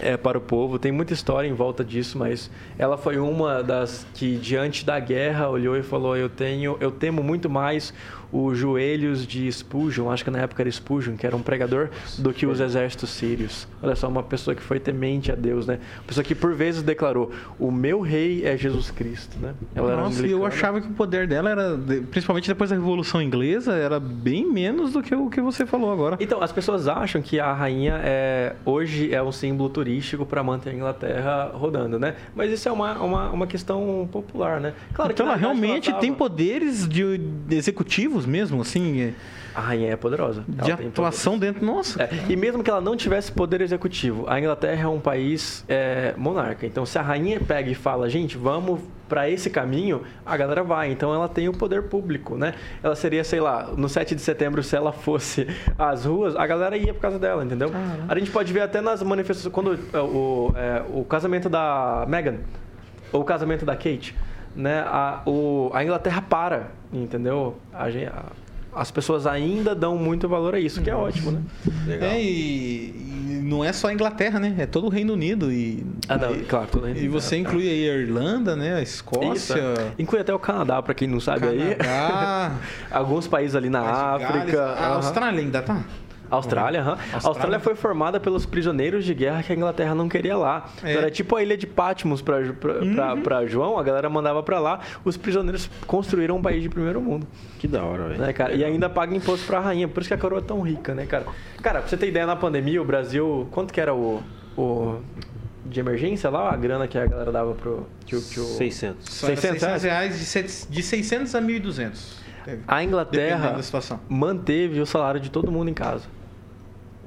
é, 0.00 0.16
para 0.16 0.38
o 0.38 0.40
povo. 0.40 0.78
Tem 0.78 0.92
muita 0.92 1.12
história 1.12 1.48
em 1.48 1.52
volta 1.52 1.84
disso, 1.84 2.18
mas 2.18 2.50
ela 2.78 2.96
foi 2.96 3.18
uma 3.18 3.62
das 3.62 4.06
que 4.14 4.36
diante 4.36 4.84
da 4.84 4.98
guerra 4.98 5.48
olhou 5.48 5.76
e 5.76 5.82
falou: 5.82 6.16
"Eu 6.16 6.28
tenho, 6.28 6.76
eu 6.80 6.90
temo 6.90 7.22
muito 7.22 7.48
mais 7.48 7.92
os 8.32 8.58
joelhos 8.58 9.26
de 9.26 9.50
Spurgeon, 9.50 10.10
acho 10.10 10.24
que 10.24 10.30
na 10.30 10.40
época 10.40 10.62
era 10.62 10.70
Spurgeon, 10.70 11.16
que 11.16 11.26
era 11.26 11.36
um 11.36 11.42
pregador, 11.42 11.88
do 12.18 12.32
que 12.32 12.46
os 12.46 12.60
exércitos 12.60 13.10
sírios. 13.10 13.66
Olha 13.82 13.96
só, 13.96 14.08
uma 14.08 14.22
pessoa 14.22 14.54
que 14.54 14.62
foi 14.62 14.78
temente 14.78 15.32
a 15.32 15.34
Deus, 15.34 15.66
né? 15.66 15.78
Uma 15.98 16.04
pessoa 16.04 16.24
que 16.24 16.34
por 16.34 16.54
vezes 16.54 16.82
declarou: 16.82 17.30
"O 17.58 17.70
meu 17.70 18.00
rei 18.00 18.44
é 18.44 18.56
Jesus 18.56 18.90
Cristo", 18.90 19.38
né? 19.40 19.54
Ela 19.74 19.96
Nossa, 19.96 20.26
eu 20.26 20.44
achava 20.44 20.80
que 20.80 20.88
o 20.88 20.92
poder 20.92 21.26
dela 21.26 21.50
era, 21.50 21.78
principalmente 22.10 22.48
depois 22.48 22.70
da 22.70 22.76
Revolução 22.76 23.20
Inglesa, 23.20 23.72
era 23.72 23.98
bem 23.98 24.50
menos 24.50 24.92
do 24.92 25.02
que 25.02 25.14
o 25.14 25.28
que 25.28 25.40
você 25.40 25.66
falou 25.66 25.92
agora. 25.92 26.16
Então, 26.20 26.42
as 26.42 26.52
pessoas 26.52 26.88
acham 26.88 27.22
que 27.22 27.40
a 27.40 27.52
rainha 27.52 28.00
é 28.04 28.56
hoje 28.64 29.12
é 29.14 29.22
um 29.22 29.32
símbolo 29.32 29.68
turístico 29.70 30.24
para 30.24 30.42
manter 30.42 30.70
a 30.70 30.74
Inglaterra 30.74 31.50
rodando, 31.54 31.98
né? 31.98 32.14
Mas 32.34 32.50
isso 32.50 32.68
é 32.68 32.72
uma, 32.72 32.94
uma, 33.00 33.30
uma 33.30 33.46
questão 33.46 34.08
popular, 34.10 34.60
né? 34.60 34.74
Claro 34.92 35.12
então 35.12 35.26
ela 35.26 35.36
realmente 35.36 35.88
ela 35.88 35.96
tava... 35.96 36.00
tem 36.00 36.12
poderes 36.12 36.88
de, 36.88 37.18
de 37.18 37.56
executivos 37.56 38.19
mesmo, 38.26 38.60
assim? 38.60 39.02
É... 39.02 39.14
A 39.54 39.60
rainha 39.60 39.92
é 39.92 39.96
poderosa. 39.96 40.44
De 40.46 40.70
atuação 40.70 41.38
dentro, 41.38 41.64
nossa. 41.64 42.02
É, 42.02 42.10
e 42.28 42.36
mesmo 42.36 42.62
que 42.62 42.70
ela 42.70 42.80
não 42.80 42.96
tivesse 42.96 43.32
poder 43.32 43.60
executivo, 43.60 44.24
a 44.28 44.38
Inglaterra 44.38 44.84
é 44.84 44.86
um 44.86 45.00
país 45.00 45.64
é, 45.68 46.14
monarca. 46.16 46.66
Então, 46.66 46.86
se 46.86 46.98
a 46.98 47.02
rainha 47.02 47.40
pega 47.40 47.68
e 47.68 47.74
fala, 47.74 48.08
gente, 48.08 48.38
vamos 48.38 48.80
para 49.08 49.28
esse 49.28 49.50
caminho, 49.50 50.02
a 50.24 50.36
galera 50.36 50.62
vai. 50.62 50.92
Então, 50.92 51.12
ela 51.12 51.28
tem 51.28 51.48
o 51.48 51.52
poder 51.52 51.84
público, 51.84 52.36
né? 52.36 52.54
Ela 52.80 52.94
seria, 52.94 53.24
sei 53.24 53.40
lá, 53.40 53.68
no 53.76 53.88
7 53.88 54.14
de 54.14 54.20
setembro, 54.22 54.62
se 54.62 54.76
ela 54.76 54.92
fosse 54.92 55.48
às 55.76 56.04
ruas, 56.04 56.36
a 56.36 56.46
galera 56.46 56.76
ia 56.76 56.94
por 56.94 57.00
causa 57.00 57.18
dela, 57.18 57.44
entendeu? 57.44 57.72
Ah, 57.74 58.06
a 58.08 58.18
gente 58.18 58.30
pode 58.30 58.52
ver 58.52 58.60
até 58.60 58.80
nas 58.80 59.02
manifestações, 59.02 59.52
quando 59.52 59.74
é, 59.92 59.98
o, 59.98 60.52
é, 60.54 60.82
o 60.94 61.04
casamento 61.04 61.48
da 61.48 62.06
Meghan, 62.08 62.36
ou 63.12 63.22
o 63.22 63.24
casamento 63.24 63.64
da 63.64 63.74
Kate, 63.74 64.14
né, 64.54 64.80
a, 64.86 65.22
o, 65.26 65.70
a 65.72 65.84
Inglaterra 65.84 66.22
para, 66.22 66.68
entendeu? 66.92 67.56
A, 67.72 67.86
a, 67.86 68.24
as 68.72 68.90
pessoas 68.90 69.26
ainda 69.26 69.74
dão 69.74 69.96
muito 69.96 70.28
valor 70.28 70.54
a 70.54 70.60
isso, 70.60 70.80
que 70.80 70.90
é 70.90 70.94
ótimo, 70.94 71.32
né? 71.32 71.42
Legal. 71.86 72.10
É, 72.10 72.22
e, 72.22 72.90
e, 72.90 73.40
não 73.42 73.64
é 73.64 73.72
só 73.72 73.88
a 73.88 73.92
Inglaterra, 73.92 74.38
né? 74.38 74.54
É 74.58 74.66
todo 74.66 74.86
o 74.86 74.88
Reino 74.88 75.12
Unido. 75.12 75.50
E, 75.52 75.84
ah, 76.08 76.16
não, 76.16 76.34
e, 76.34 76.44
claro, 76.44 76.68
todo 76.68 76.82
o 76.82 76.84
Reino 76.86 77.00
Unido. 77.00 77.16
E 77.16 77.20
você 77.20 77.36
inclui 77.36 77.68
aí 77.68 77.90
a 77.90 77.94
Irlanda, 77.94 78.54
né? 78.54 78.76
A 78.76 78.82
Escócia. 78.82 79.34
Isso, 79.34 79.58
é. 79.58 79.92
Inclui 79.98 80.20
até 80.20 80.32
o 80.32 80.38
Canadá, 80.38 80.80
para 80.80 80.94
quem 80.94 81.08
não 81.08 81.20
sabe 81.20 81.40
Canadá. 81.40 82.52
aí. 82.52 82.58
Alguns 82.90 83.26
países 83.26 83.56
ali 83.56 83.68
na 83.68 83.80
África. 83.80 84.62
A 84.62 84.94
Austrália 84.94 85.40
ainda 85.40 85.62
tá? 85.62 85.82
Austrália, 86.30 86.82
uhum. 86.82 86.90
Austrália. 86.90 87.20
A 87.24 87.28
Austrália 87.28 87.60
foi 87.60 87.74
formada 87.74 88.20
pelos 88.20 88.46
prisioneiros 88.46 89.04
de 89.04 89.12
guerra 89.14 89.42
que 89.42 89.52
a 89.52 89.56
Inglaterra 89.56 89.94
não 89.94 90.08
queria 90.08 90.36
lá. 90.36 90.68
É. 90.82 90.90
Então, 90.90 91.02
era 91.02 91.10
tipo 91.10 91.36
a 91.36 91.42
ilha 91.42 91.56
de 91.56 91.66
Patmos 91.66 92.22
para 92.22 92.38
uhum. 92.38 93.48
João, 93.48 93.78
a 93.78 93.82
galera 93.82 94.08
mandava 94.08 94.42
para 94.42 94.58
lá, 94.58 94.80
os 95.04 95.16
prisioneiros 95.16 95.70
construíram 95.86 96.36
um 96.36 96.42
país 96.42 96.62
de 96.62 96.68
primeiro 96.68 97.00
mundo. 97.00 97.26
Que 97.58 97.66
da 97.66 97.82
hora, 97.82 98.08
velho. 98.08 98.20
Né, 98.20 98.32
cara? 98.32 98.54
E 98.54 98.64
ainda 98.64 98.88
paga 98.88 99.14
imposto 99.14 99.46
para 99.46 99.58
a 99.58 99.60
rainha, 99.60 99.88
por 99.88 100.00
isso 100.00 100.08
que 100.08 100.14
a 100.14 100.18
coroa 100.18 100.40
é 100.40 100.44
tão 100.44 100.60
rica, 100.60 100.94
né, 100.94 101.06
cara? 101.06 101.26
Cara, 101.62 101.80
pra 101.80 101.88
você 101.88 101.96
ter 101.96 102.08
ideia, 102.08 102.26
na 102.26 102.36
pandemia, 102.36 102.80
o 102.80 102.84
Brasil, 102.84 103.48
quanto 103.50 103.72
que 103.72 103.80
era 103.80 103.94
o, 103.94 104.22
o 104.56 104.98
de 105.66 105.80
emergência 105.80 106.30
lá, 106.30 106.52
a 106.52 106.56
grana 106.56 106.88
que 106.88 106.98
a 106.98 107.06
galera 107.06 107.30
dava 107.30 107.54
pro... 107.54 107.86
Tio, 108.04 108.20
tio... 108.20 108.44
600. 108.44 109.08
600, 109.08 109.60
600 109.60 109.82
reais, 109.82 110.68
de 110.70 110.82
600 110.82 111.34
a 111.34 111.40
1.200. 111.40 112.20
A 112.66 112.82
Inglaterra 112.82 113.58
manteve 114.08 114.80
o 114.80 114.86
salário 114.86 115.20
de 115.20 115.30
todo 115.30 115.52
mundo 115.52 115.70
em 115.70 115.74
casa. 115.74 116.04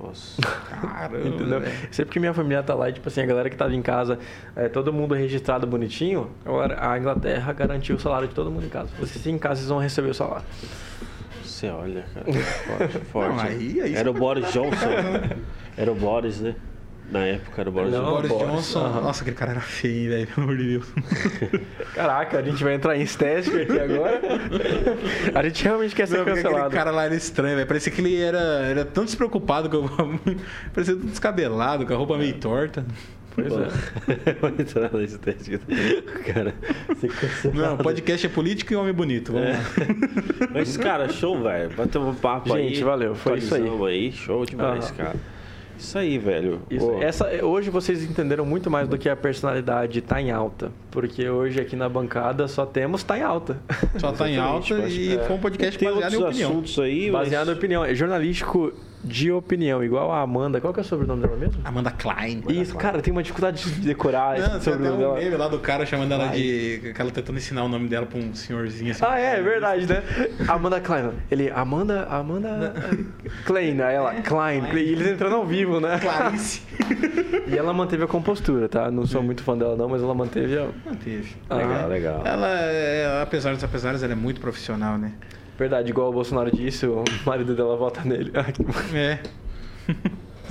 Nossa. 0.01 0.41
Caramba. 0.41 1.27
Entendeu? 1.27 1.61
Sempre 1.91 2.13
que 2.13 2.19
minha 2.19 2.33
família 2.33 2.63
tá 2.63 2.73
lá, 2.73 2.91
tipo 2.91 3.07
assim, 3.07 3.21
a 3.21 3.25
galera 3.25 3.49
que 3.49 3.55
tava 3.55 3.73
em 3.73 3.81
casa, 3.81 4.19
é, 4.55 4.67
todo 4.67 4.91
mundo 4.91 5.13
registrado 5.13 5.67
bonitinho, 5.67 6.29
agora 6.45 6.77
a 6.79 6.97
Inglaterra 6.97 7.53
garantiu 7.53 7.95
o 7.95 7.99
salário 7.99 8.27
de 8.27 8.33
todo 8.33 8.51
mundo 8.51 8.65
em 8.65 8.69
casa. 8.69 8.89
Vocês 8.99 9.25
em 9.27 9.37
casa, 9.37 9.55
vocês 9.55 9.69
vão 9.69 9.79
receber 9.79 10.09
o 10.09 10.13
salário. 10.13 10.45
Você 11.43 11.69
olha, 11.69 12.03
cara. 12.13 12.25
Forte, 12.25 12.99
forte. 13.11 13.35
Não, 13.35 13.39
aí, 13.39 13.81
aí 13.81 13.95
Era 13.95 14.09
o 14.09 14.13
Boris 14.13 14.51
Johnson. 14.51 14.89
Era 15.77 15.91
o 15.91 15.95
Boris, 15.95 16.39
né? 16.39 16.55
Na 17.13 17.27
época 17.27 17.61
era 17.61 17.69
o 17.69 17.73
Boris 17.73 17.91
Johnson. 17.91 18.09
Boris 18.09 18.31
Johnson. 18.31 19.01
Nossa, 19.01 19.21
aquele 19.21 19.35
cara 19.35 19.51
era 19.51 19.61
feio, 19.61 20.09
velho, 20.09 20.25
pelo 20.25 20.47
amor 20.47 20.57
de 20.57 20.67
Deus. 20.67 20.93
Caraca, 21.93 22.39
a 22.39 22.41
gente 22.41 22.63
vai 22.63 22.73
entrar 22.73 22.97
em 22.97 23.03
estética 23.03 23.61
aqui 23.61 23.79
agora. 23.79 24.19
A 25.35 25.43
gente 25.43 25.63
realmente 25.63 25.93
quer 25.93 26.07
ser 26.07 26.17
Não, 26.17 26.25
cancelado. 26.25 26.57
Aquele 26.57 26.75
cara 26.75 26.89
lá 26.89 27.03
era 27.03 27.13
estranho, 27.13 27.55
velho. 27.55 27.67
Parecia 27.67 27.91
que 27.91 28.01
ele 28.01 28.19
era, 28.19 28.39
era 28.39 28.83
tão 28.83 29.05
despreocupado, 29.05 29.69
com 29.69 29.87
parecia 30.73 30.95
tudo 30.95 31.05
descabelado, 31.05 31.85
com 31.85 31.93
a 31.93 31.97
roupa 31.97 32.17
meio 32.17 32.33
torta. 32.33 32.83
Pois 33.35 33.47
Pô, 33.47 33.59
é. 33.59 34.33
Vou 34.41 34.49
entrar 34.49 34.91
na 34.91 35.03
estética. 35.03 35.59
Cara, 36.33 36.55
Não, 37.53 37.77
podcast 37.77 38.25
é 38.25 38.29
político 38.29 38.73
e 38.73 38.75
homem 38.75 38.93
bonito. 38.93 39.33
Vamos 39.33 39.49
é. 39.49 39.51
lá. 39.51 40.49
Mas, 40.51 40.77
cara, 40.77 41.09
show, 41.09 41.39
velho. 41.43 41.69
Bateu 41.75 42.01
um 42.01 42.15
papo 42.15 42.49
gente, 42.49 42.57
aí. 42.57 42.69
Gente, 42.69 42.83
valeu. 42.83 43.13
Foi 43.13 43.37
isso 43.37 43.53
aí. 43.53 43.69
aí. 43.87 44.11
Show 44.11 44.45
demais, 44.47 44.89
ah. 44.89 44.93
cara. 44.93 45.15
Isso 45.83 45.97
aí, 45.97 46.17
velho. 46.17 46.61
Isso, 46.71 46.91
essa, 47.01 47.45
hoje 47.45 47.69
vocês 47.69 48.03
entenderam 48.03 48.45
muito 48.45 48.71
mais 48.71 48.87
do 48.87 48.97
que 48.97 49.09
a 49.09 49.15
personalidade 49.17 49.99
tá 49.99 50.21
em 50.21 50.31
alta. 50.31 50.71
Porque 50.89 51.27
hoje 51.27 51.59
aqui 51.59 51.75
na 51.75 51.89
bancada 51.89 52.47
só 52.47 52.65
temos 52.65 53.03
tá 53.03 53.17
em 53.17 53.21
alta. 53.21 53.57
Só 53.97 54.13
tá 54.13 54.29
em 54.29 54.37
alta 54.37 54.73
e 54.87 55.15
é. 55.15 55.19
foi 55.19 55.35
um 55.35 55.39
podcast 55.39 55.77
Tem 55.77 55.89
baseado 55.89 56.13
em 56.13 56.23
opinião. 56.23 56.51
assuntos 56.51 56.79
aí, 56.79 57.11
Baseado 57.11 57.47
mas... 57.47 57.55
em 57.55 57.57
opinião. 57.59 57.83
É 57.83 57.93
jornalístico 57.93 58.73
de 59.03 59.31
opinião, 59.31 59.83
igual 59.83 60.11
a 60.11 60.21
Amanda. 60.21 60.61
Qual 60.61 60.73
que 60.73 60.79
é 60.79 60.83
o 60.83 60.85
sobrenome 60.85 61.21
dela 61.21 61.35
mesmo? 61.35 61.61
Amanda 61.63 61.91
Klein. 61.91 62.43
Isso, 62.47 62.71
Klein. 62.71 62.77
cara, 62.77 63.01
tem 63.01 63.11
uma 63.11 63.21
dificuldade 63.21 63.63
de 63.63 63.81
decorar 63.81 64.37
Não, 64.37 64.57
esse 64.57 64.63
sobrenome 64.63 65.03
até 65.03 65.11
um 65.11 65.15
meme 65.15 65.35
lá 65.35 65.47
do 65.47 65.59
cara 65.59 65.85
chamando 65.85 66.13
ela 66.13 66.27
de... 66.27 66.93
Ela 66.97 67.11
tentando 67.11 67.37
ensinar 67.37 67.63
o 67.63 67.67
nome 67.67 67.89
dela 67.89 68.05
pra 68.05 68.17
um 68.17 68.33
senhorzinho 68.33 68.91
assim. 68.91 69.03
Ah, 69.05 69.19
é, 69.19 69.39
é 69.39 69.41
verdade, 69.41 69.87
né? 69.87 70.03
Amanda 70.47 70.79
Klein. 70.79 71.11
Ele, 71.29 71.51
Amanda... 71.51 72.05
Amanda... 72.05 72.73
Klein, 73.45 73.81
aí 73.81 73.95
ela, 73.95 74.13
Klein. 74.21 74.61
Klein. 74.61 74.83
E 74.83 74.91
eles 74.91 75.07
entrando 75.07 75.35
ao 75.35 75.45
vivo, 75.45 75.79
né? 75.79 75.99
Clarice. 75.99 76.61
e 77.47 77.57
ela 77.57 77.73
manteve 77.73 78.03
a 78.03 78.07
compostura, 78.07 78.69
tá? 78.69 78.89
Não 78.89 79.05
sou 79.05 79.21
muito 79.21 79.43
fã 79.43 79.57
dela 79.57 79.75
não, 79.75 79.89
mas 79.89 80.01
ela 80.01 80.13
manteve 80.13 80.57
a... 80.57 80.67
Manteve. 80.85 81.35
Legal, 81.49 81.89
legal. 81.89 82.21
Ela, 82.25 82.47
é, 82.49 83.21
apesar 83.21 83.53
dos 83.53 83.63
apesares, 83.63 84.01
ela 84.01 84.13
é 84.13 84.15
muito 84.15 84.39
profissional, 84.39 84.97
né? 84.97 85.11
Verdade, 85.57 85.89
igual 85.89 86.09
o 86.09 86.13
Bolsonaro 86.13 86.51
disse, 86.51 86.85
o 86.85 87.03
marido 87.25 87.55
dela 87.55 87.75
vota 87.77 88.01
nele. 88.03 88.31
é 88.93 89.19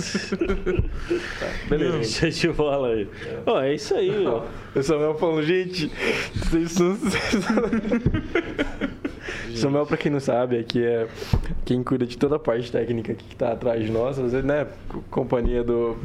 tá, 1.39 1.69
beleza. 1.69 2.05
Show 2.05 2.31
de 2.31 2.49
bola 2.57 2.89
aí. 2.89 3.09
É. 3.27 3.43
Oh, 3.47 3.59
é 3.59 3.75
isso 3.75 3.95
aí, 3.95 4.27
ó. 4.27 4.45
O 4.75 4.83
Samuel 4.83 5.15
falando, 5.17 5.43
gente, 5.43 5.93
vocês 6.35 6.79
não. 6.79 6.97
Samuel, 9.55 9.85
pra 9.85 9.99
quem 9.99 10.11
não 10.11 10.19
sabe, 10.19 10.59
aqui 10.59 10.83
é 10.83 11.07
quem 11.67 11.83
cuida 11.83 12.07
de 12.07 12.17
toda 12.17 12.37
a 12.37 12.39
parte 12.39 12.73
técnica 12.73 13.13
que 13.13 13.37
tá 13.37 13.53
atrás 13.53 13.85
de 13.85 13.91
nós, 13.91 14.19
às 14.19 14.33
vezes, 14.33 14.47
né? 14.47 14.67
Companhia 15.11 15.63
do 15.63 15.99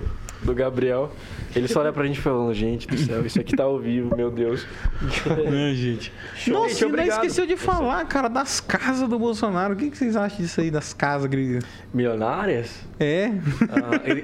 do 0.43 0.53
Gabriel. 0.53 1.11
Ele 1.55 1.67
só 1.67 1.79
olha 1.79 1.91
pra 1.91 2.05
gente 2.05 2.19
falando, 2.19 2.53
gente 2.53 2.88
do 2.88 2.97
céu, 2.97 3.25
isso 3.25 3.39
aqui 3.39 3.55
tá 3.55 3.63
ao 3.63 3.79
vivo, 3.79 4.15
meu 4.15 4.29
Deus. 4.29 4.65
Não, 5.27 5.73
gente. 5.73 6.11
Show. 6.35 6.53
Nossa, 6.53 6.75
gente, 6.75 6.85
ainda 6.85 7.05
esqueceu 7.05 7.45
de 7.45 7.57
falar, 7.57 8.05
cara, 8.05 8.27
das 8.27 8.59
casas 8.59 9.09
do 9.09 9.17
Bolsonaro. 9.17 9.73
O 9.73 9.77
que, 9.77 9.95
vocês 9.95 10.15
acham 10.15 10.38
disso 10.38 10.61
aí, 10.61 10.69
das 10.69 10.93
casas 10.93 11.27
gringas? 11.27 11.63
Milionárias? 11.93 12.85
É. 12.99 13.31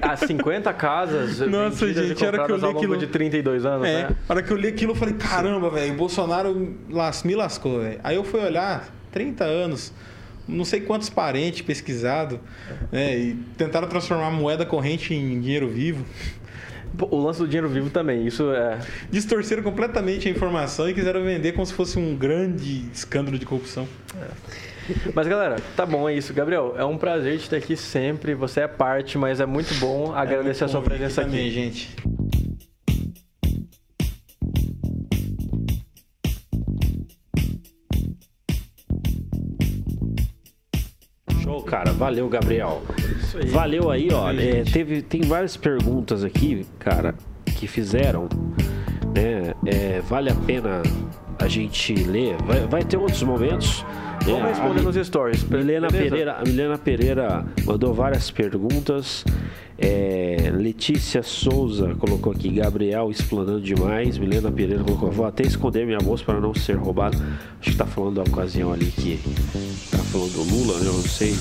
Ah, 0.01 0.11
as 0.13 0.21
50 0.21 0.71
casas 0.73 1.39
Nossa, 1.47 1.91
gente, 1.91 2.23
era 2.23 2.45
que 2.45 2.51
eu 2.51 2.57
li 2.57 2.65
aquilo... 2.65 2.97
de 2.97 3.07
32 3.07 3.65
anos, 3.65 3.87
é, 3.87 4.09
né? 4.09 4.15
A 4.27 4.33
hora 4.33 4.43
que 4.43 4.51
eu 4.51 4.57
li 4.57 4.67
aquilo, 4.67 4.91
eu 4.91 4.95
falei, 4.95 5.15
caramba, 5.15 5.69
velho, 5.69 5.93
o 5.93 5.97
Bolsonaro 5.97 6.75
las, 6.89 7.23
me 7.23 7.35
lascou, 7.35 7.79
velho. 7.79 7.99
Aí 8.03 8.15
eu 8.15 8.23
fui 8.23 8.39
olhar, 8.39 8.87
30 9.11 9.43
anos 9.43 9.93
não 10.47 10.65
sei 10.65 10.81
quantos 10.81 11.09
parentes 11.09 11.61
pesquisado, 11.61 12.39
né, 12.91 13.17
e 13.17 13.35
tentaram 13.57 13.87
transformar 13.87 14.27
a 14.27 14.31
moeda 14.31 14.65
corrente 14.65 15.13
em 15.13 15.39
dinheiro 15.39 15.67
vivo. 15.69 16.05
O 16.99 17.17
lance 17.17 17.39
do 17.39 17.47
dinheiro 17.47 17.67
vivo 17.67 17.89
também, 17.89 18.27
isso 18.27 18.51
é. 18.51 18.77
Distorceram 19.09 19.63
completamente 19.63 20.27
a 20.27 20.31
informação 20.31 20.87
e 20.87 20.93
quiseram 20.93 21.23
vender 21.23 21.53
como 21.53 21.65
se 21.65 21.73
fosse 21.73 21.97
um 21.97 22.15
grande 22.15 22.85
escândalo 22.93 23.39
de 23.39 23.45
corrupção. 23.47 23.87
É. 24.15 24.27
Mas 25.13 25.27
galera, 25.27 25.57
tá 25.75 25.85
bom, 25.85 26.07
é 26.09 26.13
isso. 26.13 26.33
Gabriel, 26.33 26.75
é 26.77 26.83
um 26.83 26.97
prazer 26.97 27.39
te 27.39 27.49
ter 27.49 27.57
aqui 27.57 27.75
sempre. 27.75 28.35
Você 28.35 28.61
é 28.61 28.67
parte, 28.67 29.17
mas 29.17 29.39
é 29.39 29.45
muito 29.45 29.73
bom 29.75 30.13
agradecer 30.13 30.63
é 30.63 30.65
a 30.65 30.69
sua 30.69 30.81
presença 30.81 31.21
aqui. 31.21 31.31
Também, 31.31 31.49
gente. 31.49 31.95
Cara. 41.73 41.91
Valeu, 41.91 42.29
Gabriel. 42.29 42.83
Valeu 43.51 43.89
aí, 43.89 44.09
ó. 44.11 44.31
É, 44.31 44.63
teve, 44.63 45.01
tem 45.01 45.21
várias 45.21 45.57
perguntas 45.57 46.23
aqui, 46.23 46.65
cara, 46.77 47.15
que 47.45 47.67
fizeram. 47.67 48.29
Né? 49.15 49.53
É, 49.65 50.01
vale 50.01 50.29
a 50.29 50.35
pena 50.35 50.83
a 51.39 51.47
gente 51.47 51.95
ler. 51.95 52.35
Vai, 52.43 52.59
vai 52.67 52.83
ter 52.83 52.97
outros 52.97 53.23
momentos. 53.23 53.83
né? 53.83 54.13
Vamos 54.25 54.43
A 54.43 54.47
responder 54.49 54.81
nos 54.83 54.95
stories. 55.07 55.43
Milena 55.43 55.87
beleza? 55.87 56.09
Pereira, 56.09 56.33
a 56.33 56.43
Milena 56.43 56.77
Pereira 56.77 57.45
mandou 57.65 57.93
várias 57.93 58.29
perguntas. 58.29 59.25
É, 59.77 60.51
Letícia 60.53 61.23
Souza 61.23 61.95
colocou 61.95 62.31
aqui, 62.31 62.49
Gabriel 62.49 63.09
explanando 63.09 63.61
demais. 63.61 64.17
Milena 64.17 64.51
Pereira 64.51 64.83
colocou, 64.83 65.11
vou 65.11 65.25
até 65.25 65.43
esconder 65.43 65.85
minha 65.85 65.97
bolsa 65.97 66.23
para 66.23 66.39
não 66.39 66.53
ser 66.53 66.73
roubado. 66.73 67.17
Acho 67.59 67.71
que 67.71 67.75
tá 67.77 67.85
falando 67.85 68.15
da 68.15 68.21
ocasião 68.23 68.71
ali 68.71 68.85
que 68.85 69.19
tá 69.91 69.97
falando 69.97 70.31
do 70.33 70.43
Lula, 70.43 70.79
né? 70.79 70.87
Eu 70.87 70.93
não 70.93 71.01
sei. 71.01 71.33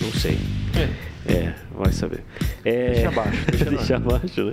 Não 0.00 0.12
sei. 0.12 0.38
É, 1.26 1.54
vai 1.74 1.92
saber. 1.92 2.24
É, 2.64 2.92
Deixa 2.92 3.08
abaixo, 3.08 3.46
deixa 3.46 3.64
deixa 3.70 3.96
abaixo, 3.96 4.44
né? 4.44 4.52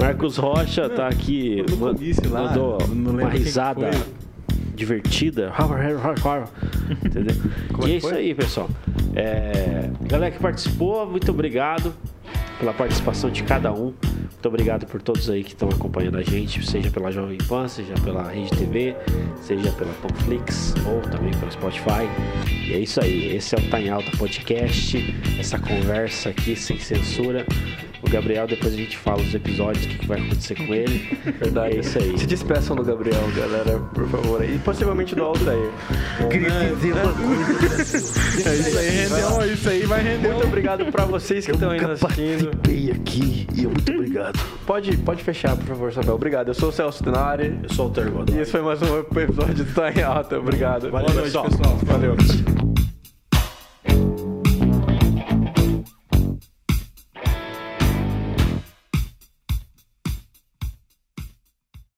Marcos 0.00 0.36
Rocha 0.36 0.88
tá 0.88 1.08
aqui. 1.08 1.64
lá, 2.28 2.48
mandou 2.48 2.78
uma 2.90 3.28
risada 3.28 3.90
divertida. 4.74 5.50
Entendeu? 7.04 7.34
Como 7.72 7.88
e 7.88 7.92
é 7.92 7.96
é 7.96 7.98
que 7.98 7.98
isso 7.98 8.08
foi? 8.08 8.18
aí, 8.18 8.34
pessoal. 8.34 8.70
É, 9.14 9.90
galera 10.02 10.30
que 10.30 10.38
participou, 10.38 11.04
muito 11.10 11.30
obrigado 11.30 11.92
pela 12.58 12.72
participação 12.72 13.30
de 13.30 13.42
cada 13.42 13.72
um. 13.72 13.94
Muito 14.38 14.46
obrigado 14.46 14.86
por 14.86 15.00
todos 15.02 15.28
aí 15.28 15.42
que 15.42 15.52
estão 15.52 15.68
acompanhando 15.68 16.18
a 16.18 16.22
gente, 16.22 16.64
seja 16.64 16.90
pela 16.90 17.10
Jovem 17.10 17.38
Pan, 17.38 17.66
seja 17.66 17.94
pela 18.04 18.30
Rede 18.30 18.50
TV, 18.50 18.96
seja 19.40 19.70
pela 19.72 19.92
Panflix 19.94 20.74
ou 20.86 21.00
também 21.10 21.32
pelo 21.32 21.50
Spotify. 21.50 22.08
E 22.68 22.72
é 22.72 22.78
isso 22.78 23.00
aí. 23.02 23.36
Esse 23.36 23.54
é 23.54 23.58
o 23.58 23.70
Tá 23.70 23.80
em 23.80 23.88
Alta 23.88 24.10
Podcast. 24.16 24.96
Essa 25.38 25.58
conversa 25.58 26.30
aqui 26.30 26.54
sem 26.54 26.78
censura. 26.78 27.44
O 28.02 28.08
Gabriel, 28.10 28.46
depois 28.46 28.72
a 28.72 28.76
gente 28.76 28.96
fala 28.96 29.20
os 29.20 29.34
episódios, 29.34 29.84
o 29.84 29.88
que, 29.88 29.98
que 29.98 30.06
vai 30.06 30.18
acontecer 30.20 30.54
com 30.54 30.72
ele. 30.72 31.18
Verdade. 31.40 31.76
É 31.76 31.80
isso 31.80 31.98
aí. 31.98 32.16
Se 32.18 32.26
despeçam 32.26 32.76
do 32.76 32.84
Gabriel, 32.84 33.20
galera, 33.36 33.78
por 33.92 34.06
favor. 34.08 34.44
E 34.44 34.56
possivelmente 34.58 35.14
do 35.14 35.24
Altair. 35.24 35.70
Queria 36.30 36.50
dizer 36.74 36.92
uma 36.94 37.12
coisa. 37.12 38.48
É 38.48 38.54
isso 38.54 38.78
aí, 38.78 38.88
rendeu, 38.90 39.52
isso 39.52 39.68
aí 39.68 39.82
vai 39.86 40.02
render. 40.02 40.28
Muito 40.32 40.46
obrigado 40.46 40.86
pra 40.92 41.04
vocês 41.04 41.44
que 41.44 41.50
Eu 41.50 41.54
estão 41.54 41.70
aí 41.70 41.80
assistindo. 41.84 42.50
participei 42.50 42.90
aqui 42.92 43.46
e 43.54 43.62
muito 43.66 43.92
obrigado. 43.92 44.38
Pode, 44.66 44.96
pode 44.98 45.22
fechar, 45.24 45.56
por 45.56 45.66
favor, 45.66 45.92
Samuel. 45.92 46.14
Obrigado. 46.14 46.48
Eu 46.48 46.54
sou 46.54 46.68
o 46.68 46.72
Celso 46.72 47.02
Tenari. 47.02 47.58
Eu 47.62 47.74
sou 47.74 47.88
o 47.88 47.90
Ter 47.90 48.06
E 48.32 48.38
esse 48.40 48.50
foi 48.52 48.62
mais 48.62 48.80
um 48.80 48.98
episódio 49.00 49.64
do 49.64 49.74
Tá 49.74 49.90
em 49.90 50.02
Alta. 50.02 50.38
Obrigado. 50.38 50.90
Valeu, 50.90 51.06
Boa 51.08 51.14
noite, 51.14 51.24
pessoal. 51.24 51.44
pessoal. 51.46 51.78
Valeu. 51.84 52.67